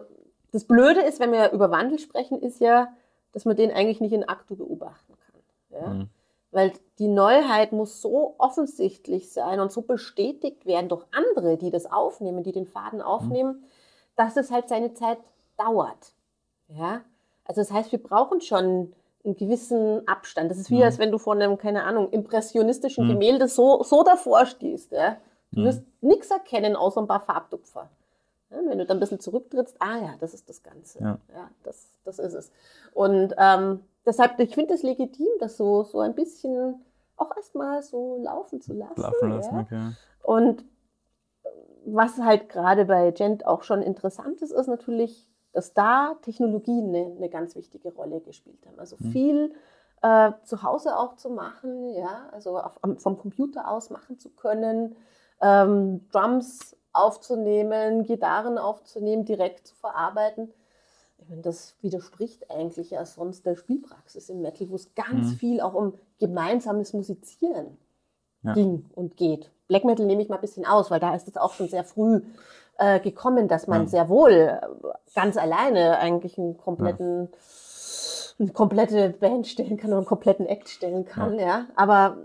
das 0.51 0.66
Blöde 0.66 1.01
ist, 1.01 1.20
wenn 1.20 1.32
wir 1.32 1.51
über 1.51 1.72
Wandel 1.72 1.99
sprechen, 1.99 2.39
ist 2.39 2.60
ja, 2.62 2.93
dass 3.32 3.45
man 3.45 3.56
den 3.56 3.72
eigentlich 3.72 3.99
nicht 3.99 4.14
in 4.14 4.28
Aktu 4.28 4.56
beobachten 4.56 5.14
kann. 5.20 5.41
Ja? 5.82 5.88
Mhm. 5.89 6.10
Weil 6.51 6.74
die 6.99 7.08
Neuheit 7.08 7.72
muss 7.72 8.01
so 8.01 8.36
offensichtlich 8.38 9.34
sein 9.34 9.60
und 9.60 9.72
so 9.72 9.82
bestätigt 9.82 10.66
werden 10.66 10.88
durch 10.88 11.06
andere, 11.12 11.58
die 11.58 11.72
das 11.72 11.91
aufnehmen, 11.91 12.43
die 12.43 12.51
den 12.51 12.68
Faden 12.68 13.01
aufnehmen, 13.01 13.62
mhm. 13.62 13.64
dass 14.16 14.38
es 14.38 14.51
halt 14.51 14.70
seine 14.70 14.93
Zeit 14.93 15.18
dauert. 15.58 16.14
Ja? 16.68 17.01
Also 17.43 17.62
das 17.62 17.72
heißt, 17.72 17.91
wir 17.91 18.01
brauchen 18.01 18.39
schon 18.39 18.93
einen 19.26 19.36
gewissen 19.36 20.08
Abstand. 20.08 20.52
Das 20.52 20.58
ist 20.58 20.70
wie, 20.70 20.78
mhm. 20.78 20.84
als 20.84 21.00
wenn 21.00 21.12
du 21.12 21.18
vor 21.18 21.34
einem, 21.34 21.58
keine 21.58 21.84
Ahnung, 21.84 22.10
impressionistischen 22.12 23.06
mhm. 23.06 23.12
Gemälde 23.12 23.48
so, 23.48 23.84
so 23.84 24.04
davor 24.04 24.46
stehst. 24.46 24.92
Ja? 24.92 25.18
Du 25.52 25.64
wirst 25.64 25.84
nichts 26.02 26.30
erkennen, 26.32 26.76
außer 26.76 27.02
ein 27.02 27.08
paar 27.08 27.22
Farbtupfer. 27.22 27.90
Ja, 28.52 28.58
wenn 28.68 28.78
du 28.78 28.86
dann 28.86 28.98
ein 28.98 29.00
bisschen 29.00 29.20
zurücktrittst, 29.20 29.78
ah 29.80 29.98
ja, 29.98 30.16
das 30.20 30.34
ist 30.34 30.50
das 30.50 30.62
Ganze. 30.62 31.00
Ja, 31.00 31.18
ja 31.34 31.50
das, 31.64 31.88
das 32.04 32.20
ist 32.20 32.34
es. 32.34 32.52
Und 32.94 33.34
ähm, 33.38 33.80
deshalb, 34.06 34.40
ich 34.40 34.54
finde 34.54 34.74
es 34.74 34.84
legitim, 34.84 35.28
das 35.40 35.58
so, 35.58 35.84
so 35.84 36.00
ein 36.00 36.14
bisschen 36.14 36.84
auch 37.18 37.36
erstmal 37.36 37.82
so 37.82 38.20
laufen 38.22 38.62
zu 38.62 38.74
lassen. 38.74 39.02
Laufen 39.02 39.30
lassen, 39.30 39.56
ja? 39.56 39.62
okay. 39.62 39.92
Und 40.24 40.66
was 41.86 42.18
halt 42.18 42.50
gerade 42.50 42.86
bei 42.86 43.12
Gent 43.12 43.46
auch 43.46 43.64
schon 43.64 43.82
interessant 43.82 44.42
ist, 44.42 44.52
ist 44.52 44.68
natürlich, 44.68 45.30
dass 45.56 45.74
da 45.74 46.16
Technologien 46.22 46.89
eine, 46.89 47.16
eine 47.16 47.30
ganz 47.30 47.56
wichtige 47.56 47.93
Rolle 47.93 48.20
gespielt 48.20 48.60
haben. 48.68 48.78
Also 48.78 48.97
mhm. 48.99 49.12
viel 49.12 49.53
äh, 50.01 50.32
zu 50.43 50.64
Hause 50.64 50.97
auch 50.97 51.16
zu 51.16 51.30
machen, 51.30 51.89
ja, 51.95 52.28
also 52.34 52.60
auf, 52.60 52.78
vom 52.97 53.18
Computer 53.18 53.72
aus 53.72 53.89
machen 53.89 54.20
zu 54.20 54.30
können, 54.30 54.97
ähm, 55.41 56.06
Drums 56.12 56.76
aufzunehmen, 56.91 58.03
Gitarren 58.03 58.58
aufzunehmen, 58.58 59.24
direkt 59.24 59.66
zu 59.68 59.76
verarbeiten. 59.76 60.51
Ich 61.20 61.30
meine, 61.30 61.41
das 61.41 61.76
widerspricht 61.82 62.51
eigentlich 62.51 62.91
ja 62.91 63.06
sonst 63.06 63.45
der 63.45 63.56
Spielpraxis 63.56 64.28
im 64.30 64.41
Metal, 64.41 64.70
wo 64.70 64.76
es 64.76 64.93
ganz 64.93 65.32
mhm. 65.32 65.36
viel 65.38 65.62
auch 65.62 65.74
um 65.74 65.93
gemeinsames 66.20 66.91
Musizieren 66.91 67.78
ja. 68.43 68.53
ging 68.53 68.86
und 68.93 69.16
geht. 69.16 69.51
Black 69.70 69.86
Metal 69.86 70.06
nehme 70.06 70.22
ich 70.22 70.28
mal 70.28 70.36
ein 70.36 70.41
bisschen 70.41 70.66
aus, 70.66 70.91
weil 70.91 70.99
da 70.99 71.16
ist 71.16 71.30
es 71.30 71.38
auch 71.38 71.53
schon 71.53 71.70
sehr 71.70 71.86
früh 71.86 72.22
äh, 72.78 73.00
gekommen, 73.00 73.48
dass 73.48 73.68
man 73.68 73.84
ja. 73.84 73.88
sehr 73.88 74.10
wohl 74.10 74.32
äh, 74.32 74.60
ganz 75.14 75.38
alleine 75.38 75.98
eigentlich 75.98 76.38
einen 76.38 76.58
kompletten, 76.58 77.30
ja. 77.32 78.36
eine 78.40 78.52
komplette 78.52 79.10
Band 79.10 79.48
stellen 79.48 79.78
kann 79.78 79.90
oder 79.92 79.98
einen 79.98 80.06
kompletten 80.06 80.46
Act 80.46 80.70
stellen 80.70 81.06
kann, 81.06 81.40
ja. 81.40 81.46
ja. 81.46 81.66
Aber 81.76 82.18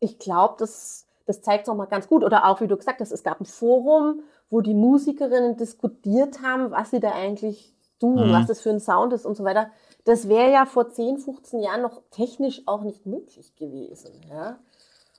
ich 0.00 0.18
glaube, 0.18 0.54
das, 0.58 1.06
das 1.26 1.42
zeigt 1.42 1.64
es 1.64 1.68
auch 1.68 1.76
mal 1.76 1.86
ganz 1.86 2.08
gut. 2.08 2.24
Oder 2.24 2.46
auch, 2.46 2.60
wie 2.60 2.68
du 2.68 2.76
gesagt 2.76 3.00
hast, 3.00 3.12
es 3.12 3.22
gab 3.22 3.40
ein 3.40 3.46
Forum, 3.46 4.20
wo 4.50 4.60
die 4.60 4.74
Musikerinnen 4.74 5.56
diskutiert 5.56 6.42
haben, 6.42 6.70
was 6.70 6.90
sie 6.90 7.00
da 7.00 7.12
eigentlich 7.12 7.74
tun, 7.98 8.28
mhm. 8.28 8.32
was 8.32 8.46
das 8.46 8.60
für 8.60 8.70
ein 8.70 8.80
Sound 8.80 9.12
ist 9.12 9.26
und 9.26 9.36
so 9.36 9.44
weiter. 9.44 9.70
das 10.04 10.28
wäre 10.28 10.52
ja 10.52 10.66
vor 10.66 10.90
10, 10.90 11.18
15 11.18 11.60
Jahren 11.60 11.82
noch 11.82 12.02
technisch 12.10 12.62
auch 12.66 12.82
nicht 12.82 13.06
möglich 13.06 13.56
gewesen. 13.56 14.12
Ja? 14.30 14.58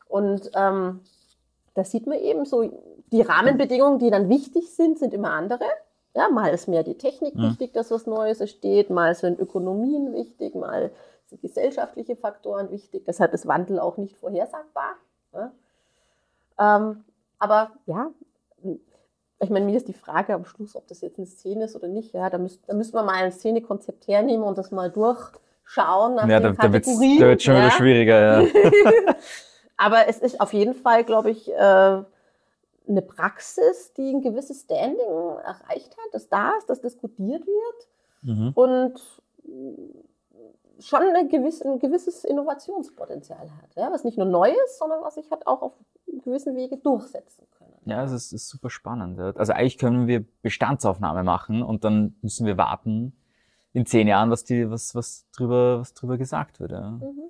Und 0.08 0.52
ähm, 0.56 1.02
da 1.74 1.84
sieht 1.84 2.08
man 2.08 2.18
eben 2.20 2.46
so, 2.46 2.64
die 3.12 3.22
Rahmenbedingungen, 3.22 4.00
die 4.00 4.10
dann 4.10 4.30
wichtig 4.30 4.74
sind, 4.76 5.00
sind 5.00 5.14
immer 5.14 5.32
andere. 5.32 5.66
Ja, 6.14 6.30
mal 6.30 6.54
ist 6.54 6.68
mehr 6.68 6.84
die 6.84 6.98
Technik 6.98 7.36
mhm. 7.36 7.52
wichtig, 7.52 7.74
dass 7.74 7.92
was 7.92 8.08
Neues 8.08 8.42
entsteht, 8.42 8.90
mal 8.90 9.14
sind 9.16 9.40
Ökonomien 9.40 10.14
wichtig, 10.14 10.56
mal 10.56 10.92
sind 11.28 11.42
gesellschaftliche 11.42 12.16
Faktoren 12.16 12.72
wichtig. 12.72 13.04
Deshalb 13.06 13.34
ist 13.34 13.48
Wandel 13.48 13.80
auch 13.80 13.98
nicht 13.98 14.18
vorhersagbar. 14.18 14.96
Ja? 15.34 15.52
Ähm, 16.60 17.04
aber 17.40 17.72
ja, 17.86 18.12
ich 19.40 19.50
meine, 19.50 19.66
mir 19.66 19.78
ist 19.78 19.88
die 19.88 19.94
Frage 19.94 20.34
am 20.34 20.46
Schluss, 20.46 20.76
ob 20.76 20.88
das 20.88 21.02
jetzt 21.02 21.20
eine 21.20 21.28
Szene 21.28 21.66
ist 21.66 21.76
oder 21.76 21.88
nicht. 21.88 22.14
Ja, 22.14 22.30
da, 22.30 22.38
müsst, 22.38 22.62
da 22.68 22.74
müssen 22.74 22.94
wir 22.94 23.04
mal 23.04 23.16
ein 23.16 23.32
Szenekonzept 23.32 24.08
hernehmen 24.08 24.44
und 24.44 24.58
das 24.58 24.72
mal 24.72 24.90
durchschauen 24.90 26.16
nach 26.16 26.28
ja, 26.28 26.40
da. 26.40 26.52
Da 26.54 26.74
wird 26.74 26.88
es 26.88 27.44
schon 27.44 27.54
ja. 27.54 27.62
wieder 27.62 27.72
schwieriger. 27.72 28.42
Ja. 28.42 28.48
Aber 29.78 30.08
es 30.08 30.18
ist 30.18 30.42
auf 30.42 30.54
jeden 30.54 30.74
Fall, 30.74 31.04
glaube 31.04 31.30
ich, 31.30 31.54
äh, 31.54 32.02
eine 32.88 33.02
Praxis, 33.02 33.94
die 33.94 34.10
ein 34.10 34.22
gewisses 34.22 34.62
Standing 34.62 35.00
erreicht 35.44 35.96
hat, 35.98 36.14
dass 36.14 36.30
da 36.30 36.52
ist, 36.58 36.70
dass 36.70 36.82
diskutiert 36.82 37.46
wird 37.46 37.88
mhm. 38.22 38.52
und 38.56 39.02
schon 40.80 41.02
eine 41.02 41.28
gewisse, 41.28 41.66
ein 41.66 41.80
gewisses 41.80 42.24
Innovationspotenzial 42.24 43.50
hat, 43.62 43.76
ja, 43.76 43.92
was 43.92 44.04
nicht 44.04 44.18
nur 44.18 44.28
neu 44.28 44.50
ist, 44.66 44.78
sondern 44.78 45.02
was 45.02 45.16
sich 45.16 45.30
halt 45.32 45.48
auch 45.48 45.62
auf 45.62 45.74
gewissen 46.24 46.56
Wege 46.56 46.78
durchsetzen 46.78 47.46
können. 47.58 47.74
Ja, 47.86 48.04
es 48.04 48.12
ist, 48.12 48.34
ist, 48.34 48.50
super 48.50 48.70
spannend. 48.70 49.20
Also 49.20 49.54
eigentlich 49.54 49.78
können 49.78 50.08
wir 50.08 50.26
Bestandsaufnahme 50.42 51.24
machen 51.24 51.64
und 51.64 51.84
dann 51.84 52.16
müssen 52.22 52.46
wir 52.46 52.58
warten 52.58 53.18
in 53.74 53.86
zehn 53.86 54.08
Jahren, 54.08 54.30
was, 54.30 54.44
die, 54.44 54.70
was, 54.70 54.96
was, 54.96 55.30
drüber, 55.32 55.80
was 55.80 55.94
drüber 55.94 56.18
gesagt 56.18 56.60
wird. 56.60 56.72
Ja. 56.72 56.92
Mhm. 56.92 57.30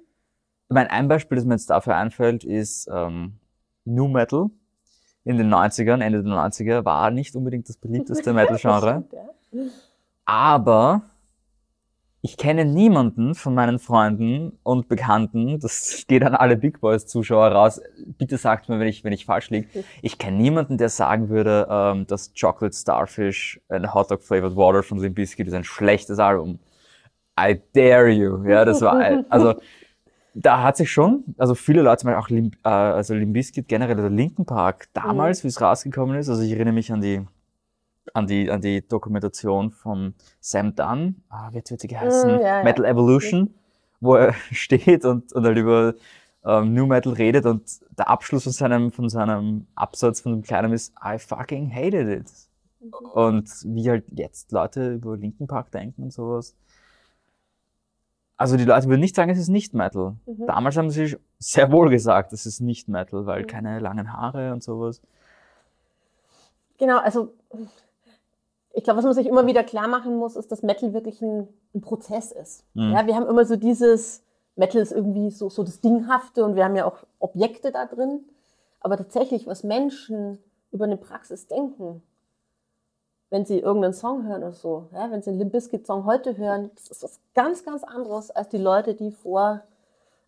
Ich 0.70 0.74
meine, 0.74 0.90
ein 0.92 1.08
Beispiel, 1.08 1.38
das 1.38 1.46
mir 1.46 1.54
jetzt 1.54 1.70
dafür 1.70 1.96
einfällt, 1.96 2.44
ist 2.44 2.90
ähm, 2.92 3.40
New 3.86 4.08
Metal 4.08 4.50
in 5.28 5.38
den 5.38 5.54
90ern, 5.54 6.02
Ende 6.02 6.24
der 6.24 6.34
90er, 6.34 6.86
war 6.86 7.12
nicht 7.12 7.36
unbedingt 7.36 7.68
das 7.68 7.78
beliebteste 7.78 8.32
Metal-Genre. 8.32 9.04
Aber 10.26 11.02
ich 12.22 12.38
kenne 12.38 12.66
niemanden 12.66 13.36
von 13.36 13.54
meinen 13.54 13.78
Freunden 13.78 14.58
und 14.64 14.88
Bekannten, 14.88 15.60
das 15.60 16.06
geht 16.08 16.24
an 16.24 16.34
alle 16.34 16.56
Big 16.56 16.80
Boys 16.80 17.06
Zuschauer 17.06 17.50
raus, 17.50 17.82
bitte 18.18 18.38
sagt 18.38 18.70
mir, 18.70 18.80
wenn 18.80 18.88
ich, 18.88 19.04
wenn 19.04 19.14
ich 19.14 19.26
falsch 19.26 19.50
liege, 19.50 19.84
ich 20.02 20.18
kenne 20.18 20.38
niemanden, 20.38 20.78
der 20.78 20.90
sagen 20.90 21.30
würde, 21.30 21.68
ähm, 21.70 22.08
dass 22.08 22.34
Chocolate 22.34 22.76
Starfish 22.76 23.60
and 23.68 23.94
Hot 23.94 24.08
Flavored 24.22 24.56
Water 24.56 24.82
von 24.82 24.98
Limp 24.98 25.16
Bizkit 25.16 25.48
ist 25.48 25.54
ein 25.54 25.64
schlechtes 25.64 26.20
Album. 26.20 26.60
I 27.40 27.62
dare 27.74 28.10
you. 28.10 28.44
Ja, 28.46 28.66
das 28.66 28.82
war, 28.82 29.26
also, 29.30 29.56
da 30.40 30.62
hat 30.62 30.78
sich 30.78 30.92
schon, 30.92 31.24
also 31.38 31.56
viele 31.56 31.82
Leute, 31.82 32.02
zum 32.02 32.08
Beispiel 32.10 32.24
auch 32.24 32.30
Limp, 32.30 32.56
äh, 32.64 32.70
also 32.70 33.14
Limp 33.14 33.34
Bizkit 33.34 33.68
generell, 33.68 33.96
der 33.96 34.10
Linken 34.10 34.46
Park, 34.46 34.88
damals, 34.94 35.40
mhm. 35.40 35.44
wie 35.46 35.48
es 35.50 35.62
rausgekommen 35.62 36.18
ist, 36.18 36.30
also 36.30 36.42
ich 36.44 36.52
erinnere 36.52 36.74
mich 36.74 36.92
an 36.92 37.02
die, 37.02 37.26
an 38.14 38.28
die, 38.28 38.50
an 38.52 38.62
die 38.62 38.88
Dokumentation 38.88 39.72
von 39.72 40.14
Sam 40.40 40.76
Dunn, 40.76 41.24
ah, 41.30 41.50
wie 41.52 41.56
wird 41.56 41.68
sie 41.68 41.88
geheißen? 41.88 42.38
Mm, 42.38 42.42
ja, 42.42 42.64
Metal 42.64 42.86
ja. 42.86 42.92
Evolution, 42.92 43.54
wo 44.00 44.16
er 44.16 44.34
steht 44.52 45.06
und, 45.06 45.34
und 45.34 45.46
halt 45.46 45.58
über 45.58 45.96
ähm, 46.46 46.74
New 46.74 46.86
Metal 46.86 47.14
redet 47.14 47.46
und 47.46 47.64
der 47.98 48.08
Abschluss 48.08 48.44
von 48.44 48.54
seinem, 48.54 48.92
von 48.92 49.10
seinem 49.10 49.66
Absatz 49.76 50.22
von 50.22 50.34
dem 50.34 50.44
Kleinen 50.44 50.72
ist, 50.72 50.94
I 51.04 51.18
fucking 51.18 51.74
hated 51.74 52.08
it. 52.08 52.32
Mhm. 52.80 52.94
Und 53.12 53.50
wie 53.66 53.90
halt 53.90 54.06
jetzt 54.12 54.52
Leute 54.52 54.94
über 54.94 55.18
Linken 55.18 55.48
Park 55.48 55.72
denken 55.72 56.04
und 56.04 56.14
sowas. 56.14 56.56
Also 58.38 58.56
die 58.56 58.66
Leute 58.66 58.88
würden 58.88 59.02
nicht 59.02 59.16
sagen, 59.16 59.32
es 59.32 59.40
ist 59.40 59.50
nicht 59.50 59.74
Metal. 59.74 60.16
Mhm. 60.26 60.46
Damals 60.46 60.78
haben 60.78 60.92
sie 60.92 61.18
sehr 61.40 61.72
wohl 61.72 61.90
gesagt, 61.90 62.34
es 62.34 62.46
ist 62.46 62.62
nicht 62.62 62.88
Metal, 62.88 63.26
weil 63.26 63.42
mhm. 63.42 63.48
keine 63.48 63.80
langen 63.80 64.14
Haare 64.14 64.54
und 64.54 64.64
sowas. 64.64 65.02
Genau, 66.78 67.00
also 67.00 67.34
ich 68.74 68.84
glaube, 68.84 69.00
was 69.00 69.06
man 69.06 69.16
sich 69.16 69.26
immer 69.26 69.48
wieder 69.48 69.64
klar 69.64 69.88
machen 69.88 70.18
muss, 70.18 70.36
ist, 70.36 70.52
dass 70.52 70.62
Metal 70.62 70.94
wirklich 70.94 71.22
ein, 71.22 71.48
ein 71.74 71.82
Prozess 71.82 72.32
ist. 72.32 72.64
Mhm. 72.76 72.92
Ja, 72.92 73.08
wir 73.08 73.16
haben 73.16 73.28
immer 73.28 73.44
so 73.44 73.56
dieses, 73.56 74.22
Metal 74.58 74.82
ist 74.82 74.92
irgendwie 74.92 75.30
so, 75.30 75.50
so 75.50 75.64
das 75.64 75.82
Dinghafte 75.82 76.44
und 76.44 76.56
wir 76.56 76.66
haben 76.66 76.76
ja 76.76 76.86
auch 76.86 76.98
Objekte 77.20 77.72
da 77.72 77.86
drin. 77.86 78.26
Aber 78.80 78.98
tatsächlich, 78.98 79.48
was 79.48 79.64
Menschen 79.64 80.40
über 80.72 80.86
eine 80.86 80.98
Praxis 80.98 81.48
denken, 81.48 82.02
wenn 83.30 83.46
sie 83.46 83.60
irgendeinen 83.60 83.94
Song 83.94 84.26
hören 84.26 84.44
oder 84.44 84.54
so, 84.54 84.88
ja, 84.94 85.12
wenn 85.12 85.22
sie 85.22 85.32
einen 85.32 85.40
Limp 85.40 85.52
Bizkit 85.52 85.86
Song 85.86 86.06
heute 86.06 86.38
hören, 86.38 86.72
das 86.76 86.90
ist 86.90 87.04
was 87.04 87.20
ganz, 87.34 87.64
ganz 87.66 87.84
anderes 87.84 88.32
als 88.32 88.50
die 88.50 88.58
Leute, 88.58 88.94
die 88.94 89.12
vor, 89.12 89.62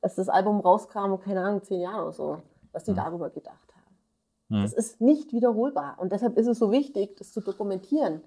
als 0.01 0.15
das 0.15 0.29
Album 0.29 0.59
rauskam, 0.59 1.15
keine 1.23 1.41
Ahnung, 1.41 1.63
zehn 1.63 1.81
Jahre 1.81 2.03
oder 2.03 2.11
so, 2.11 2.41
was 2.71 2.83
die 2.83 2.91
mhm. 2.91 2.97
darüber 2.97 3.29
gedacht 3.29 3.73
haben. 3.75 4.59
Mhm. 4.59 4.63
Das 4.63 4.73
ist 4.73 4.99
nicht 4.99 5.31
wiederholbar 5.31 5.95
und 5.99 6.11
deshalb 6.11 6.37
ist 6.37 6.47
es 6.47 6.59
so 6.59 6.71
wichtig, 6.71 7.15
das 7.17 7.31
zu 7.31 7.41
dokumentieren. 7.41 8.21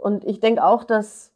Und 0.00 0.24
ich 0.24 0.40
denke 0.40 0.64
auch, 0.64 0.84
dass 0.84 1.32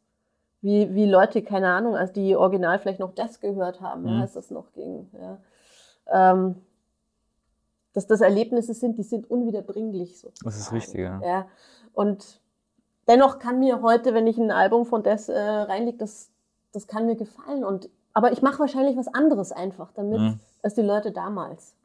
wie, 0.61 0.93
wie 0.95 1.05
Leute, 1.05 1.43
keine 1.43 1.67
Ahnung, 1.69 1.95
als 1.95 2.13
die 2.13 2.35
original 2.35 2.79
vielleicht 2.79 2.99
noch 2.99 3.13
das 3.13 3.39
gehört 3.39 3.81
haben, 3.81 4.03
mhm. 4.03 4.09
ja, 4.09 4.21
als 4.21 4.33
das 4.33 4.51
noch 4.51 4.71
ging, 4.73 5.09
ja, 5.13 5.37
ähm, 6.11 6.55
dass 7.93 8.07
das 8.07 8.21
Erlebnisse 8.21 8.73
sind, 8.73 8.97
die 8.97 9.03
sind 9.03 9.29
unwiederbringlich 9.29 10.19
sozusagen. 10.19 10.45
Das 10.45 10.57
ist 10.57 10.71
richtig, 10.71 11.01
ja. 11.01 11.21
ja. 11.23 11.45
Und 11.93 12.41
dennoch 13.07 13.39
kann 13.39 13.59
mir 13.59 13.81
heute, 13.81 14.13
wenn 14.13 14.27
ich 14.27 14.37
ein 14.37 14.51
Album 14.51 14.85
von 14.85 15.03
das 15.03 15.29
äh, 15.29 15.39
reinlege, 15.39 15.97
das, 15.97 16.31
das 16.71 16.87
kann 16.87 17.05
mir 17.05 17.15
gefallen. 17.15 17.63
Und, 17.63 17.89
aber 18.13 18.31
ich 18.31 18.41
mache 18.41 18.59
wahrscheinlich 18.59 18.97
was 18.97 19.07
anderes 19.07 19.51
einfach 19.51 19.91
damit, 19.93 20.19
mhm. 20.19 20.39
als 20.61 20.75
die 20.75 20.81
Leute 20.81 21.11
damals. 21.11 21.75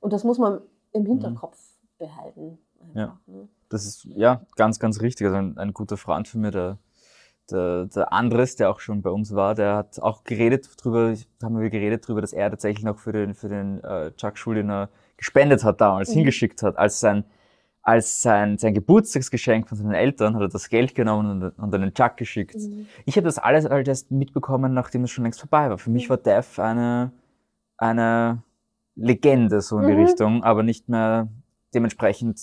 Und 0.00 0.12
das 0.12 0.24
muss 0.24 0.38
man 0.38 0.60
im 0.92 1.06
Hinterkopf 1.06 1.58
mhm. 1.58 2.06
behalten. 2.06 2.58
Einfach, 2.80 2.96
ja. 2.96 3.20
Ne? 3.26 3.48
Das 3.68 3.84
ist 3.84 4.04
ja 4.04 4.42
ganz, 4.56 4.78
ganz 4.78 5.00
richtig. 5.00 5.26
Also 5.26 5.38
ein, 5.38 5.58
ein 5.58 5.74
guter 5.74 5.96
Freund 5.96 6.28
von 6.28 6.40
mir, 6.40 6.50
der, 6.50 6.78
der, 7.50 7.86
der 7.86 8.12
Andres, 8.12 8.56
der 8.56 8.70
auch 8.70 8.80
schon 8.80 9.02
bei 9.02 9.10
uns 9.10 9.34
war, 9.34 9.54
der 9.54 9.76
hat 9.76 10.00
auch 10.00 10.24
geredet 10.24 10.68
drüber, 10.82 11.14
haben 11.42 11.60
wir 11.60 11.70
geredet 11.70 12.06
drüber, 12.06 12.20
dass 12.20 12.32
er 12.32 12.50
tatsächlich 12.50 12.84
noch 12.84 12.98
für 12.98 13.12
den, 13.12 13.34
für 13.34 13.48
den 13.48 13.82
äh, 13.84 14.12
Chuck 14.12 14.38
Schuldiner 14.38 14.88
gespendet 15.16 15.64
hat 15.64 15.80
damals, 15.80 16.10
mhm. 16.10 16.14
hingeschickt 16.14 16.62
hat, 16.62 16.78
als 16.78 17.00
sein, 17.00 17.24
als 17.88 18.20
sein, 18.20 18.58
sein 18.58 18.74
Geburtstagsgeschenk 18.74 19.66
von 19.66 19.78
seinen 19.78 19.94
Eltern 19.94 20.34
hat 20.34 20.42
er 20.42 20.48
das 20.48 20.68
Geld 20.68 20.94
genommen 20.94 21.42
und, 21.42 21.58
und 21.58 21.74
einen 21.74 21.94
Chuck 21.94 22.18
geschickt. 22.18 22.56
Mhm. 22.56 22.86
Ich 23.06 23.16
habe 23.16 23.24
das 23.24 23.38
alles 23.38 23.64
halt 23.64 23.88
erst 23.88 24.10
mitbekommen, 24.10 24.74
nachdem 24.74 25.04
es 25.04 25.10
schon 25.10 25.24
längst 25.24 25.40
vorbei 25.40 25.70
war. 25.70 25.78
Für 25.78 25.88
mich 25.88 26.04
mhm. 26.04 26.10
war 26.10 26.16
Def 26.18 26.58
eine, 26.58 27.12
eine 27.78 28.42
Legende 28.94 29.62
so 29.62 29.78
in 29.78 29.86
die 29.86 29.94
mhm. 29.94 30.04
Richtung, 30.04 30.44
aber 30.44 30.62
nicht 30.62 30.90
mehr 30.90 31.28
dementsprechend 31.72 32.38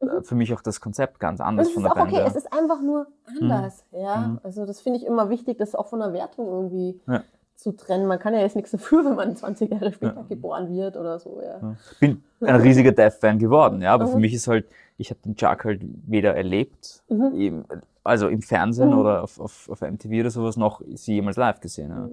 äh, 0.00 0.22
für 0.22 0.36
mich 0.36 0.54
auch 0.54 0.60
das 0.60 0.80
Konzept 0.80 1.18
ganz 1.18 1.40
anders 1.40 1.72
von 1.72 1.82
der 1.82 1.90
Band. 1.90 2.12
Okay, 2.12 2.20
ja. 2.20 2.28
es 2.28 2.36
ist 2.36 2.52
einfach 2.52 2.80
nur 2.80 3.08
anders. 3.26 3.84
Mhm. 3.90 3.98
Ja, 3.98 4.16
mhm. 4.18 4.40
also 4.44 4.64
das 4.64 4.80
finde 4.80 5.00
ich 5.00 5.06
immer 5.06 5.28
wichtig, 5.28 5.58
das 5.58 5.74
auch 5.74 5.88
von 5.88 5.98
der 5.98 6.12
Wertung 6.12 6.46
irgendwie 6.46 7.00
ja. 7.08 7.24
zu 7.56 7.72
trennen. 7.72 8.06
Man 8.06 8.20
kann 8.20 8.32
ja 8.32 8.42
jetzt 8.42 8.54
nichts 8.54 8.70
dafür, 8.70 9.04
wenn 9.04 9.16
man 9.16 9.34
20 9.34 9.72
Jahre 9.72 9.92
später 9.92 10.14
ja. 10.14 10.26
geboren 10.28 10.68
wird 10.68 10.96
oder 10.96 11.18
so. 11.18 11.42
Ja. 11.42 11.74
Ich 11.90 11.98
bin 11.98 12.22
ein 12.42 12.60
riesiger 12.60 12.92
Death-Fan 12.92 13.40
geworden, 13.40 13.82
ja, 13.82 13.92
aber 13.92 14.06
mhm. 14.06 14.12
für 14.12 14.18
mich 14.18 14.34
ist 14.34 14.46
halt, 14.46 14.66
ich 14.96 15.10
habe 15.10 15.20
den 15.24 15.36
Chuck 15.36 15.64
halt 15.64 15.82
weder 16.06 16.34
erlebt, 16.34 17.02
mhm. 17.08 17.64
also 18.04 18.28
im 18.28 18.42
Fernsehen 18.42 18.90
mhm. 18.90 18.98
oder 18.98 19.22
auf, 19.22 19.40
auf, 19.40 19.68
auf 19.68 19.80
MTV 19.80 20.20
oder 20.20 20.30
sowas, 20.30 20.56
noch 20.56 20.82
sie 20.94 21.14
jemals 21.14 21.36
live 21.36 21.60
gesehen. 21.60 21.90
Ja. 21.90 22.06
Mhm. 22.06 22.12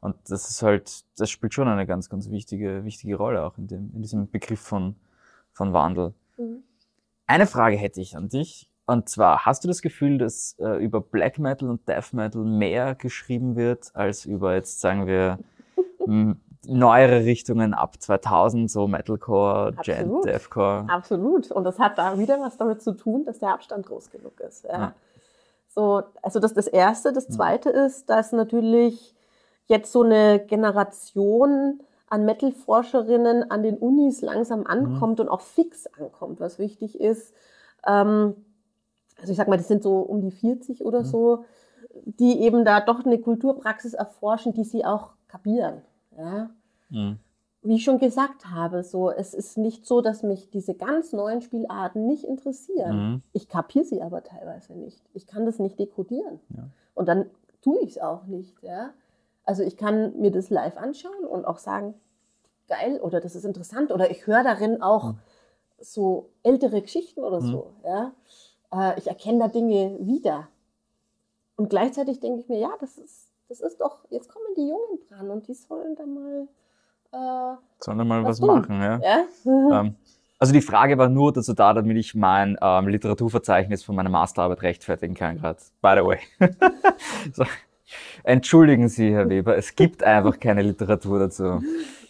Und 0.00 0.16
das 0.28 0.48
ist 0.48 0.62
halt, 0.62 1.04
das 1.18 1.30
spielt 1.30 1.54
schon 1.54 1.68
eine 1.68 1.86
ganz, 1.86 2.08
ganz 2.08 2.30
wichtige, 2.30 2.84
wichtige 2.84 3.16
Rolle 3.16 3.42
auch 3.44 3.58
in, 3.58 3.66
dem, 3.66 3.90
in 3.94 4.02
diesem 4.02 4.30
Begriff 4.30 4.60
von, 4.60 4.96
von 5.52 5.72
Wandel. 5.72 6.14
Mhm. 6.38 6.62
Eine 7.26 7.46
Frage 7.46 7.76
hätte 7.76 8.00
ich 8.00 8.16
an 8.16 8.28
dich. 8.28 8.68
Und 8.86 9.08
zwar, 9.08 9.46
hast 9.46 9.62
du 9.62 9.68
das 9.68 9.82
Gefühl, 9.82 10.18
dass 10.18 10.56
äh, 10.58 10.82
über 10.82 11.00
Black 11.00 11.38
Metal 11.38 11.68
und 11.68 11.86
Death 11.86 12.12
Metal 12.12 12.42
mehr 12.44 12.96
geschrieben 12.96 13.54
wird, 13.54 13.94
als 13.94 14.24
über 14.24 14.54
jetzt, 14.54 14.80
sagen 14.80 15.06
wir, 15.06 15.38
neuere 16.70 17.24
Richtungen 17.24 17.74
ab 17.74 18.00
2000, 18.00 18.70
so 18.70 18.86
Metalcore, 18.86 19.74
Gent, 19.82 20.24
Deathcore? 20.24 20.86
Absolut. 20.88 21.50
Und 21.50 21.64
das 21.64 21.78
hat 21.78 21.98
da 21.98 22.18
wieder 22.18 22.40
was 22.40 22.56
damit 22.56 22.82
zu 22.82 22.92
tun, 22.92 23.24
dass 23.24 23.38
der 23.38 23.52
Abstand 23.52 23.86
groß 23.86 24.10
genug 24.10 24.38
ist. 24.40 24.64
Ja. 24.64 24.72
ja. 24.72 24.94
So, 25.68 26.02
also 26.22 26.40
das 26.40 26.52
ist 26.52 26.56
das 26.56 26.66
Erste. 26.68 27.12
Das 27.12 27.28
Zweite 27.28 27.70
ist, 27.70 28.10
dass 28.10 28.32
natürlich 28.32 29.14
jetzt 29.66 29.92
so 29.92 30.02
eine 30.02 30.40
Generation 30.40 31.80
an 32.08 32.24
Metal-Forscherinnen 32.24 33.50
an 33.50 33.62
den 33.62 33.78
Unis 33.78 34.20
langsam 34.20 34.66
ankommt 34.66 35.18
mhm. 35.18 35.26
und 35.26 35.28
auch 35.28 35.40
fix 35.40 35.86
ankommt, 35.86 36.40
was 36.40 36.58
wichtig 36.58 37.00
ist. 37.00 37.32
Ähm, 37.86 38.34
also 39.18 39.30
ich 39.30 39.36
sag 39.36 39.48
mal, 39.48 39.56
das 39.56 39.68
sind 39.68 39.82
so 39.82 40.00
um 40.00 40.20
die 40.20 40.32
40 40.32 40.84
oder 40.84 41.00
mhm. 41.00 41.04
so, 41.04 41.44
die 42.04 42.40
eben 42.40 42.64
da 42.64 42.80
doch 42.80 43.04
eine 43.04 43.18
Kulturpraxis 43.18 43.94
erforschen, 43.94 44.52
die 44.54 44.64
sie 44.64 44.84
auch 44.84 45.12
kapieren. 45.28 45.82
Ja? 46.18 46.50
Mhm. 46.90 47.18
Wie 47.62 47.76
ich 47.76 47.84
schon 47.84 47.98
gesagt 47.98 48.46
habe, 48.46 48.82
so 48.82 49.10
es 49.10 49.34
ist 49.34 49.58
nicht 49.58 49.86
so, 49.86 50.00
dass 50.00 50.22
mich 50.22 50.48
diese 50.50 50.74
ganz 50.74 51.12
neuen 51.12 51.42
Spielarten 51.42 52.06
nicht 52.06 52.24
interessieren. 52.24 52.96
Mhm. 52.96 53.22
Ich 53.32 53.48
kapiere 53.48 53.84
sie 53.84 54.02
aber 54.02 54.22
teilweise 54.22 54.74
nicht. 54.74 55.02
Ich 55.12 55.26
kann 55.26 55.44
das 55.44 55.58
nicht 55.58 55.78
dekodieren. 55.78 56.40
Ja. 56.56 56.68
Und 56.94 57.06
dann 57.06 57.26
tue 57.62 57.78
ich 57.80 57.90
es 57.90 57.98
auch 57.98 58.24
nicht. 58.24 58.62
Ja? 58.62 58.90
Also 59.44 59.62
ich 59.62 59.76
kann 59.76 60.18
mir 60.18 60.30
das 60.30 60.48
live 60.48 60.76
anschauen 60.76 61.24
und 61.28 61.44
auch 61.44 61.58
sagen, 61.58 61.94
geil 62.68 63.00
oder 63.00 63.20
das 63.20 63.34
ist 63.34 63.44
interessant 63.44 63.92
oder 63.92 64.10
ich 64.10 64.26
höre 64.26 64.42
darin 64.42 64.80
auch 64.80 65.14
so 65.78 66.30
ältere 66.42 66.80
Geschichten 66.80 67.20
oder 67.20 67.40
so. 67.40 67.72
Ja? 67.84 68.12
Äh, 68.72 68.98
ich 68.98 69.08
erkenne 69.08 69.40
da 69.40 69.48
Dinge 69.48 69.98
wieder. 70.00 70.48
Und 71.56 71.68
gleichzeitig 71.68 72.20
denke 72.20 72.40
ich 72.40 72.48
mir, 72.48 72.58
ja, 72.58 72.70
das 72.80 72.96
ist, 72.96 73.32
das 73.48 73.60
ist 73.60 73.80
doch, 73.80 73.98
jetzt 74.08 74.30
kommen 74.30 74.54
die 74.56 74.68
Jungen 74.68 74.98
dran 75.08 75.30
und 75.30 75.46
die 75.48 75.54
sollen 75.54 75.94
da 75.94 76.06
mal. 76.06 76.48
Äh, 77.12 77.54
sollen 77.80 77.98
da 77.98 78.04
mal 78.04 78.24
was, 78.24 78.40
was 78.40 78.46
machen, 78.46 78.80
ja. 78.80 78.98
ja? 78.98 79.24
ähm, 79.80 79.96
also 80.38 80.52
die 80.52 80.62
Frage 80.62 80.96
war 80.96 81.08
nur 81.08 81.32
dazu 81.32 81.52
da, 81.52 81.74
damit 81.74 81.96
ich 81.98 82.14
mein 82.14 82.56
ähm, 82.62 82.88
Literaturverzeichnis 82.88 83.84
von 83.84 83.94
meiner 83.94 84.08
Masterarbeit 84.08 84.62
rechtfertigen 84.62 85.14
kann, 85.14 85.38
gerade. 85.38 85.58
By 85.82 85.94
the 85.96 86.04
way. 86.06 86.18
so. 87.32 87.44
Entschuldigen 88.22 88.88
Sie, 88.88 89.12
Herr 89.12 89.28
Weber, 89.28 89.56
es 89.56 89.74
gibt 89.74 90.02
einfach 90.02 90.38
keine 90.38 90.62
Literatur 90.62 91.18
dazu. 91.18 91.60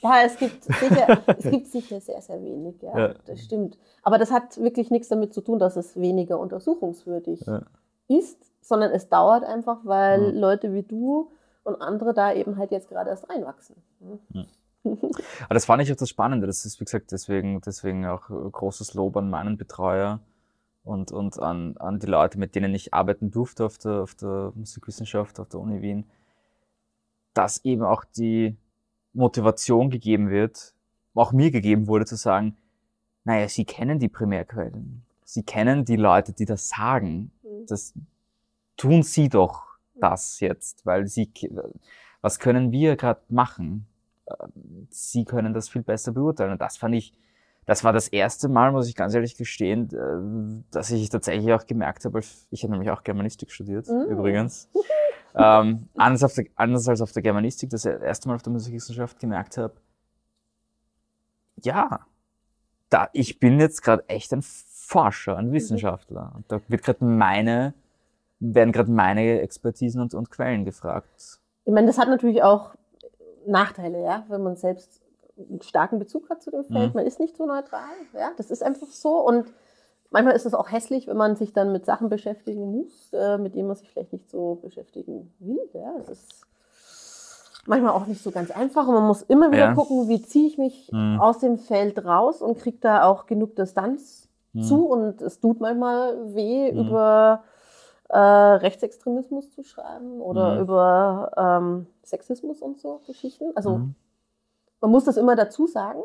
Ja, 0.03 0.23
es 0.25 0.37
gibt 0.37 0.65
sicher, 0.65 1.23
es 1.27 1.51
gibt 1.51 1.67
sicher 1.67 2.01
sehr, 2.01 2.21
sehr 2.21 2.43
wenig, 2.43 2.81
ja, 2.83 2.99
ja, 2.99 3.15
das 3.27 3.43
stimmt. 3.43 3.79
Aber 4.03 4.19
das 4.19 4.31
hat 4.31 4.59
wirklich 4.59 4.91
nichts 4.91 5.09
damit 5.09 5.35
zu 5.35 5.41
tun, 5.41 5.59
dass 5.59 5.77
es 5.77 5.99
weniger 5.99 6.39
untersuchungswürdig 6.39 7.41
ja. 7.47 7.63
ist, 8.09 8.39
sondern 8.61 8.93
es 8.93 9.09
dauert 9.09 9.45
einfach, 9.45 9.79
weil 9.85 10.33
mhm. 10.33 10.39
Leute 10.39 10.75
wie 10.75 10.83
du 10.83 11.31
und 11.65 11.81
andere 11.83 12.15
da 12.15 12.33
eben 12.33 12.57
halt 12.57 12.71
jetzt 12.71 12.89
gerade 12.89 13.11
erst 13.11 13.29
reinwachsen. 13.29 13.77
Mhm. 14.01 14.47
Aber 14.85 15.55
das 15.55 15.67
fand 15.67 15.83
ich 15.83 15.93
auch 15.93 15.97
das 15.97 16.09
Spannende. 16.09 16.47
Das 16.47 16.65
ist, 16.65 16.81
wie 16.81 16.85
gesagt, 16.85 17.13
deswegen, 17.13 17.61
deswegen 17.61 18.07
auch 18.07 18.29
großes 18.29 18.95
Lob 18.95 19.17
an 19.17 19.31
meinen 19.31 19.57
Betreuer 19.57 20.21
und, 20.83 21.13
und 21.13 21.39
an, 21.39 21.77
an 21.77 21.99
die 21.99 22.07
Leute, 22.07 22.39
mit 22.39 22.55
denen 22.55 22.75
ich 22.75 22.95
arbeiten 22.95 23.31
durfte 23.31 23.65
auf 23.65 23.79
der, 23.79 24.03
auf 24.03 24.15
der 24.15 24.53
Musikwissenschaft, 24.55 25.39
auf 25.39 25.49
der 25.49 25.61
Uni 25.61 25.83
Wien, 25.83 26.05
dass 27.35 27.65
eben 27.65 27.83
auch 27.83 28.05
die 28.05 28.57
Motivation 29.13 29.91
gegeben 29.91 30.31
wird, 30.31 30.75
auch 31.15 31.33
mir 31.33 31.51
gegeben 31.51 31.87
wurde, 31.87 32.07
zu 32.07 32.17
sagen, 32.17 32.57
naja, 33.25 33.49
sie 33.49 33.65
kennen 33.65 33.99
die 33.99 34.09
Primärquellen. 34.09 35.05
Sie 35.25 35.43
kennen 35.43 35.85
die 35.85 35.97
Leute, 35.97 36.33
die 36.33 36.47
das 36.47 36.69
sagen. 36.69 37.31
Mhm. 37.43 37.67
Das 37.67 37.95
tun 38.77 39.03
sie 39.03 39.29
doch 39.29 39.65
das 39.95 40.41
jetzt, 40.41 40.87
weil 40.87 41.07
sie, 41.07 41.31
was 42.23 42.39
können 42.39 42.73
wir 42.73 42.97
gerade 42.97 43.21
machen? 43.29 43.87
Sie 44.91 45.25
können 45.25 45.55
das 45.55 45.69
viel 45.69 45.83
besser 45.83 46.13
beurteilen. 46.13 46.53
Und 46.53 46.61
das 46.61 46.77
fand 46.77 46.95
ich, 46.95 47.15
das 47.67 47.85
war 47.85 47.93
das 47.93 48.09
erste 48.09 48.49
Mal, 48.49 48.73
muss 48.73 48.89
ich 48.89 48.97
ganz 48.97 49.15
ehrlich 49.15 49.37
gestehen, 49.37 49.89
äh, 49.93 50.65
dass 50.71 50.91
ich 50.91 51.09
tatsächlich 51.09 51.53
auch 51.53 51.67
gemerkt 51.67 52.05
habe, 52.05 52.21
ich 52.51 52.63
habe 52.63 52.73
nämlich 52.73 52.91
auch 52.91 53.03
Germanistik 53.03 53.51
studiert, 53.51 53.89
mhm. 53.89 54.11
übrigens. 54.11 54.69
ähm, 55.35 55.89
anders, 55.97 56.35
der, 56.35 56.47
anders, 56.57 56.89
als 56.89 57.01
auf 57.01 57.13
der 57.13 57.23
Germanistik, 57.23 57.71
das 57.71 57.85
erste 57.85 58.29
Mal 58.29 58.37
auf 58.37 58.43
der 58.43 58.53
Musikwissenschaft 58.53 59.19
gemerkt 59.19 59.57
habe, 59.59 59.75
ja, 61.63 62.01
da, 62.89 63.09
ich 63.13 63.39
bin 63.39 63.61
jetzt 63.61 63.83
gerade 63.83 64.09
echt 64.09 64.33
ein 64.33 64.43
Forscher, 64.43 65.37
ein 65.37 65.53
Wissenschaftler. 65.53 66.33
Und 66.35 66.51
da 66.51 66.61
wird 66.67 66.83
gerade 66.83 67.05
meine, 67.05 67.75
werden 68.41 68.73
gerade 68.73 68.91
meine 68.91 69.41
Expertisen 69.41 70.01
und, 70.01 70.15
und 70.15 70.31
Quellen 70.31 70.65
gefragt. 70.65 71.39
Ich 71.65 71.73
meine, 71.73 71.87
das 71.87 71.99
hat 71.99 72.09
natürlich 72.09 72.43
auch 72.43 72.75
Nachteile, 73.51 74.03
ja, 74.03 74.25
wenn 74.29 74.43
man 74.43 74.57
selbst 74.57 75.01
einen 75.49 75.63
starken 75.63 75.99
Bezug 75.99 76.29
hat 76.29 76.43
zu 76.43 76.51
dem 76.51 76.65
Feld. 76.65 76.91
Mhm. 76.91 76.97
Man 76.97 77.07
ist 77.07 77.21
nicht 77.21 77.37
so 77.37 77.47
neutral. 77.47 77.81
Ja? 78.15 78.31
Das 78.37 78.51
ist 78.51 78.63
einfach 78.63 78.89
so. 78.89 79.19
Und 79.21 79.47
manchmal 80.11 80.35
ist 80.35 80.47
es 80.47 80.55
auch 80.55 80.71
hässlich, 80.71 81.07
wenn 81.07 81.17
man 81.17 81.37
sich 81.37 81.53
dann 81.53 81.73
mit 81.73 81.87
Sachen 81.87 82.09
beschäftigen 82.09 82.71
muss, 82.71 83.13
äh, 83.13 83.39
mit 83.39 83.55
denen 83.55 83.69
man 83.69 83.77
sich 83.77 83.91
vielleicht 83.91 84.13
nicht 84.13 84.31
so 84.31 84.57
beschäftigen 84.57 85.33
will. 85.39 85.61
Ja? 85.73 85.95
Das 85.99 86.11
ist 86.11 86.47
manchmal 87.67 87.93
auch 87.93 88.07
nicht 88.07 88.23
so 88.23 88.31
ganz 88.31 88.51
einfach. 88.51 88.87
Und 88.87 88.95
man 88.95 89.07
muss 89.07 89.23
immer 89.23 89.51
wieder 89.51 89.67
ja. 89.67 89.75
gucken, 89.75 90.09
wie 90.09 90.23
ziehe 90.23 90.47
ich 90.47 90.59
mich 90.59 90.91
mhm. 90.93 91.21
aus 91.21 91.39
dem 91.39 91.59
Feld 91.59 92.05
raus 92.05 92.43
und 92.43 92.59
kriege 92.59 92.79
da 92.81 93.05
auch 93.05 93.27
genug 93.27 93.57
Distanz 93.57 94.29
mhm. 94.53 94.63
zu. 94.63 94.87
Und 94.87 95.23
es 95.23 95.41
tut 95.41 95.61
manchmal 95.61 96.35
weh, 96.35 96.73
mhm. 96.73 96.79
über 96.79 97.45
äh, 98.11 98.19
Rechtsextremismus 98.19 99.51
zu 99.53 99.63
schreiben 99.63 100.21
oder 100.21 100.57
mhm. 100.57 100.61
über 100.63 101.33
ähm, 101.37 101.87
Sexismus 102.03 102.61
und 102.61 102.79
so 102.79 103.01
Geschichten. 103.07 103.53
Also 103.57 103.79
mhm. 103.79 103.95
Man 104.81 104.91
muss 104.91 105.05
das 105.05 105.17
immer 105.17 105.37
dazu 105.37 105.67
sagen. 105.67 106.03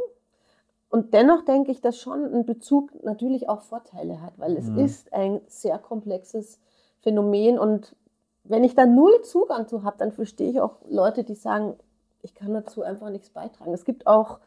Und 0.89 1.13
dennoch 1.13 1.43
denke 1.43 1.71
ich, 1.71 1.81
dass 1.81 1.97
schon 1.97 2.23
ein 2.25 2.45
Bezug 2.45 3.03
natürlich 3.03 3.49
auch 3.49 3.61
Vorteile 3.61 4.21
hat, 4.21 4.37
weil 4.37 4.55
es 4.55 4.67
mhm. 4.67 4.79
ist 4.79 5.13
ein 5.13 5.41
sehr 5.47 5.77
komplexes 5.79 6.59
Phänomen. 7.01 7.57
Und 7.57 7.95
wenn 8.43 8.63
ich 8.63 8.75
da 8.75 8.85
null 8.85 9.21
Zugang 9.23 9.67
zu 9.67 9.83
habe, 9.83 9.97
dann 9.97 10.11
verstehe 10.11 10.49
ich 10.49 10.61
auch 10.61 10.77
Leute, 10.87 11.23
die 11.23 11.35
sagen, 11.35 11.75
ich 12.21 12.33
kann 12.33 12.53
dazu 12.53 12.81
einfach 12.81 13.09
nichts 13.09 13.29
beitragen. 13.29 13.73
Es 13.73 13.85
gibt 13.85 14.07
auch 14.07 14.39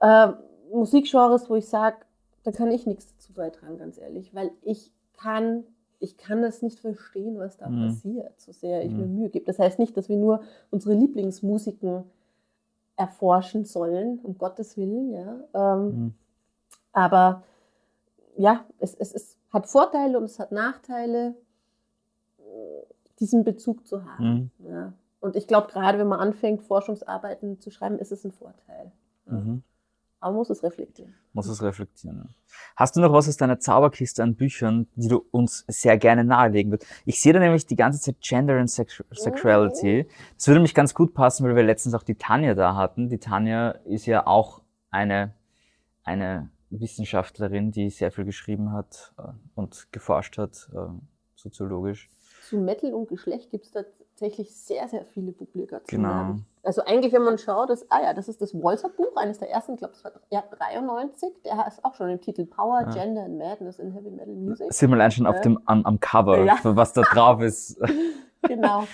äh, 0.00 0.28
Musikgenres, 0.72 1.50
wo 1.50 1.56
ich 1.56 1.68
sage, 1.68 1.98
da 2.44 2.52
kann 2.52 2.70
ich 2.70 2.86
nichts 2.86 3.08
dazu 3.14 3.32
beitragen, 3.32 3.78
ganz 3.78 3.98
ehrlich, 3.98 4.34
weil 4.34 4.52
ich 4.62 4.92
kann, 5.14 5.64
ich 6.00 6.16
kann 6.16 6.42
das 6.42 6.62
nicht 6.62 6.80
verstehen, 6.80 7.38
was 7.38 7.56
da 7.56 7.68
mhm. 7.68 7.88
passiert, 7.88 8.40
so 8.40 8.52
sehr 8.52 8.84
ich 8.84 8.92
mhm. 8.92 8.98
mir 8.98 9.06
Mühe 9.06 9.28
gebe. 9.30 9.46
Das 9.46 9.58
heißt 9.58 9.78
nicht, 9.78 9.96
dass 9.96 10.08
wir 10.08 10.16
nur 10.16 10.42
unsere 10.70 10.94
Lieblingsmusiken 10.94 12.04
erforschen 12.96 13.64
sollen, 13.64 14.20
um 14.22 14.38
Gottes 14.38 14.76
Willen. 14.76 15.12
Ja. 15.12 15.40
Ähm, 15.54 15.86
mhm. 15.86 16.14
Aber 16.92 17.42
ja, 18.36 18.64
es, 18.78 18.94
es, 18.94 19.12
es 19.12 19.36
hat 19.50 19.66
Vorteile 19.66 20.18
und 20.18 20.24
es 20.24 20.38
hat 20.38 20.52
Nachteile, 20.52 21.34
diesen 23.20 23.44
Bezug 23.44 23.86
zu 23.86 24.04
haben. 24.04 24.50
Mhm. 24.58 24.68
Ja. 24.68 24.92
Und 25.20 25.36
ich 25.36 25.46
glaube, 25.46 25.68
gerade 25.68 25.98
wenn 25.98 26.08
man 26.08 26.20
anfängt, 26.20 26.62
Forschungsarbeiten 26.62 27.60
zu 27.60 27.70
schreiben, 27.70 27.98
ist 27.98 28.12
es 28.12 28.24
ein 28.24 28.32
Vorteil. 28.32 28.92
Mhm. 29.26 29.62
Aber 30.24 30.32
man 30.32 30.38
muss 30.38 30.48
es 30.48 30.62
reflektieren. 30.62 31.12
Muss 31.34 31.48
es 31.48 31.62
reflektieren. 31.62 32.16
Ja. 32.16 32.34
Hast 32.76 32.96
du 32.96 33.00
noch 33.02 33.12
was 33.12 33.28
aus 33.28 33.36
deiner 33.36 33.60
Zauberkiste 33.60 34.22
an 34.22 34.36
Büchern, 34.36 34.88
die 34.94 35.08
du 35.08 35.22
uns 35.30 35.66
sehr 35.68 35.98
gerne 35.98 36.24
nahelegen 36.24 36.72
würdest? 36.72 36.90
Ich 37.04 37.20
sehe 37.20 37.34
da 37.34 37.40
nämlich 37.40 37.66
die 37.66 37.76
ganze 37.76 38.00
Zeit 38.00 38.22
Gender 38.22 38.58
and 38.58 38.70
Sexu 38.70 39.04
Sexuality. 39.10 40.08
Das 40.34 40.48
würde 40.48 40.62
mich 40.62 40.74
ganz 40.74 40.94
gut 40.94 41.12
passen, 41.12 41.46
weil 41.46 41.56
wir 41.56 41.62
letztens 41.62 41.92
auch 41.92 42.02
die 42.02 42.14
Tanja 42.14 42.54
da 42.54 42.74
hatten. 42.74 43.10
Die 43.10 43.18
Tanja 43.18 43.72
ist 43.84 44.06
ja 44.06 44.26
auch 44.26 44.62
eine, 44.88 45.34
eine 46.04 46.48
Wissenschaftlerin, 46.70 47.70
die 47.70 47.90
sehr 47.90 48.10
viel 48.10 48.24
geschrieben 48.24 48.72
hat 48.72 49.12
äh, 49.18 49.24
und 49.54 49.92
geforscht 49.92 50.38
hat, 50.38 50.70
äh, 50.72 50.86
soziologisch. 51.34 52.08
Zu 52.48 52.56
Metal 52.56 52.94
und 52.94 53.10
Geschlecht 53.10 53.50
gibt 53.50 53.66
es 53.66 53.72
tatsächlich 54.14 54.54
sehr, 54.54 54.86
sehr 54.88 55.04
viele 55.04 55.32
Publikationen. 55.32 56.04
Genau. 56.04 56.36
Also 56.62 56.82
eigentlich, 56.84 57.12
wenn 57.12 57.24
man 57.24 57.36
schaut, 57.36 57.68
das, 57.68 57.90
ah 57.90 58.00
ja, 58.02 58.14
das 58.14 58.28
ist 58.28 58.40
das 58.40 58.54
Walzer-Buch, 58.54 59.16
eines 59.16 59.38
der 59.38 59.50
ersten, 59.50 59.72
ich 59.74 59.78
glaube, 59.78 59.94
das 59.94 60.04
war 60.04 60.12
ja, 60.30 60.42
93. 60.58 61.42
Der 61.44 61.66
ist 61.66 61.84
auch 61.84 61.94
schon 61.94 62.08
im 62.08 62.20
Titel 62.20 62.46
Power, 62.46 62.82
ja. 62.82 62.90
Gender 62.90 63.24
and 63.24 63.38
Madness 63.38 63.78
in 63.78 63.92
Heavy 63.92 64.10
Metal 64.10 64.34
Music. 64.34 64.72
Sieht 64.72 64.88
man 64.88 65.00
allein 65.00 65.10
schon 65.10 65.26
auf 65.26 65.40
dem, 65.40 65.58
am, 65.66 65.84
am 65.84 66.00
Cover, 66.00 66.42
ja. 66.44 66.56
was 66.62 66.92
da 66.92 67.02
drauf 67.02 67.40
ist. 67.40 67.78
genau. 68.42 68.84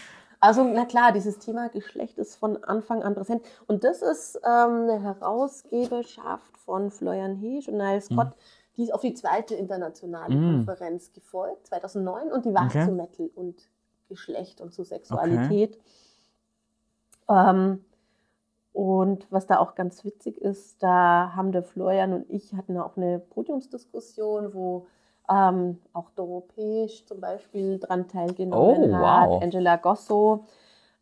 Also, 0.41 0.65
na 0.65 0.87
klar, 0.87 1.13
dieses 1.13 1.39
Thema 1.39 1.69
Geschlecht 1.69 2.17
ist 2.19 2.37
von 2.37 2.65
Anfang 2.65 3.03
an 3.03 3.15
präsent. 3.15 3.43
Und 3.67 3.85
das 3.85 4.01
ist 4.01 4.37
ähm, 4.37 4.89
eine 4.89 5.03
Herausgeberschaft 5.03 6.57
von 6.57 6.91
Florian 6.91 7.37
Heesch 7.37 7.69
und 7.69 7.77
Niall 7.77 8.01
Scott. 8.01 8.29
Mhm. 8.29 8.77
Die 8.79 8.83
ist 8.85 8.95
auf 8.95 9.03
die 9.03 9.13
zweite 9.13 9.55
internationale 9.55 10.35
mhm. 10.35 10.65
Konferenz 10.65 11.13
gefolgt, 11.13 11.67
2009, 11.67 12.33
und 12.33 12.47
die 12.47 12.55
war 12.55 12.65
okay. 12.65 12.87
zu 12.87 12.93
Metal 12.93 13.29
und 13.35 13.69
Geschlecht 14.11 14.61
und 14.61 14.75
zu 14.75 14.85
Sexualität. 14.85 15.79
Okay. 17.27 17.51
Ähm, 17.51 17.85
und 18.73 19.27
was 19.31 19.47
da 19.47 19.59
auch 19.59 19.75
ganz 19.75 20.05
witzig 20.05 20.39
ist, 20.39 20.83
da 20.83 21.33
haben 21.35 21.53
der 21.53 21.63
Florian 21.63 22.13
und 22.13 22.31
ich 22.31 22.53
hatten 22.55 22.77
auch 22.77 22.97
eine 22.97 23.19
Podiumsdiskussion, 23.19 24.53
wo 24.53 24.87
ähm, 25.31 25.79
auch 25.93 26.11
Doropäisch 26.11 27.07
zum 27.07 27.21
Beispiel 27.21 27.79
dran 27.79 28.09
teilgenommen 28.09 28.93
oh, 28.95 28.99
hat, 28.99 29.43
Angela 29.43 29.77
Gosso. 29.77 30.45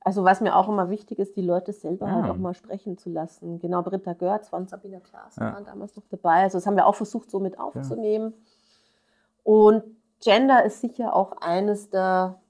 Also 0.01 0.25
was 0.25 0.41
mir 0.41 0.57
auch 0.57 0.69
immer 0.69 0.91
wichtig 0.91 1.19
ist, 1.19 1.37
die 1.37 1.43
Leute 1.43 1.73
selber 1.73 2.07
ja. 2.07 2.13
halt 2.13 2.25
ah. 2.27 2.31
auch 2.31 2.37
mal 2.37 2.55
sprechen 2.55 2.97
zu 2.97 3.11
lassen. 3.11 3.59
Genau, 3.59 3.83
Britta 3.83 4.13
Görz 4.13 4.49
von 4.49 4.67
Sabina 4.67 5.01
Klaas 5.01 5.37
ja. 5.37 5.53
waren 5.53 5.65
damals 5.65 5.97
noch 5.97 6.07
dabei. 6.09 6.43
Also 6.43 6.59
das 6.59 6.67
haben 6.67 6.77
wir 6.77 6.87
auch 6.87 6.95
versucht, 6.95 7.31
so 7.31 7.41
mit 7.41 7.59
aufzunehmen. 7.59 8.33
Ja. 8.33 9.53
Und 9.53 9.83
Gender 10.21 10.65
ist 10.65 10.81
sicher 10.81 11.15
auch 11.15 11.33
eines 11.41 11.91
der 11.91 12.41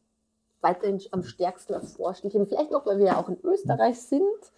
weiterhin 0.60 1.00
am 1.10 1.22
stärksten 1.22 1.74
erforscht. 1.74 2.22
Vielleicht 2.22 2.70
noch, 2.70 2.86
weil 2.86 2.98
wir 2.98 3.06
ja 3.06 3.20
auch 3.20 3.28
in 3.28 3.38
Österreich 3.42 4.00
sind. 4.00 4.52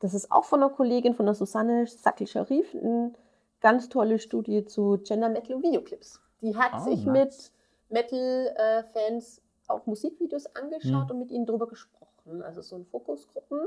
Das 0.00 0.14
ist 0.14 0.30
auch 0.30 0.44
von 0.44 0.62
einer 0.62 0.72
Kollegin, 0.72 1.14
von 1.14 1.26
der 1.26 1.34
Susanne 1.34 1.86
Sackel-Scharif, 1.86 2.74
eine 2.74 3.12
ganz 3.60 3.88
tolle 3.88 4.18
Studie 4.18 4.64
zu 4.64 4.98
Gender 5.02 5.28
Metal 5.28 5.56
und 5.56 5.62
Videoclips. 5.62 6.20
Die 6.42 6.54
hat 6.56 6.72
oh, 6.76 6.84
sich 6.84 7.04
nice. 7.06 7.52
mit 7.88 8.10
Metal-Fans 8.10 9.42
auch 9.68 9.86
Musikvideos 9.86 10.46
angeschaut 10.54 11.06
mhm. 11.06 11.10
und 11.10 11.18
mit 11.18 11.30
ihnen 11.30 11.46
darüber 11.46 11.66
gesprochen. 11.66 12.42
Also 12.42 12.60
so 12.60 12.76
in 12.76 12.84
Fokusgruppen. 12.84 13.60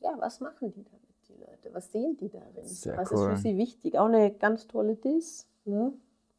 Ja, 0.00 0.14
was 0.18 0.40
machen 0.40 0.72
die 0.72 0.84
damit, 0.84 1.28
die 1.28 1.34
Leute? 1.34 1.74
Was 1.74 1.92
sehen 1.92 2.16
die 2.16 2.28
darin? 2.28 2.64
Sehr 2.64 2.96
was 2.96 3.12
cool. 3.12 3.18
ist 3.18 3.24
für 3.24 3.36
sie 3.36 3.56
wichtig? 3.56 3.98
Auch 3.98 4.06
eine 4.06 4.32
ganz 4.32 4.66
tolle 4.66 4.96
Diss. 4.96 5.46
Ne? 5.64 5.92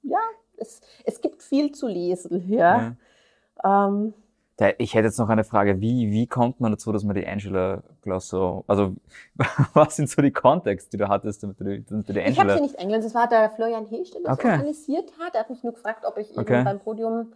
Ja, 0.03 0.20
es, 0.57 0.82
es 1.05 1.22
gibt 1.22 1.41
viel 1.41 1.72
zu 1.72 1.88
lesen. 1.88 2.47
Ja. 2.49 2.95
ja. 3.64 3.88
Ähm, 3.88 4.14
ich 4.78 4.93
hätte 4.93 5.05
jetzt 5.05 5.18
noch 5.18 5.30
eine 5.30 5.43
Frage. 5.43 5.80
Wie, 5.80 6.12
wie 6.12 6.28
kommt 6.28 6.60
man 6.60 6.72
dazu, 6.72 6.91
dass 6.91 7.03
man 7.03 7.16
die 7.16 7.26
Angela 7.26 7.82
Glosso, 8.01 8.66
also 8.68 8.95
was 9.74 9.95
sind 9.95 10.10
so 10.10 10.22
die 10.22 10.32
Kontexte, 10.32 10.91
die 10.91 10.97
du 10.97 11.07
hattest 11.07 11.43
mit 11.43 11.60
der, 11.60 11.66
mit 11.66 11.89
der 11.89 11.97
Angela? 11.97 12.28
Ich 12.30 12.39
habe 12.39 12.53
sie 12.53 12.62
nicht 12.62 12.80
eingeladen, 12.80 13.03
das 13.03 13.16
war 13.16 13.28
der 13.28 13.49
Florian 13.51 13.86
Hesch, 13.86 14.12
der 14.12 14.22
das 14.22 14.38
okay. 14.38 14.51
organisiert 14.51 15.12
hat. 15.20 15.36
Er 15.36 15.41
hat 15.41 15.49
mich 15.49 15.64
nur 15.64 15.74
gefragt, 15.74 16.05
ob 16.05 16.18
ich 16.18 16.38
okay. 16.38 16.55
eben 16.55 16.66
beim 16.66 16.80
Podium 16.80 17.34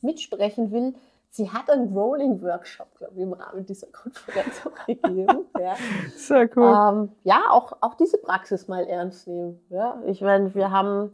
mitsprechen 0.00 0.70
will. 0.70 0.94
Sie 1.30 1.50
hat 1.50 1.70
einen 1.70 1.92
Rolling-Workshop, 1.92 2.94
glaube 2.96 3.14
ich, 3.16 3.20
im 3.20 3.32
Rahmen 3.32 3.66
dieser 3.66 3.88
Konferenz 3.88 4.62
auch 4.64 4.86
gegeben. 4.86 5.44
ja. 5.58 5.76
Sehr 6.16 6.48
cool. 6.56 6.64
Ähm, 6.64 7.12
ja, 7.24 7.42
auch, 7.50 7.72
auch 7.80 7.94
diese 7.94 8.18
Praxis 8.18 8.66
mal 8.66 8.86
ernst 8.86 9.28
nehmen. 9.28 9.60
Ja. 9.68 10.00
Ich 10.06 10.20
meine, 10.22 10.54
wir 10.54 10.70
haben 10.70 11.12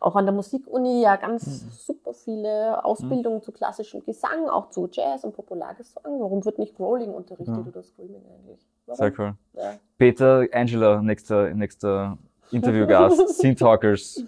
auch 0.00 0.16
an 0.16 0.26
der 0.26 0.34
Musikuni 0.34 1.02
ja 1.02 1.16
ganz 1.16 1.46
mhm. 1.46 1.70
super 1.70 2.14
viele 2.14 2.84
Ausbildungen 2.84 3.38
mhm. 3.38 3.42
zu 3.42 3.52
klassischem 3.52 4.04
Gesang, 4.04 4.48
auch 4.48 4.70
zu 4.70 4.88
Jazz 4.90 5.24
und 5.24 5.34
Populargesang. 5.34 6.20
Warum 6.20 6.44
wird 6.44 6.58
nicht 6.58 6.78
Rolling 6.78 7.12
unterrichtet 7.12 7.56
ja. 7.56 7.64
oder 7.66 7.82
Screaming 7.82 8.22
eigentlich? 8.28 8.66
Warum? 8.86 8.96
Sehr 8.96 9.12
cool. 9.18 9.34
Ja. 9.54 9.74
Peter, 9.98 10.46
Angela, 10.52 11.02
nächster, 11.02 11.52
nächster 11.54 12.18
Interviewgast, 12.50 13.28
Scene 13.36 13.56
Talkers, 13.56 14.22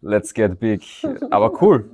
Let's 0.00 0.34
Get 0.34 0.58
Big. 0.58 0.82
Aber 1.30 1.62
cool. 1.62 1.88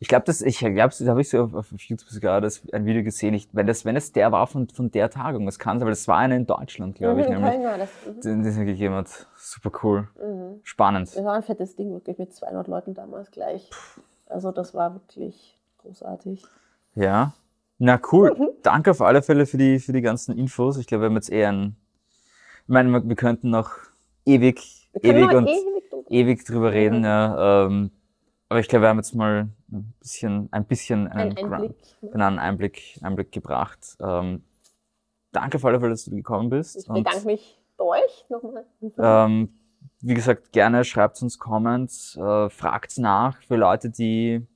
Ich 0.00 0.06
glaube, 0.06 0.24
das, 0.26 0.42
ich 0.42 0.58
glaube, 0.58 0.74
da 0.76 1.06
habe 1.10 1.20
ich 1.20 1.28
so 1.28 1.42
auf, 1.42 1.54
auf 1.54 1.72
YouTube 1.72 2.08
sogar 2.08 2.40
das, 2.40 2.62
ein 2.72 2.86
Video 2.86 3.02
gesehen. 3.02 3.34
Ich, 3.34 3.48
wenn 3.52 3.66
das, 3.66 3.84
wenn 3.84 3.96
es 3.96 4.12
der 4.12 4.30
war 4.30 4.46
von, 4.46 4.68
von 4.68 4.92
der 4.92 5.10
Tagung, 5.10 5.44
das 5.46 5.58
kann 5.58 5.78
sein, 5.78 5.86
weil 5.86 5.92
das 5.92 6.06
war 6.06 6.18
eine 6.18 6.36
in 6.36 6.46
Deutschland, 6.46 6.94
glaube 6.96 7.14
mhm, 7.14 7.20
ich, 7.20 7.28
nämlich, 7.28 7.52
das, 7.78 7.90
mhm. 8.06 8.20
den, 8.20 8.42
den 8.44 8.52
sie 8.52 8.64
gegeben 8.64 8.94
hat. 8.94 9.26
Super 9.36 9.72
cool. 9.82 10.08
Mhm. 10.22 10.60
Spannend. 10.62 11.08
Das 11.16 11.24
war 11.24 11.34
ein 11.34 11.42
fettes 11.42 11.74
Ding, 11.74 11.92
wirklich 11.92 12.16
mit 12.16 12.32
200 12.32 12.68
Leuten 12.68 12.94
damals 12.94 13.30
gleich. 13.32 13.70
Also 14.26 14.52
das 14.52 14.72
war 14.72 14.94
wirklich 14.94 15.58
großartig. 15.78 16.44
Ja. 16.94 17.32
Na 17.78 18.00
cool. 18.12 18.34
Mhm. 18.38 18.48
Danke 18.62 18.92
auf 18.92 19.00
alle 19.00 19.22
Fälle 19.22 19.46
für 19.46 19.58
die, 19.58 19.80
für 19.80 19.92
die 19.92 20.02
ganzen 20.02 20.36
Infos. 20.36 20.76
Ich 20.76 20.86
glaube, 20.86 21.02
wir 21.02 21.06
haben 21.06 21.16
jetzt 21.16 21.30
eher 21.30 21.50
ein, 21.50 21.76
ich 22.62 22.68
meine, 22.68 23.08
wir 23.08 23.16
könnten 23.16 23.50
noch 23.50 23.70
ewig, 24.24 24.90
ewig 25.02 25.32
und 25.32 25.48
ewig, 25.48 26.10
ewig 26.10 26.44
drüber 26.44 26.72
reden, 26.72 27.02
ja. 27.02 27.66
Ähm, 27.66 27.90
aber 28.48 28.60
ich 28.60 28.68
glaube, 28.68 28.84
wir 28.84 28.88
haben 28.88 28.98
jetzt 28.98 29.14
mal 29.14 29.48
ein 29.70 29.94
bisschen, 30.00 30.48
ein 30.52 30.64
bisschen 30.64 31.08
einen, 31.08 31.36
ein 31.36 31.52
Einblick, 31.52 31.76
genau, 32.00 32.26
einen 32.26 32.38
Einblick, 32.38 32.98
Einblick 33.02 33.32
gebracht. 33.32 33.96
Ähm, 34.00 34.42
danke 35.32 35.56
auf 35.58 35.64
alle 35.64 35.80
Fälle, 35.80 35.90
dass 35.90 36.04
du 36.04 36.12
gekommen 36.12 36.48
bist. 36.48 36.76
Ich 36.76 36.86
bedanke 36.86 37.26
mich 37.26 37.60
bei 37.76 37.84
euch 37.84 38.24
nochmal. 38.28 38.64
Ähm, 38.98 39.58
wie 40.00 40.14
gesagt, 40.14 40.52
gerne 40.52 40.84
schreibt 40.84 41.20
uns 41.22 41.38
Comments, 41.38 42.16
äh, 42.16 42.48
fragt 42.48 42.98
nach 42.98 43.42
für 43.42 43.56
Leute, 43.56 43.90
die 43.90 44.46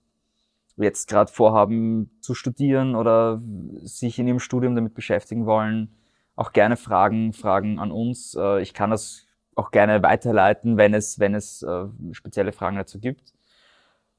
jetzt 0.77 1.09
gerade 1.09 1.31
vorhaben 1.31 2.11
zu 2.21 2.35
studieren 2.35 2.95
oder 2.95 3.43
sich 3.83 4.19
in 4.19 4.27
ihrem 4.27 4.39
Studium 4.39 4.75
damit 4.75 4.95
beschäftigen 4.95 5.47
wollen. 5.47 5.95
Auch 6.35 6.53
gerne 6.53 6.77
Fragen, 6.77 7.33
Fragen 7.33 7.79
an 7.79 7.91
uns. 7.91 8.35
Äh, 8.39 8.63
ich 8.63 8.73
kann 8.73 8.91
das 8.91 9.27
auch 9.55 9.71
gerne 9.71 10.03
weiterleiten, 10.03 10.79
wenn 10.79 10.95
es, 10.95 11.19
wenn 11.19 11.35
es 11.35 11.63
äh, 11.63 11.85
spezielle 12.13 12.53
Fragen 12.53 12.77
dazu 12.77 12.99
gibt. 12.99 13.35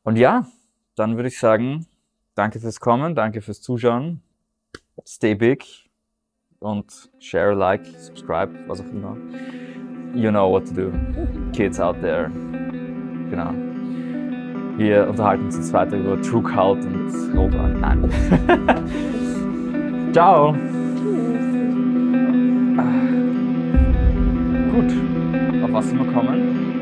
Und 0.04 0.18
ja, 0.18 0.45
dann 0.95 1.16
würde 1.16 1.30
ich 1.30 1.39
sagen, 1.39 1.88
danke 2.36 2.60
fürs 2.60 2.80
Kommen, 2.80 3.16
danke 3.16 3.41
fürs 3.41 3.62
Zuschauen. 3.62 4.22
Stay 5.06 5.34
big 5.34 5.66
und 6.60 7.10
share, 7.20 7.54
like, 7.54 7.86
subscribe, 7.97 8.51
was 8.68 8.82
auch 8.82 8.89
immer. 8.91 9.18
You 10.14 10.30
know 10.30 10.51
what 10.51 10.68
to 10.68 10.74
do. 10.74 10.91
Kids 11.54 11.80
out 11.80 11.99
there. 12.01 12.30
Genau. 13.30 13.54
Wir 14.78 15.08
unterhalten 15.08 15.45
uns 15.45 15.56
jetzt 15.56 15.72
weiter 15.74 15.97
über 15.97 16.22
True 16.22 16.43
Cult 16.43 16.86
und 16.86 17.10
Rotwein. 17.36 17.80
Nein. 17.80 18.10
Ciao. 20.14 20.54
Gut. 24.72 25.64
Auf 25.64 25.74
was 25.74 25.89
sind 25.89 25.99
wir 25.99 26.12
kommen? 26.12 26.72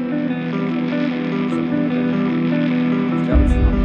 Johnson. 3.31 3.80